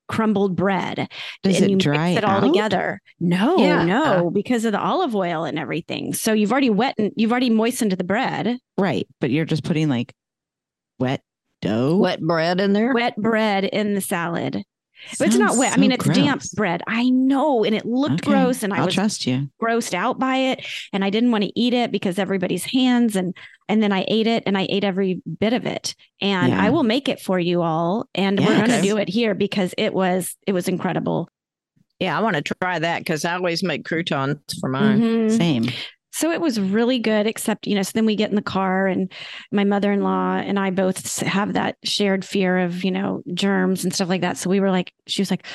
crumbled 0.09 0.57
bread. 0.57 1.07
Does 1.43 1.55
and 1.55 1.65
it 1.65 1.69
you 1.71 1.77
dry 1.77 2.09
mix 2.09 2.17
it 2.17 2.23
all 2.25 2.37
out? 2.37 2.41
together. 2.41 2.99
No, 3.21 3.57
Yeah. 3.59 3.85
no, 3.85 4.29
because 4.29 4.65
of 4.65 4.73
the 4.73 4.79
olive 4.81 5.15
oil 5.15 5.45
and 5.45 5.57
everything. 5.57 6.13
So 6.13 6.33
you've 6.33 6.51
already 6.51 6.69
wet 6.69 6.95
and 6.97 7.13
you've 7.15 7.31
already 7.31 7.49
moistened 7.49 7.93
the 7.93 8.03
bread. 8.03 8.57
Right. 8.77 9.07
But 9.21 9.31
you're 9.31 9.45
just 9.45 9.63
putting 9.63 9.87
like 9.87 10.13
wet 10.99 11.21
dough. 11.61 11.95
Wet 11.97 12.21
bread 12.21 12.59
in 12.59 12.73
there. 12.73 12.93
wet 12.93 13.15
bread 13.15 13.63
in 13.65 13.93
the 13.93 14.01
salad. 14.01 14.63
But 15.17 15.29
it's 15.29 15.37
not 15.37 15.49
Sounds 15.49 15.59
wet. 15.59 15.73
I 15.73 15.77
mean, 15.81 15.91
it's 15.91 16.05
damp 16.05 16.41
gross. 16.41 16.49
bread. 16.53 16.83
I 16.87 17.09
know. 17.09 17.63
And 17.63 17.73
it 17.73 17.85
looked 17.87 18.21
Okay, 18.21 18.29
gross. 18.33 18.61
And 18.61 18.71
I 18.71 18.77
I'll 18.77 18.85
was 18.85 18.93
trust 18.93 19.25
you. 19.25 19.49
grossed 19.59 19.95
out 19.95 20.19
by 20.19 20.35
it. 20.35 20.63
And 20.93 21.03
I 21.03 21.09
didn't 21.09 21.31
want 21.31 21.43
to 21.43 21.59
eat 21.59 21.73
it 21.73 21.91
because 21.91 22.19
everybody's 22.19 22.65
hands. 22.65 23.15
And 23.15 23.35
and 23.67 23.81
then 23.81 23.91
I 23.91 24.05
ate 24.07 24.27
it 24.27 24.43
and 24.45 24.55
I 24.55 24.67
ate 24.69 24.83
every 24.83 25.19
bit 25.39 25.53
of 25.53 25.65
it. 25.65 25.95
And 26.21 26.49
Yeah. 26.53 26.63
I 26.63 26.69
will 26.69 26.83
make 26.83 27.09
it 27.09 27.19
for 27.19 27.39
you 27.39 27.63
all. 27.63 28.07
And 28.13 28.39
we're 28.39 28.59
gonna 28.59 28.81
do 28.83 28.97
it 28.97 29.09
here 29.09 29.33
because 29.33 29.73
it 29.75 29.91
was 29.91 30.35
it 30.45 30.51
was 30.53 30.67
incredible. 30.67 31.27
Yeah, 31.99 32.15
I 32.15 32.21
want 32.21 32.35
to 32.35 32.53
try 32.61 32.77
that 32.77 32.99
because 32.99 33.25
I 33.25 33.33
always 33.35 33.63
make 33.63 33.85
croutons 33.85 34.37
for 34.59 34.69
mine. 34.69 34.99
Mhm. 35.01 35.35
Same. 35.37 35.69
So 36.11 36.31
it 36.31 36.41
was 36.41 36.59
really 36.59 36.99
good, 36.99 37.25
except, 37.25 37.67
you 37.67 37.75
know, 37.75 37.83
so 37.83 37.91
then 37.93 38.05
we 38.05 38.15
get 38.15 38.29
in 38.29 38.35
the 38.35 38.41
car 38.41 38.87
and 38.87 39.11
my 39.51 39.63
mother 39.63 39.91
in 39.91 40.01
law 40.01 40.35
and 40.35 40.59
I 40.59 40.69
both 40.69 41.19
have 41.21 41.53
that 41.53 41.77
shared 41.83 42.25
fear 42.25 42.59
of, 42.59 42.83
you 42.83 42.91
know, 42.91 43.23
germs 43.33 43.83
and 43.83 43.93
stuff 43.93 44.09
like 44.09 44.21
that. 44.21 44.37
So 44.37 44.49
we 44.49 44.59
were 44.59 44.71
like, 44.71 44.93
she 45.07 45.21
was 45.21 45.31
like, 45.31 45.45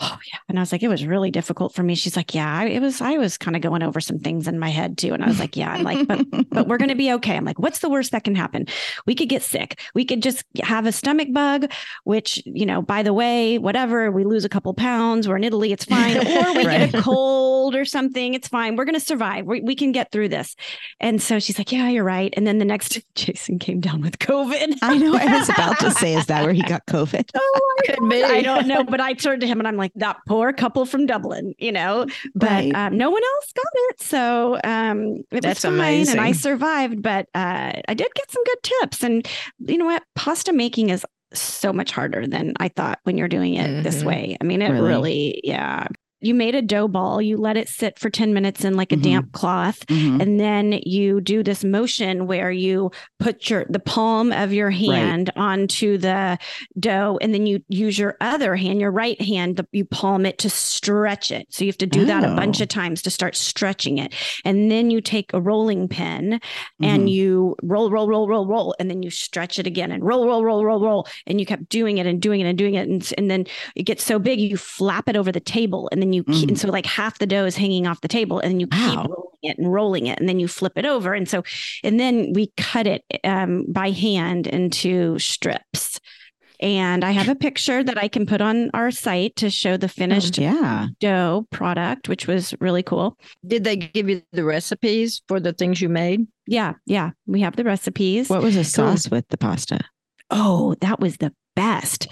oh, 0.00 0.18
yeah. 0.32 0.38
And 0.48 0.58
I 0.58 0.62
was 0.62 0.72
like, 0.72 0.82
it 0.82 0.88
was 0.88 1.06
really 1.06 1.30
difficult 1.30 1.74
for 1.74 1.82
me. 1.82 1.94
She's 1.94 2.16
like, 2.16 2.34
yeah, 2.34 2.58
I, 2.58 2.66
it 2.66 2.80
was, 2.80 3.00
I 3.00 3.18
was 3.18 3.38
kind 3.38 3.56
of 3.56 3.62
going 3.62 3.82
over 3.82 4.00
some 4.00 4.18
things 4.18 4.48
in 4.48 4.58
my 4.58 4.68
head 4.68 4.98
too. 4.98 5.14
And 5.14 5.22
I 5.22 5.28
was 5.28 5.38
like, 5.38 5.56
yeah, 5.56 5.72
I'm 5.72 5.82
like, 5.82 6.06
but, 6.06 6.26
but 6.50 6.68
we're 6.68 6.78
going 6.78 6.88
to 6.88 6.94
be 6.94 7.12
okay. 7.12 7.36
I'm 7.36 7.44
like, 7.44 7.58
what's 7.58 7.78
the 7.80 7.88
worst 7.88 8.12
that 8.12 8.24
can 8.24 8.34
happen? 8.34 8.66
We 9.06 9.14
could 9.14 9.28
get 9.28 9.42
sick. 9.42 9.80
We 9.94 10.04
could 10.04 10.22
just 10.22 10.44
have 10.62 10.86
a 10.86 10.92
stomach 10.92 11.28
bug, 11.32 11.70
which, 12.04 12.42
you 12.44 12.66
know, 12.66 12.82
by 12.82 13.02
the 13.02 13.12
way, 13.12 13.58
whatever, 13.58 14.10
we 14.10 14.24
lose 14.24 14.44
a 14.44 14.48
couple 14.48 14.74
pounds. 14.74 15.28
We're 15.28 15.36
in 15.36 15.44
Italy, 15.44 15.72
it's 15.72 15.84
fine. 15.84 16.16
Or 16.32 16.54
we 16.54 16.64
get 16.64 16.94
a 16.94 17.02
cold 17.02 17.74
or 17.74 17.84
something. 17.84 18.34
It's 18.34 18.48
fine. 18.48 18.76
We're 18.76 18.84
going 18.84 18.98
to 18.98 19.00
survive. 19.00 19.46
We, 19.46 19.60
we 19.60 19.74
can 19.74 19.92
get 19.92 20.10
through 20.10 20.28
this. 20.28 20.56
And 20.98 21.20
so 21.20 21.38
she's 21.38 21.58
like, 21.58 21.70
yeah, 21.70 21.88
you're 21.88 22.04
right. 22.04 22.32
And 22.36 22.46
then 22.46 22.58
the 22.58 22.64
next, 22.64 22.98
Jason 23.14 23.58
came 23.58 23.80
down 23.80 24.00
with 24.00 24.18
COVID. 24.18 24.78
I 24.82 24.98
know. 24.98 25.14
I 25.14 25.38
was 25.38 25.48
about 25.48 25.78
to 25.80 25.90
say, 26.02 26.14
is 26.14 26.26
that 26.26 26.44
where 26.44 26.52
he 26.52 26.62
got 26.62 26.86
COVID? 26.86 27.30
Oh, 27.34 27.74
could 27.86 28.08
be. 28.08 28.22
I 28.22 28.42
don't 28.42 28.66
know, 28.66 28.84
but 28.84 29.00
I 29.00 29.12
turned 29.12 29.40
to 29.42 29.46
him 29.46 29.58
and 29.58 29.68
I'm 29.68 29.76
like, 29.76 29.81
that 29.96 30.18
poor 30.28 30.52
couple 30.52 30.84
from 30.86 31.06
Dublin, 31.06 31.54
you 31.58 31.72
know, 31.72 32.06
but 32.34 32.48
Right. 32.50 32.74
um, 32.74 32.96
no 32.96 33.10
one 33.10 33.22
else 33.22 33.52
got 33.52 33.72
it. 33.74 34.00
So 34.02 34.58
um, 34.64 35.16
it 35.32 35.42
That's 35.42 35.64
was 35.64 35.74
fine 35.76 36.08
and 36.08 36.20
I 36.20 36.32
survived, 36.32 37.02
but 37.02 37.26
uh, 37.34 37.72
I 37.88 37.94
did 37.94 38.08
get 38.14 38.30
some 38.30 38.44
good 38.44 38.62
tips. 38.62 39.02
And 39.02 39.26
you 39.58 39.78
know 39.78 39.84
what? 39.86 40.02
Pasta 40.14 40.52
making 40.52 40.90
is 40.90 41.04
so 41.32 41.72
much 41.72 41.90
harder 41.92 42.26
than 42.26 42.52
I 42.60 42.68
thought 42.68 42.98
when 43.04 43.16
you're 43.16 43.28
doing 43.28 43.54
it 43.54 43.82
this 43.82 44.02
Mhm. 44.02 44.06
way. 44.06 44.36
I 44.40 44.44
mean, 44.44 44.60
it 44.62 44.70
Really? 44.70 44.86
really, 44.88 45.40
yeah. 45.44 45.86
You 46.22 46.34
made 46.34 46.54
a 46.54 46.62
dough 46.62 46.88
ball, 46.88 47.20
you 47.20 47.36
let 47.36 47.56
it 47.56 47.68
sit 47.68 47.98
for 47.98 48.08
10 48.08 48.32
minutes 48.32 48.64
in 48.64 48.76
like 48.76 48.92
a 48.92 48.96
Mhm. 48.96 49.02
damp 49.02 49.32
cloth. 49.32 49.84
Mhm. 49.86 50.22
And 50.22 50.38
then 50.40 50.80
you 50.84 51.20
do 51.20 51.42
this 51.42 51.64
motion 51.64 52.26
where 52.26 52.50
you 52.52 52.90
put 53.18 53.50
your 53.50 53.66
the 53.68 53.78
palm 53.80 54.32
of 54.32 54.52
your 54.52 54.70
hand 54.70 55.30
onto 55.36 55.98
the 55.98 56.38
dough, 56.78 57.18
and 57.20 57.34
then 57.34 57.46
you 57.46 57.60
use 57.68 57.98
your 57.98 58.16
other 58.20 58.54
hand, 58.56 58.80
your 58.80 58.90
right 58.92 59.20
hand, 59.20 59.56
the, 59.56 59.66
you 59.72 59.84
palm 59.84 60.24
it 60.24 60.38
to 60.38 60.48
stretch 60.50 61.30
it. 61.30 61.46
So 61.50 61.64
you 61.64 61.68
have 61.70 61.78
to 61.78 61.86
do 61.86 62.04
that 62.06 62.24
a 62.24 62.28
bunch 62.36 62.60
Oh. 62.60 62.62
of 62.64 62.68
times 62.68 63.02
to 63.02 63.10
start 63.10 63.34
stretching 63.36 63.98
it. 63.98 64.12
And 64.44 64.70
then 64.70 64.90
you 64.90 65.00
take 65.00 65.32
a 65.34 65.40
rolling 65.40 65.88
pin 65.88 66.40
and 66.80 67.04
Mhm. 67.08 67.10
you 67.10 67.56
roll, 67.62 67.90
roll, 67.90 68.06
roll, 68.06 68.28
roll, 68.28 68.46
roll, 68.46 68.74
and 68.78 68.88
then 68.88 69.02
you 69.02 69.10
stretch 69.10 69.58
it 69.58 69.66
again 69.66 69.90
and 69.90 70.04
roll, 70.04 70.26
roll, 70.26 70.44
roll, 70.44 70.64
roll, 70.64 70.80
roll. 70.80 71.06
And 71.26 71.40
you 71.40 71.46
kept 71.46 71.68
doing 71.68 71.98
it 71.98 72.06
and 72.06 72.20
doing 72.20 72.40
it 72.40 72.46
and 72.46 72.56
doing 72.56 72.74
it. 72.74 72.88
And, 72.88 73.12
and 73.18 73.30
then 73.30 73.46
it 73.74 73.84
gets 73.84 74.04
so 74.04 74.18
big, 74.18 74.40
you 74.40 74.56
flap 74.56 75.08
it 75.08 75.16
over 75.16 75.32
the 75.32 75.40
table. 75.40 75.88
And 75.90 76.00
then 76.00 76.11
you, 76.12 76.24
keep, 76.24 76.46
Mm. 76.46 76.48
and 76.50 76.58
so 76.58 76.68
like 76.68 76.86
half 76.86 77.18
the 77.18 77.26
dough 77.26 77.44
is 77.44 77.56
hanging 77.56 77.86
off 77.86 78.00
the 78.00 78.08
table 78.08 78.38
and 78.38 78.60
you 78.60 78.66
keep 78.66 78.96
rolling 78.96 79.38
it 79.42 79.58
and 79.58 79.72
rolling 79.72 80.06
it. 80.06 80.18
And 80.18 80.28
then 80.28 80.40
you 80.40 80.48
flip 80.48 80.72
it 80.76 80.84
over. 80.84 81.14
And 81.14 81.28
so, 81.28 81.42
and 81.82 81.98
then 81.98 82.32
we 82.32 82.52
cut 82.56 82.86
it 82.86 83.04
um, 83.24 83.66
by 83.68 83.90
hand 83.90 84.46
into 84.46 85.18
strips. 85.18 85.98
And 86.60 87.04
I 87.04 87.10
have 87.10 87.28
a 87.28 87.34
picture 87.34 87.82
that 87.82 87.98
I 87.98 88.06
can 88.06 88.24
put 88.24 88.40
on 88.40 88.70
our 88.72 88.92
site 88.92 89.34
to 89.36 89.50
show 89.50 89.76
the 89.76 89.88
finished 89.88 90.38
yeah. 90.38 90.86
dough 91.00 91.44
product, 91.50 92.08
which 92.08 92.28
was 92.28 92.54
really 92.60 92.84
cool. 92.84 93.18
Did 93.44 93.64
they 93.64 93.74
give 93.74 94.08
you 94.08 94.22
the 94.30 94.44
recipes 94.44 95.22
for 95.26 95.40
the 95.40 95.52
things 95.52 95.80
you 95.80 95.88
made? 95.88 96.28
Yeah, 96.46 96.74
yeah. 96.86 97.10
We 97.26 97.40
have 97.40 97.56
the 97.56 97.64
recipes. 97.64 98.28
What 98.28 98.42
was 98.42 98.54
the 98.54 98.62
sauce 98.62 99.10
with 99.10 99.26
the 99.28 99.38
pasta? 99.38 99.80
Oh, 100.30 100.76
that 100.82 101.00
was 101.00 101.16
the 101.16 101.34
best. 101.56 102.06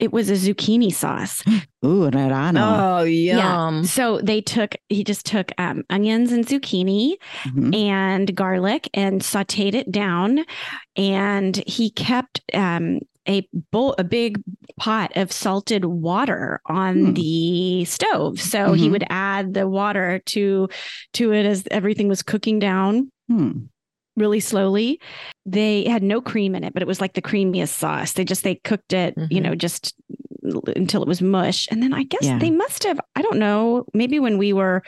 It 0.00 0.12
was 0.12 0.28
a 0.28 0.32
zucchini 0.34 0.92
sauce. 0.92 1.42
Ooh, 1.84 2.10
Rarano. 2.10 3.00
Oh, 3.00 3.02
yum. 3.04 3.84
So 3.84 4.20
they 4.20 4.40
took, 4.40 4.74
he 4.88 5.04
just 5.04 5.24
took 5.26 5.52
um, 5.58 5.84
onions 5.90 6.32
and 6.32 6.44
zucchini 6.46 7.14
Mhm. 7.44 7.74
and 7.74 8.34
garlic 8.34 8.88
and 8.94 9.20
sauteed 9.20 9.74
it 9.74 9.90
down. 9.92 10.44
And 10.96 11.56
he 11.66 11.90
kept 11.90 12.40
um, 12.52 13.00
a 13.28 13.46
bowl, 13.70 13.94
a 13.98 14.04
big 14.04 14.42
pot 14.76 15.12
of 15.16 15.30
salted 15.32 15.84
water 15.84 16.60
on 16.66 16.96
Hmm. 17.06 17.12
the 17.14 17.84
stove. 17.86 18.40
So 18.40 18.72
he 18.72 18.88
Mhm. 18.88 18.92
would 18.92 19.04
add 19.10 19.54
the 19.54 19.68
water 19.68 20.20
to 20.26 20.68
to 21.14 21.32
it 21.32 21.46
as 21.46 21.64
everything 21.70 22.08
was 22.08 22.22
cooking 22.22 22.58
down 22.58 23.10
Hmm. 23.28 23.52
Really 24.16 24.40
slowly. 24.40 25.00
They 25.46 25.84
had 25.84 26.02
no 26.02 26.20
cream 26.20 26.54
in 26.54 26.64
it, 26.64 26.72
but 26.72 26.82
it 26.82 26.86
was 26.88 27.00
like 27.00 27.14
the 27.14 27.22
creamiest 27.22 27.68
sauce. 27.68 28.12
They 28.12 28.24
just 28.24 28.44
they 28.44 28.56
cooked 28.56 28.92
it, 28.92 29.14
you 29.30 29.40
Mhm. 29.40 29.42
know, 29.42 29.54
just 29.54 29.94
until 30.76 31.02
it 31.02 31.08
was 31.08 31.22
mush. 31.22 31.68
And 31.70 31.82
then 31.82 31.92
I 31.94 32.04
guess 32.04 32.24
Yeah. 32.24 32.38
they 32.38 32.50
must 32.50 32.84
have, 32.84 33.00
I 33.16 33.22
don't 33.22 33.38
know, 33.38 33.86
maybe 33.94 34.20
when 34.20 34.38
we 34.38 34.52
were 34.52 34.82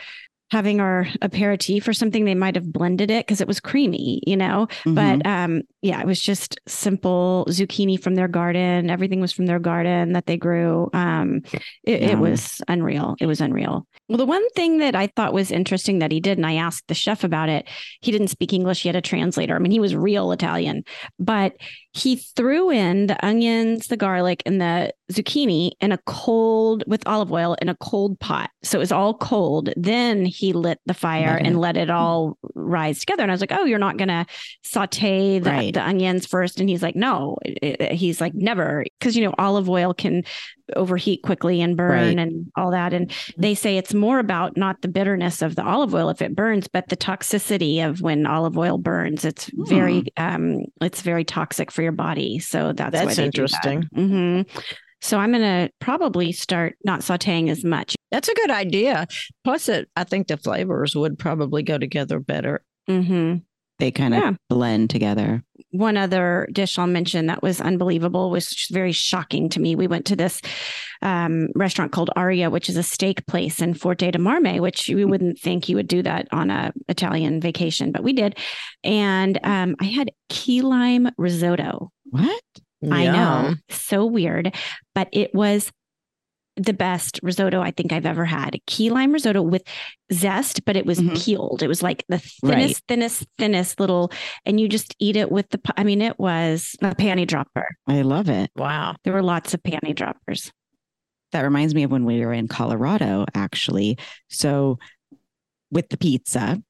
having 0.50 0.80
our 0.80 1.08
aperitif 1.22 1.88
or 1.88 1.92
something, 1.92 2.24
they 2.24 2.34
might 2.34 2.54
have 2.54 2.72
blended 2.72 3.10
it 3.10 3.26
because 3.26 3.40
it 3.40 3.48
was 3.48 3.58
creamy, 3.58 4.22
you 4.26 4.36
know. 4.36 4.68
Mhm. 4.84 4.94
But 4.94 5.26
um, 5.26 5.62
yeah, 5.82 6.00
it 6.00 6.06
was 6.06 6.20
just 6.20 6.58
simple 6.68 7.46
zucchini 7.48 8.00
from 8.00 8.14
their 8.14 8.28
garden. 8.28 8.88
Everything 8.88 9.20
was 9.20 9.32
from 9.32 9.46
their 9.46 9.58
garden 9.58 10.12
that 10.12 10.26
they 10.26 10.36
grew. 10.36 10.88
Um, 10.92 11.42
it, 11.84 12.02
it 12.02 12.18
was 12.18 12.60
unreal. 12.68 13.16
It 13.20 13.26
was 13.26 13.40
unreal. 13.40 13.86
Well, 14.08 14.18
the 14.18 14.26
one 14.26 14.48
thing 14.50 14.78
that 14.78 14.94
I 14.94 15.08
thought 15.08 15.32
was 15.32 15.50
interesting 15.50 15.98
that 15.98 16.12
he 16.12 16.20
did, 16.20 16.38
and 16.38 16.46
I 16.46 16.54
asked 16.54 16.84
the 16.86 16.94
chef 16.94 17.24
about 17.24 17.48
it, 17.48 17.68
he 18.00 18.12
didn't 18.12 18.28
speak 18.28 18.52
English. 18.52 18.82
He 18.82 18.88
had 18.88 18.96
a 18.96 19.00
translator. 19.00 19.56
I 19.56 19.58
mean, 19.58 19.72
he 19.72 19.80
was 19.80 19.96
real 19.96 20.30
Italian, 20.30 20.84
but 21.18 21.54
he 21.96 22.16
threw 22.16 22.70
in 22.70 23.06
the 23.06 23.24
onions, 23.24 23.86
the 23.86 23.96
garlic, 23.96 24.42
and 24.44 24.60
the 24.60 24.92
zucchini 25.10 25.70
in 25.80 25.92
a 25.92 25.98
cold 26.04 26.84
with 26.86 27.06
olive 27.06 27.32
oil 27.32 27.56
in 27.62 27.68
a 27.70 27.74
cold 27.76 28.20
pot. 28.20 28.50
So 28.62 28.78
it 28.78 28.80
was 28.80 28.92
all 28.92 29.14
cold. 29.14 29.70
Then 29.76 30.26
he 30.26 30.52
lit 30.52 30.78
the 30.84 30.94
fire 30.94 31.34
Let 31.34 31.46
and 31.46 31.58
let 31.60 31.76
it 31.76 31.88
all 31.88 32.36
rise 32.54 32.98
together. 33.00 33.22
And 33.22 33.30
I 33.30 33.34
was 33.34 33.40
like, 33.40 33.52
oh, 33.52 33.64
you're 33.64 33.78
not 33.78 33.96
going 33.96 34.08
to 34.08 34.26
saute 34.62 35.38
the, 35.38 35.50
Right. 35.50 35.72
the 35.72 35.82
onions 35.82 36.26
first. 36.26 36.60
And 36.60 36.68
he's 36.68 36.82
like, 36.82 36.96
no, 36.96 37.38
he's 37.90 38.20
like, 38.20 38.34
never. 38.34 38.84
Because, 38.98 39.16
you 39.16 39.24
know, 39.24 39.34
olive 39.38 39.70
oil 39.70 39.94
can 39.94 40.24
overheat 40.74 41.22
quickly 41.22 41.60
and 41.62 41.76
burn 41.76 41.90
Right. 41.90 42.18
and 42.18 42.50
all 42.56 42.72
that. 42.72 42.92
And 42.92 43.12
they 43.38 43.54
say 43.54 43.76
it's 43.76 43.94
more 43.94 44.18
about 44.18 44.56
not 44.56 44.82
the 44.82 44.88
bitterness 44.88 45.40
of 45.42 45.54
the 45.54 45.64
olive 45.64 45.94
oil 45.94 46.08
if 46.08 46.20
it 46.20 46.34
burns, 46.34 46.66
but 46.66 46.88
the 46.88 46.96
toxicity 46.96 47.86
of 47.88 48.00
when 48.00 48.26
olive 48.26 48.58
oil 48.58 48.78
burns. 48.78 49.24
It's 49.24 49.48
very, 49.54 50.02
um, 50.16 50.62
it's 50.80 51.02
very 51.02 51.24
toxic 51.24 51.70
for 51.70 51.82
your 51.82 51.92
body. 51.92 52.38
So 52.40 52.72
that's 52.72 52.94
why 52.94 53.04
That's 53.04 53.16
do 53.16 53.22
that. 53.22 53.26
interesting. 53.26 53.84
Mhm. 53.96 54.48
So 55.02 55.18
I'm 55.18 55.30
going 55.30 55.42
to 55.42 55.70
probably 55.78 56.32
start 56.32 56.76
not 56.84 57.00
sauteing 57.00 57.48
as 57.50 57.62
much. 57.62 57.94
That's 58.10 58.28
a 58.28 58.34
good 58.34 58.50
idea. 58.50 59.06
Plus, 59.44 59.68
it, 59.68 59.88
I 59.94 60.04
think 60.04 60.26
the 60.26 60.36
flavors 60.36 60.96
would 60.96 61.18
probably 61.18 61.62
go 61.62 61.78
together 61.78 62.18
better. 62.18 62.64
hmm 62.88 63.34
They 63.78 63.90
kind 63.90 64.14
of 64.14 64.20
Yeah. 64.22 64.32
blend 64.48 64.90
together. 64.90 65.42
one 65.72 65.96
other 65.98 66.48
dish 66.52 66.78
I'll 66.78 66.86
mention 66.86 67.26
that 67.26 67.42
was 67.42 67.60
unbelievable 67.60 68.30
was 68.30 68.66
very 68.70 68.92
shocking 68.92 69.50
to 69.50 69.60
me. 69.60 69.74
We 69.74 69.86
went 69.86 70.06
to 70.06 70.16
this 70.16 70.40
um, 71.02 71.48
restaurant 71.54 71.92
called 71.92 72.08
Aria, 72.16 72.48
which 72.48 72.70
is 72.70 72.78
a 72.78 72.82
steak 72.82 73.26
place 73.26 73.60
in 73.60 73.74
Forte 73.74 74.10
dei 74.10 74.18
Marmi, 74.18 74.58
which 74.60 74.88
you 74.88 75.06
wouldn't 75.06 75.38
think 75.38 75.68
you 75.68 75.76
would 75.76 75.88
do 75.88 76.02
that 76.02 76.28
on 76.32 76.50
a 76.50 76.72
Italian 76.88 77.40
vacation, 77.42 77.92
but 77.92 78.02
we 78.02 78.14
did. 78.14 78.38
And 78.84 79.38
um, 79.44 79.76
I 79.80 79.84
had 79.84 80.10
key 80.30 80.62
lime 80.62 81.10
risotto. 81.18 81.90
What? 82.04 82.40
I 82.90 83.06
know, 83.06 83.54
so 83.68 84.06
weird, 84.06 84.54
but 84.94 85.08
it 85.12 85.34
was 85.34 85.72
the 86.56 86.72
best 86.72 87.20
risotto 87.22 87.60
I 87.60 87.70
think 87.70 87.92
I've 87.92 88.06
ever 88.06 88.24
had. 88.24 88.58
Key 88.66 88.88
lime 88.90 89.12
risotto 89.12 89.42
with 89.42 89.62
zest, 90.12 90.64
but 90.64 90.76
it 90.76 90.86
was 90.86 90.98
Mhm. 91.00 91.22
peeled. 91.22 91.62
It 91.62 91.68
was 91.68 91.82
like 91.82 92.04
the 92.08 92.16
Right. 92.42 92.54
thinnest, 92.54 92.82
thinnest, 92.88 93.26
thinnest 93.38 93.78
little, 93.80 94.10
and 94.46 94.58
you 94.58 94.68
just 94.68 94.94
eat 94.98 95.16
it 95.16 95.30
with 95.30 95.48
the. 95.50 95.60
I 95.76 95.84
mean, 95.84 96.00
it 96.00 96.18
was 96.18 96.74
a 96.80 96.94
panty 96.94 97.26
dropper. 97.26 97.66
I 97.86 98.02
love 98.02 98.28
it. 98.30 98.50
Wow. 98.56 98.96
There 99.04 99.12
were 99.12 99.22
lots 99.22 99.52
of 99.52 99.62
panty 99.62 99.94
droppers. 99.94 100.50
That 101.32 101.42
reminds 101.42 101.74
me 101.74 101.82
of 101.82 101.90
when 101.90 102.04
we 102.06 102.24
were 102.24 102.32
in 102.32 102.48
Colorado, 102.48 103.26
actually. 103.34 103.98
So 104.30 104.78
with 105.70 105.88
the 105.90 105.96
pizza, 105.98 106.62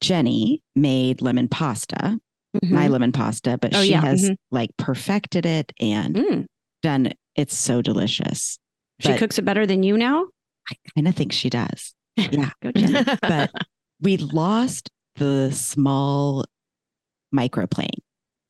Jenny 0.00 0.62
made 0.74 1.20
lemon 1.20 1.48
pasta, 1.48 2.18
my 2.62 2.86
Mhm. 2.86 2.90
lemon 2.90 3.12
pasta, 3.12 3.58
but 3.60 3.74
Oh, 3.74 3.82
she 3.82 3.90
yeah, 3.90 4.00
has 4.02 4.30
mhm. 4.30 4.36
like 4.50 4.70
perfected 4.78 5.44
it 5.44 5.72
and 5.80 6.14
Mm. 6.16 6.46
done 6.82 7.12
it's 7.34 7.56
so 7.56 7.82
delicious. 7.82 8.58
She 9.00 9.08
But- 9.08 9.18
cooks 9.18 9.38
it 9.38 9.44
better 9.44 9.66
than 9.66 9.82
you 9.82 9.96
now. 9.96 10.26
I 10.70 10.74
kind 10.94 11.06
of 11.08 11.14
think 11.14 11.32
she 11.32 11.50
does. 11.50 11.94
Yeah. 12.16 12.50
But 13.22 13.50
we 14.00 14.16
lost 14.16 14.90
the 15.16 15.50
small 15.52 16.44
microplane. 17.34 17.98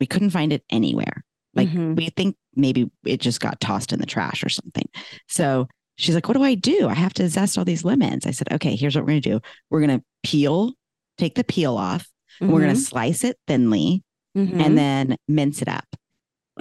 we 0.01 0.07
couldn't 0.07 0.31
find 0.31 0.53
it 0.53 0.63
anywhere. 0.71 1.25
Like 1.55 1.69
Mhm. 1.71 1.97
we 1.97 2.11
think 2.11 2.37
maybe 2.55 2.91
it 3.05 3.19
just 3.21 3.41
got 3.41 3.61
tossed 3.61 3.93
in 3.95 3.99
the 3.99 4.05
trash 4.07 4.45
or 4.45 4.51
something. 4.51 4.85
So 5.27 5.69
she's 5.97 6.15
like, 6.15 6.29
What 6.29 6.37
do 6.37 6.43
I 6.43 6.55
do? 6.55 6.87
I 6.87 6.93
have 6.95 7.15
to 7.15 7.29
zest 7.31 7.57
all 7.57 7.65
these 7.65 7.83
lemons. 7.85 8.27
I 8.27 8.31
said, 8.33 8.53
Okay, 8.53 8.77
here's 8.77 8.95
what 8.95 9.05
we're 9.05 9.13
going 9.13 9.23
to 9.23 9.31
do. 9.31 9.41
We're 9.71 9.81
going 9.87 9.99
to 9.99 10.05
peel, 10.23 10.75
take 11.17 11.35
the 11.35 11.45
peel 11.45 11.77
off. 11.79 12.07
We're 12.43 12.61
going 12.61 12.75
to 12.75 12.81
slice 12.81 13.25
it 13.25 13.39
thinly 13.47 14.03
Mhm. 14.37 14.61
and 14.61 14.77
then 14.77 15.17
mince 15.29 15.63
it 15.63 15.69
up. 15.69 15.87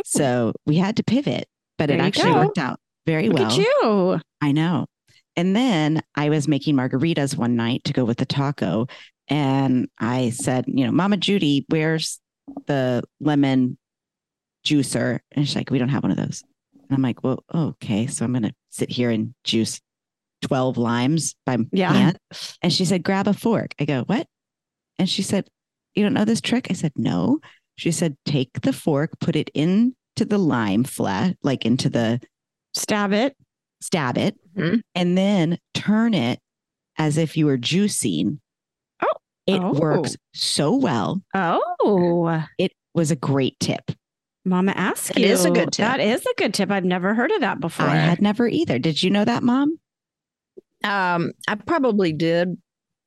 So 0.06 0.54
we 0.66 0.78
had 0.78 0.96
to 0.98 1.04
pivot, 1.04 1.48
but 1.78 1.88
There 1.88 1.98
it 1.98 2.02
actually 2.02 2.32
go. 2.32 2.46
worked 2.46 2.58
out 2.58 2.80
very 3.06 3.30
Look 3.30 3.40
well. 3.40 3.52
at 3.52 3.58
you. 3.58 4.20
I 4.42 4.52
know. 4.52 4.86
And 5.36 5.56
then 5.56 6.02
I 6.16 6.30
was 6.30 6.48
making 6.48 6.76
margaritas 6.76 7.36
one 7.38 7.56
night 7.56 7.84
to 7.86 7.94
go 7.94 8.06
with 8.06 8.18
the 8.18 8.26
taco. 8.26 8.88
And 9.28 9.90
I 10.00 10.30
said, 10.30 10.66
you 10.68 10.86
know, 10.86 10.92
Mama 10.92 11.18
Judy, 11.18 11.66
where's 11.70 12.20
the 12.68 13.04
lemon 13.20 13.78
juicer? 14.66 15.20
And 15.32 15.46
she's 15.46 15.56
like, 15.56 15.70
we 15.72 15.80
don't 15.80 15.90
have 15.90 16.04
one 16.04 16.12
of 16.12 16.18
those. 16.18 16.44
And 16.74 16.96
I'm 16.96 17.02
like, 17.02 17.24
well, 17.24 17.44
okay. 17.54 18.08
So 18.08 18.24
I'm 18.24 18.32
going 18.32 18.44
to 18.44 18.54
sit 18.70 18.90
here 18.92 19.10
and 19.10 19.34
juice 19.44 19.82
12 20.44 20.78
limes 20.78 21.36
by 21.46 21.58
Yeah. 21.72 21.92
hand. 21.94 22.18
And 22.62 22.72
she 22.72 22.86
said, 22.86 23.04
grab 23.04 23.28
a 23.28 23.34
fork. 23.34 23.74
I 23.80 23.86
go, 23.86 24.04
what? 24.04 24.28
And 25.00 25.10
she 25.10 25.22
said, 25.24 25.48
you 25.96 26.04
don't 26.04 26.14
know 26.14 26.26
this 26.26 26.42
trick? 26.42 26.68
I 26.70 26.74
said, 26.74 26.92
no. 26.96 27.40
She 27.78 27.92
said, 27.92 28.16
take 28.26 28.62
the 28.62 28.72
fork, 28.74 29.12
put 29.20 29.36
it 29.36 29.50
into 29.54 29.94
the 30.18 30.38
lime 30.38 30.84
flat, 30.84 31.36
like 31.44 31.66
into 31.66 31.90
the 31.90 32.22
Stab 32.76 33.14
it. 33.14 33.36
stab 33.82 34.18
it, 34.18 34.36
Mhm. 34.58 34.82
and 34.96 35.18
then 35.18 35.60
turn 35.76 36.14
it 36.16 36.40
as 36.98 37.18
if 37.18 37.38
you 37.38 37.46
were 37.46 37.58
juicing. 37.58 38.40
Oh. 39.04 39.12
it 39.46 39.62
Oh. 39.62 39.74
works 39.74 40.16
so 40.34 40.76
well. 40.76 41.22
Oh, 41.36 42.44
It 42.58 42.72
was 42.96 43.12
a 43.12 43.16
great 43.16 43.60
tip. 43.60 43.92
Mama 44.44 44.72
asked 44.76 45.10
That 45.14 45.20
you. 45.20 45.28
is 45.28 45.46
a 45.46 45.52
good 45.52 45.72
tip. 45.72 45.86
That 45.86 46.00
is 46.00 46.26
a 46.26 46.34
good 46.38 46.54
tip. 46.54 46.72
I've 46.72 46.86
never 46.86 47.14
heard 47.14 47.32
of 47.32 47.42
that 47.42 47.60
before. 47.60 47.86
I 47.86 47.96
had 47.96 48.22
never 48.22 48.48
either. 48.48 48.80
Did 48.80 49.04
you 49.04 49.10
know 49.12 49.26
that, 49.26 49.44
Mom? 49.44 49.78
Um, 50.84 51.32
I 51.48 51.56
probably 51.56 52.12
did, 52.14 52.58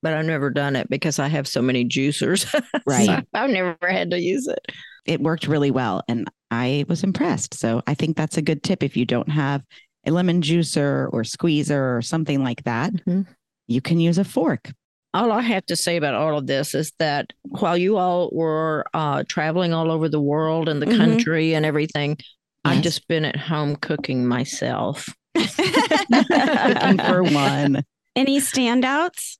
but 0.02 0.12
I've 0.14 0.26
never 0.26 0.50
done 0.50 0.76
it 0.76 0.88
because 0.90 1.18
I 1.18 1.28
have 1.28 1.48
so 1.48 1.62
many 1.62 1.84
juicers. 1.84 2.44
Right. 2.86 3.06
So 3.06 3.20
I've 3.34 3.50
never 3.50 3.76
had 3.82 4.10
to 4.12 4.20
use 4.20 4.46
it. 4.46 4.60
It 5.06 5.20
worked 5.20 5.46
really 5.48 5.70
well, 5.70 6.02
and 6.08 6.28
I 6.50 6.84
was 6.88 7.02
impressed. 7.04 7.54
So 7.54 7.82
I 7.86 7.94
think 7.94 8.16
that's 8.16 8.36
a 8.36 8.42
good 8.42 8.62
tip 8.62 8.82
if 8.82 8.96
you 8.96 9.04
don't 9.04 9.28
have 9.28 9.62
a 10.06 10.10
lemon 10.10 10.40
juicer 10.40 11.08
or 11.12 11.24
squeezer 11.24 11.96
or 11.96 12.02
something 12.02 12.42
like 12.42 12.64
that. 12.64 12.92
Mhm. 13.06 13.26
You 13.66 13.80
can 13.80 14.00
use 14.00 14.16
a 14.18 14.24
fork. 14.24 14.72
All 15.14 15.32
I 15.32 15.42
have 15.42 15.66
to 15.66 15.76
say 15.76 15.96
about 15.96 16.14
all 16.14 16.38
of 16.38 16.46
this 16.46 16.74
is 16.74 16.92
that 16.98 17.32
while 17.42 17.76
you 17.76 17.96
all 17.96 18.30
were 18.32 18.84
uh, 18.94 19.24
traveling 19.28 19.72
all 19.74 19.90
over 19.90 20.08
the 20.08 20.20
world 20.20 20.68
and 20.68 20.80
the 20.80 20.86
Mhm. 20.86 20.96
country 20.96 21.54
and 21.54 21.66
everything, 21.66 22.18
I've 22.64 22.82
just 22.82 23.08
been 23.08 23.24
at 23.24 23.36
home 23.36 23.76
cooking 23.76 24.26
myself. 24.26 25.08
Cooking 25.34 26.98
for 26.98 27.22
one. 27.22 27.82
Any 28.16 28.40
standouts? 28.40 29.38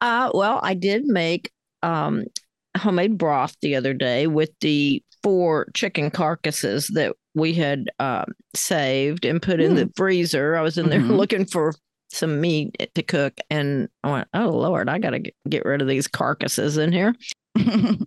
Uh, 0.00 0.30
well, 0.32 0.60
I 0.62 0.74
did 0.74 1.04
make 1.04 1.50
um, 1.82 2.24
homemade 2.78 3.18
broth 3.18 3.56
the 3.62 3.76
other 3.76 3.94
day 3.94 4.26
with 4.26 4.50
the 4.60 5.02
four 5.22 5.68
chicken 5.74 6.10
carcasses 6.10 6.88
that 6.88 7.14
we 7.34 7.52
had 7.52 7.90
um, 7.98 8.24
saved 8.54 9.24
and 9.24 9.40
put 9.42 9.60
in 9.60 9.74
the 9.74 9.90
freezer. 9.96 10.56
I 10.56 10.62
was 10.62 10.78
in 10.78 10.88
there 10.88 11.00
Mhm. 11.00 11.16
looking 11.16 11.44
for 11.44 11.74
some 12.12 12.40
meat 12.40 12.90
to 12.94 13.02
cook, 13.02 13.38
and 13.50 13.88
I 14.02 14.10
went, 14.12 14.28
"Oh 14.34 14.48
Lord, 14.50 14.88
I 14.88 14.98
got 14.98 15.10
to 15.10 15.20
get, 15.48 15.64
rid 15.64 15.80
of 15.82 15.88
these 15.88 16.08
carcasses 16.08 16.76
in 16.76 16.90
here." 16.92 17.14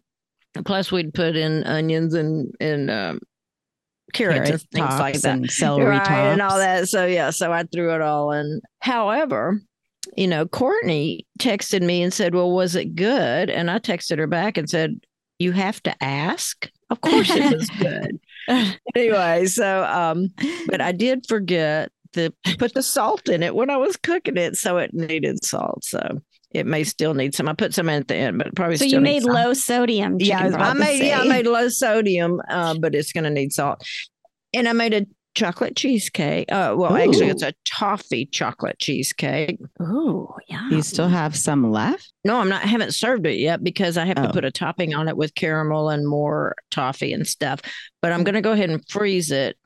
Plus, 0.66 0.92
we'd 0.92 1.14
put 1.14 1.36
in 1.36 1.64
onions 1.64 2.14
and 2.14 2.54
and 2.60 2.92
um, 2.92 3.20
carrots, 4.14 4.50
and 4.50 4.62
things 4.72 5.00
like 5.00 5.22
that 5.22 5.38
and 5.38 5.52
celery 5.52 5.98
right, 5.98 6.32
and 6.32 6.42
all 6.42 6.58
that. 6.58 6.90
So 6.90 7.06
yeah, 7.06 7.30
so 7.30 7.52
I 7.52 7.64
threw 7.64 7.94
it 7.94 8.02
all 8.02 8.32
in. 8.32 8.62
However, 8.82 9.62
you 10.18 10.28
know, 10.28 10.46
Courtney 10.46 11.26
texted 11.40 11.82
me 11.82 12.02
and 12.02 12.14
said, 12.14 12.36
"Well, 12.36 12.52
was 12.52 12.76
it 12.76 12.96
good?" 12.96 13.50
And 13.50 13.70
I 13.70 13.80
texted 13.80 14.18
her 14.18 14.28
back 14.28 14.58
and 14.58 14.70
said, 14.70 15.00
"You 15.40 15.52
have 15.52 15.82
to 15.84 16.04
ask." 16.04 16.70
Of 16.90 17.02
course, 17.02 17.30
it 17.30 17.56
was 17.56 17.70
good. 17.80 18.20
anyway, 18.96 19.46
so 19.48 19.84
um, 19.86 20.30
but 20.68 20.82
I 20.82 20.92
did 20.92 21.26
forget 21.28 21.92
to 22.14 22.32
put 22.60 22.74
the 22.74 22.84
salt 22.84 23.28
in 23.28 23.44
it 23.44 23.56
when 23.56 23.70
I 23.70 23.78
was 23.78 23.98
cooking 23.98 24.38
it, 24.38 24.56
so 24.56 24.78
it 24.78 24.94
needed 24.94 25.44
salt. 25.44 25.84
So 25.84 26.22
it 26.52 26.68
may 26.68 26.84
still 26.84 27.14
need 27.14 27.34
some. 27.34 27.50
I 27.50 27.54
put 27.54 27.74
some 27.74 27.90
in 27.90 28.02
at 28.02 28.08
the 28.08 28.16
end, 28.16 28.38
but 28.38 28.56
probably 28.56 28.78
So 28.78 28.86
you 28.86 29.02
made 29.02 29.24
low 29.24 29.54
sodium. 29.54 30.18
Yeah, 30.20 30.38
I 30.38 30.38
chicken 30.38 30.46
was 30.46 30.56
broth. 30.56 30.68
I 30.68 30.72
about 30.72 30.74
to 30.74 30.80
made 30.80 31.08
yeah, 31.08 31.20
I 31.20 31.28
made 31.28 31.48
low 31.48 31.70
sodium, 31.70 32.42
uh, 32.48 32.76
but 32.80 32.96
it's 32.96 33.12
going 33.12 33.24
to 33.24 33.30
need 33.30 33.52
salt. 33.54 33.84
And 34.54 34.70
I 34.70 34.74
made 34.74 34.94
a 34.94 35.06
chocolate 35.36 35.76
cheesecake. 35.76 36.52
Uh, 36.52 36.76
well, 36.78 36.96
actually, 36.96 37.30
it's 37.30 37.44
a 37.44 37.54
toffee 37.66 38.26
chocolate 38.26 38.80
cheesecake. 38.80 39.58
Oh, 39.80 40.36
yeah. 40.48 40.70
You 40.70 40.82
still 40.82 41.08
have 41.08 41.36
some 41.36 41.72
left? 41.72 42.12
No, 42.24 42.40
I'm 42.40 42.50
not. 42.50 42.64
I 42.64 42.68
haven't 42.68 42.94
served 42.94 43.26
it 43.26 43.38
yet 43.38 43.64
because 43.64 43.98
I 43.98 44.06
have 44.06 44.18
to 44.18 44.30
Oh. 44.30 44.32
put 44.32 44.46
a 44.46 44.52
topping 44.52 44.94
on 44.94 45.08
it 45.08 45.18
with 45.18 45.36
caramel 45.36 45.90
and 45.90 46.08
more 46.08 46.56
toffee 46.72 47.14
and 47.14 47.28
stuff. 47.28 47.62
But 48.02 48.12
I'm 48.12 48.24
going 48.24 48.36
to 48.36 48.42
go 48.42 48.52
ahead 48.52 48.70
and 48.70 48.88
freeze 48.90 49.32
it, 49.32 49.58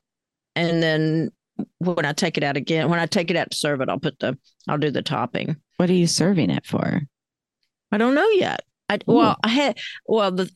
and 0.56 0.82
then 0.82 1.32
when 1.80 2.06
I 2.06 2.14
take 2.14 2.38
it 2.38 2.44
out 2.44 2.56
again, 2.58 2.90
when 2.90 3.00
I 3.00 3.06
take 3.06 3.30
it 3.32 3.36
out 3.36 3.52
to 3.52 3.58
serve 3.58 3.82
it, 3.82 3.90
I'll 3.90 4.00
put 4.00 4.20
the 4.20 4.38
I'll 4.68 4.78
do 4.78 4.92
the 4.92 5.02
topping. 5.02 5.56
What 5.78 5.90
are 5.90 5.94
you 5.94 6.08
serving 6.08 6.50
it 6.50 6.66
for? 6.66 7.02
I 7.92 7.98
don't 7.98 8.16
know 8.16 8.30
yet. 8.30 8.62
I 8.90 9.00
well, 9.06 9.38
I 9.44 9.50
had 9.50 9.80
well 10.06 10.32
the 10.32 10.50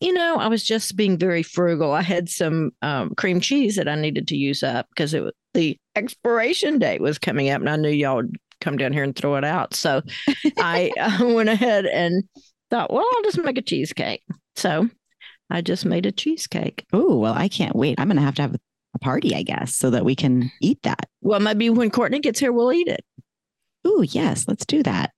you 0.00 0.12
know 0.12 0.36
I 0.36 0.48
was 0.48 0.64
just 0.64 0.96
being 0.96 1.18
very 1.18 1.42
frugal. 1.42 1.92
I 1.92 2.02
had 2.02 2.28
some 2.28 2.70
um, 2.82 3.14
cream 3.16 3.40
cheese 3.40 3.76
that 3.76 3.88
I 3.88 3.94
needed 3.94 4.28
to 4.28 4.36
use 4.36 4.62
up 4.62 4.86
because 4.90 5.14
it 5.14 5.22
was 5.22 5.32
the 5.54 5.78
expiration 5.94 6.78
date 6.78 7.00
was 7.00 7.18
coming 7.18 7.50
up, 7.50 7.60
and 7.60 7.70
I 7.70 7.76
knew 7.76 7.88
y'all 7.88 8.16
would 8.16 8.36
come 8.60 8.76
down 8.76 8.92
here 8.92 9.04
and 9.04 9.14
throw 9.14 9.36
it 9.36 9.44
out. 9.44 9.74
So 9.74 10.02
I 10.58 10.90
uh, 11.00 11.26
went 11.26 11.48
ahead 11.48 11.86
and 11.86 12.24
thought, 12.70 12.92
well, 12.92 13.06
I'll 13.14 13.22
just 13.22 13.38
make 13.38 13.58
a 13.58 13.62
cheesecake. 13.62 14.22
So 14.56 14.88
I 15.50 15.60
just 15.60 15.84
made 15.84 16.06
a 16.06 16.12
cheesecake. 16.12 16.84
Oh, 16.92 17.16
well, 17.16 17.34
I 17.34 17.48
can't 17.48 17.76
wait. 17.76 18.00
I'm 18.00 18.08
going 18.08 18.16
to 18.16 18.22
have 18.22 18.34
to 18.36 18.42
have 18.42 18.56
a 18.94 18.98
party, 18.98 19.34
I 19.34 19.42
guess, 19.42 19.76
so 19.76 19.90
that 19.90 20.04
we 20.04 20.16
can 20.16 20.50
eat 20.60 20.82
that. 20.82 21.08
Well, 21.20 21.40
maybe 21.40 21.70
when 21.70 21.90
Courtney 21.90 22.20
gets 22.20 22.40
here, 22.40 22.52
we'll 22.52 22.72
eat 22.72 22.88
it. 22.88 23.04
Oh, 23.84 24.02
yes, 24.02 24.46
let's 24.48 24.64
do 24.64 24.82
that. 24.82 25.12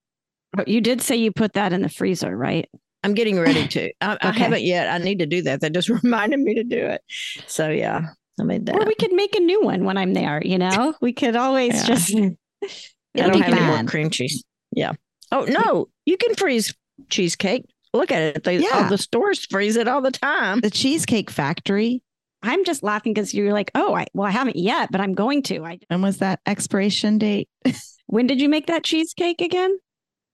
But 0.53 0.69
you 0.69 0.81
did 0.81 1.01
say 1.01 1.17
you 1.17 1.31
put 1.33 1.53
that 1.53 1.73
in 1.73 1.83
the 1.83 1.89
freezer, 1.89 2.37
right? 2.37 2.69
I'm 3.07 3.15
getting 3.15 3.39
ready 3.39 3.69
to. 3.69 3.93
I, 4.01 4.19
I 4.21 4.33
haven't 4.33 4.63
yet. 4.63 4.89
I 4.89 4.99
need 4.99 5.21
to 5.21 5.27
do 5.27 5.43
that. 5.43 5.61
That 5.61 5.73
just 5.73 5.89
reminded 6.03 6.41
me 6.41 6.55
to 6.57 6.65
do 6.65 6.77
it. 6.87 7.03
So 7.47 7.71
yeah, 7.71 8.09
I 8.41 8.43
made 8.43 8.67
that. 8.67 8.75
Or 8.75 8.85
we 8.85 8.97
could 8.97 9.13
make 9.13 9.37
a 9.37 9.41
new 9.41 9.63
one 9.63 9.85
when 9.85 9.97
I'm 9.97 10.13
there, 10.13 10.43
you 10.45 10.59
know? 10.59 10.95
We 11.01 11.13
could 11.13 11.37
always 11.37 11.75
Yeah. 11.75 11.85
just 11.87 12.15
I 12.15 12.37
don't 13.15 13.41
have 13.41 13.53
any 13.55 13.65
more 13.67 13.85
cream 13.85 14.11
cheese. 14.11 14.43
Yeah. 14.73 14.93
Oh 15.31 15.45
no, 15.45 15.89
you 16.05 16.17
can 16.17 16.35
freeze 16.35 16.75
cheesecake. 17.09 17.65
Look 17.95 18.11
at 18.11 18.37
it. 18.37 18.45
They, 18.45 18.57
all 18.57 18.63
Yeah. 18.83 18.89
the 18.89 18.99
stores 18.99 19.47
freeze 19.47 19.77
it 19.77 19.89
all 19.89 20.03
the 20.03 20.11
time. 20.11 20.61
The 20.61 20.71
Cheesecake 20.71 21.31
Factory. 21.31 22.03
I'm 22.43 22.65
just 22.65 22.83
laughing 22.83 23.15
because 23.15 23.33
you're 23.33 23.53
like, 23.53 23.71
oh, 23.75 23.95
I 23.95 24.07
well, 24.13 24.27
I 24.27 24.31
haven't 24.31 24.57
yet, 24.57 24.91
but 24.93 25.01
I'm 25.01 25.15
going 25.15 25.43
to. 25.45 25.65
I 25.65 25.79
When 25.89 26.03
was 26.03 26.19
that 26.19 26.41
expiration 26.47 27.19
date? 27.19 27.49
when 28.07 28.27
did 28.27 28.41
you 28.41 28.49
make 28.49 28.67
that 28.67 28.85
cheesecake 28.85 29.41
again? 29.41 29.79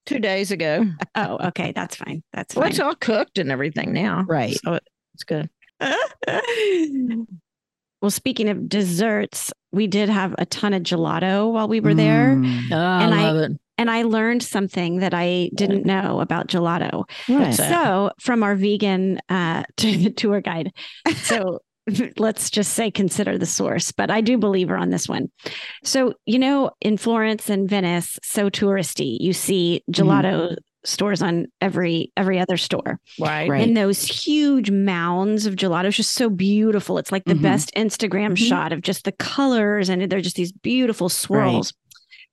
Two 0.07 0.19
days 0.19 0.51
ago. 0.51 0.85
Oh, 1.15 1.39
okay, 1.49 1.73
that's 1.73 1.97
fine. 1.97 2.23
That's 2.33 2.55
Well, 2.55 2.65
fine. 2.65 2.71
it's 2.73 2.81
all 2.81 2.95
cooked 2.95 3.39
and 3.39 3.51
everything 3.53 3.93
now. 3.93 4.25
Right. 4.27 4.59
So 4.65 4.81
it's 5.15 5.25
good. 5.25 5.49
well, 8.01 8.11
speaking 8.11 8.49
of 8.49 8.69
desserts, 8.69 9.53
we 9.71 9.87
did 9.87 10.09
have 10.09 10.35
a 10.39 10.47
ton 10.47 10.75
of 10.75 10.83
gelato 10.83 11.53
while 11.53 11.69
we 11.69 11.81
were 11.81 11.95
there. 11.95 12.35
Mm. 12.37 12.73
Oh, 12.73 12.77
And 12.77 13.15
I- 13.15 13.29
I 13.31 13.45
it. 13.45 13.53
And 13.79 13.91
I 13.91 14.03
learned 14.03 14.43
something 14.45 14.99
that 14.99 15.15
I 15.15 15.51
didn't 15.55 15.87
know 15.87 16.21
about 16.21 16.47
gelato. 16.47 17.05
What? 17.27 17.55
So- 17.55 17.63
So, 17.65 18.11
from 18.21 18.43
our 18.43 18.55
vegan 18.55 19.19
uh, 19.29 19.63
tour 19.77 20.41
guide. 20.41 20.73
So, 21.17 21.61
let's 22.19 22.51
just 22.51 22.75
say 22.75 22.91
consider 22.91 23.39
the 23.39 23.47
source, 23.47 23.93
but 23.93 24.11
I 24.11 24.21
do 24.21 24.39
believe 24.39 24.69
her 24.69 24.77
on 24.77 24.91
this 24.91 25.09
one. 25.09 25.31
So, 25.85 26.15
you 26.27 26.39
know, 26.39 26.71
in 26.81 26.97
Florence 26.97 27.49
and 27.51 27.69
Venice, 27.69 28.19
so 28.23 28.51
touristy, 28.51 29.17
you 29.21 29.33
see 29.33 29.83
gelato 29.91 30.57
stores 30.85 31.23
on 31.23 31.47
every 31.61 32.11
every 32.17 32.41
other 32.41 32.57
store. 32.57 32.99
Right. 33.19 33.49
Right. 33.49 33.63
And 33.67 33.77
those 33.77 34.03
huge 34.05 34.71
mounds 34.71 35.47
of 35.47 35.55
gelato 35.55 35.87
is 35.89 35.97
just 35.97 36.13
so 36.13 36.29
beautiful. 36.29 36.99
It's 36.99 37.13
like 37.13 37.25
the 37.25 37.35
Mhm. 37.35 37.43
best 37.43 37.73
Instagram 37.77 38.33
Mhm. 38.33 38.49
shot 38.49 38.73
of 38.73 38.83
just 38.83 39.05
the 39.05 39.13
colors 39.13 39.89
and 39.89 40.03
they're 40.11 40.21
just 40.21 40.35
these 40.37 40.51
beautiful 40.53 41.09
swirls. 41.09 41.73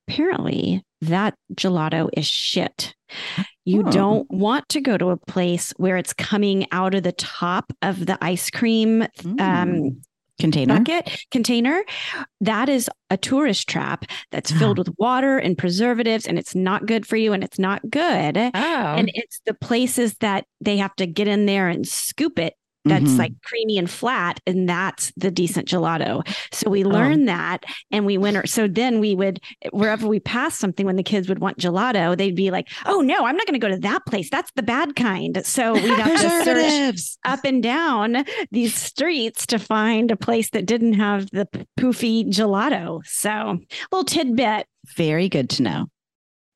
Apparently, 0.07 0.83
that 1.01 1.35
gelato 1.53 2.09
is 2.13 2.25
shit. 2.25 2.95
You 3.65 3.83
Oh. 3.85 3.91
don't 3.91 4.31
want 4.31 4.67
to 4.69 4.81
go 4.81 4.97
to 4.97 5.09
a 5.09 5.17
place 5.17 5.73
where 5.77 5.97
it's 5.97 6.13
coming 6.13 6.65
out 6.71 6.95
of 6.95 7.03
the 7.03 7.11
top 7.11 7.71
of 7.81 8.05
the 8.05 8.17
ice 8.23 8.49
cream 8.49 9.03
um, 9.23 9.37
Mm. 9.39 10.01
Container. 10.39 10.77
bucket 10.77 11.19
container. 11.31 11.83
That 12.39 12.69
is 12.69 12.89
a 13.09 13.17
tourist 13.17 13.67
trap 13.67 14.05
that's 14.31 14.49
filled 14.51 14.77
with 14.77 14.87
water 14.97 15.37
and 15.37 15.57
preservatives, 15.57 16.25
and 16.25 16.39
it's 16.39 16.55
not 16.55 16.85
good 16.85 17.05
for 17.05 17.17
you 17.17 17.33
and 17.33 17.43
it's 17.43 17.59
not 17.59 17.81
good. 17.89 18.37
Oh. 18.37 18.49
And 18.53 19.11
it's 19.15 19.41
the 19.45 19.53
places 19.53 20.15
that 20.21 20.45
they 20.61 20.77
have 20.77 20.95
to 20.95 21.05
get 21.05 21.27
in 21.27 21.45
there 21.45 21.67
and 21.67 21.85
scoop 21.85 22.39
it 22.39 22.53
that's 22.89 23.11
Mhm. 23.11 23.17
like 23.19 23.33
creamy 23.43 23.77
and 23.77 23.89
flat, 23.89 24.39
and 24.45 24.67
that's 24.67 25.11
the 25.17 25.31
decent 25.31 25.67
gelato. 25.67 26.27
So 26.51 26.69
we 26.69 26.83
learned 26.83 27.27
that, 27.27 27.63
and 27.91 28.05
we 28.05 28.17
went. 28.17 28.49
So 28.49 28.67
then 28.67 28.99
we 28.99 29.15
would 29.15 29.39
wherever 29.71 30.07
we 30.07 30.19
passed 30.19 30.59
something 30.59 30.85
when 30.85 30.95
the 30.95 31.03
kids 31.03 31.29
would 31.29 31.39
want 31.39 31.57
gelato, 31.57 32.17
they'd 32.17 32.35
be 32.35 32.51
like, 32.51 32.67
"Oh 32.85 33.01
no, 33.01 33.25
I'm 33.25 33.35
not 33.35 33.45
going 33.47 33.59
to 33.59 33.67
go 33.67 33.73
to 33.73 33.79
that 33.81 34.05
place. 34.05 34.29
That's 34.29 34.51
the 34.55 34.63
bad 34.63 34.95
kind." 34.95 35.45
So 35.45 35.73
we 35.73 35.87
have 35.87 36.21
to 36.21 36.43
search 36.43 37.17
up 37.25 37.45
and 37.45 37.61
down 37.63 38.25
these 38.51 38.73
streets 38.75 39.45
to 39.47 39.59
find 39.59 40.11
a 40.11 40.15
place 40.17 40.49
that 40.51 40.65
didn't 40.65 40.93
have 40.93 41.29
the 41.31 41.47
poofy 41.79 42.27
gelato. 42.27 43.01
So, 43.05 43.59
little 43.91 44.05
tidbit. 44.05 44.65
Very 44.95 45.29
good 45.29 45.49
to 45.51 45.63
know. 45.63 45.85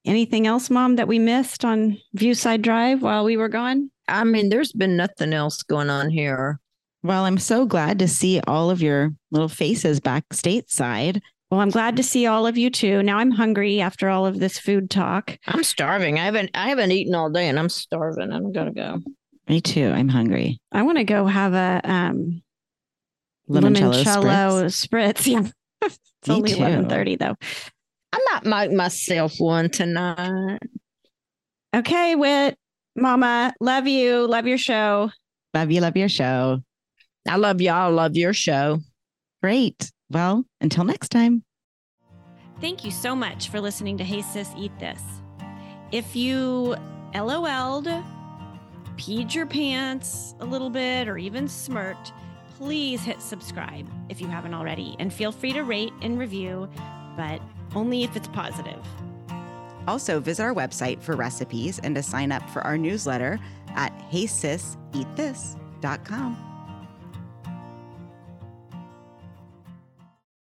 Anything 0.06 0.48
else, 0.48 0.70
Mom, 0.70 0.98
that 0.98 1.08
we 1.08 1.18
missed 1.20 1.64
on 1.64 1.98
Viewside 2.14 2.62
Drive 2.62 3.02
while 3.02 3.24
we 3.24 3.38
were 3.38 3.48
gone? 3.48 3.90
I 4.08 4.24
mean, 4.24 4.50
there's 4.50 4.72
been 4.74 4.96
nothing 4.98 5.34
else 5.34 5.64
going 5.64 5.90
on 5.90 6.10
here. 6.10 6.60
Well, 7.04 7.26
I'm 7.26 7.38
so 7.38 7.66
glad 7.66 8.00
to 8.00 8.08
see 8.08 8.40
all 8.48 8.70
of 8.70 8.82
your 8.82 9.12
little 9.32 9.50
faces 9.50 10.00
back 10.00 10.24
stateside. 10.30 11.20
Well, 11.52 11.60
I'm 11.60 11.70
glad 11.70 11.98
to 11.98 12.04
see 12.04 12.26
all 12.26 12.48
of 12.48 12.58
you 12.58 12.70
too. 12.70 13.04
Now 13.04 13.18
I'm 13.20 13.32
hungry 13.32 13.80
after 13.82 14.10
all 14.10 14.26
of 14.26 14.40
this 14.40 14.58
food 14.58 14.90
talk. 14.90 15.38
I'm 15.46 15.64
starving. 15.64 16.18
I 16.18 16.26
haven't 16.26 16.50
I 16.56 16.70
haven't 16.70 16.92
eaten 16.92 17.14
all 17.14 17.30
day 17.30 17.48
and 17.48 17.60
I'm 17.60 17.70
starving. 17.70 18.32
I'm 18.32 18.52
gonna 18.52 18.72
go. 18.74 19.00
Me 19.48 19.62
too. 19.62 19.88
I'm 19.90 20.08
hungry. 20.10 20.60
I 20.72 20.82
want 20.84 20.98
to 20.98 21.04
go 21.04 21.26
have 21.28 21.54
a 21.54 21.82
um, 21.84 22.42
Limoncello 23.50 24.04
limoncello 24.04 24.66
spritz. 24.66 24.88
spritz. 24.88 25.28
Yeah. 25.84 25.90
it's 26.22 26.28
Me 26.30 26.36
only 26.36 26.52
too. 26.54 26.60
11:30 26.60 27.20
though. 27.20 27.36
I 28.14 28.20
might 28.46 28.70
make 28.70 28.78
myself 28.78 29.34
one 29.40 29.70
tonight. 29.70 30.60
Okay, 31.76 32.16
Wit, 32.16 32.58
Mama, 32.96 33.54
love 33.60 33.88
you. 33.88 34.28
Love 34.28 34.48
your 34.48 34.58
show. 34.58 35.12
Love 35.54 35.72
you. 35.72 35.82
Love 35.82 35.98
your 35.98 36.10
show. 36.10 36.60
I 37.28 37.38
love 37.38 37.62
y'all. 37.62 37.92
Love 37.92 38.16
your 38.16 38.34
show. 38.34 38.80
Great. 39.42 39.92
Well, 40.10 40.46
until 40.62 40.84
next 40.84 41.10
time. 41.10 41.44
Thank 42.62 42.86
you 42.86 42.92
so 42.92 43.16
much 43.16 43.50
for 43.50 43.60
listening 43.60 43.98
to 43.98 44.04
Hey 44.04 44.22
Sis 44.22 44.50
Eat 44.58 44.72
This. 44.80 45.02
If 45.92 46.16
you 46.16 46.76
LOL'd, 47.14 47.88
peed 48.96 49.34
your 49.34 49.46
pants 49.46 50.36
a 50.40 50.46
little 50.46 50.70
bit, 50.70 51.08
or 51.08 51.18
even 51.18 51.48
smirked, 51.48 52.14
please 52.58 53.02
hit 53.02 53.22
subscribe 53.22 53.88
if 54.10 54.22
you 54.22 54.28
haven't 54.28 54.54
already. 54.54 54.96
And 55.00 55.12
feel 55.12 55.32
free 55.32 55.54
to 55.54 55.64
rate 55.64 55.94
and 56.02 56.18
review, 56.18 56.70
but 57.18 57.42
only 57.76 58.04
if 58.04 58.16
it's 58.16 58.28
positive. 58.30 58.86
Also, 59.88 60.20
visit 60.20 60.44
our 60.44 60.54
website 60.54 61.02
for 61.02 61.16
recipes 61.16 61.80
and 61.80 61.96
to 61.96 62.04
sign 62.04 62.32
up 62.32 62.48
for 62.50 62.62
our 62.62 62.78
newsletter 62.78 63.40
at 63.76 63.92
heysiseatthis.com. 64.12 66.53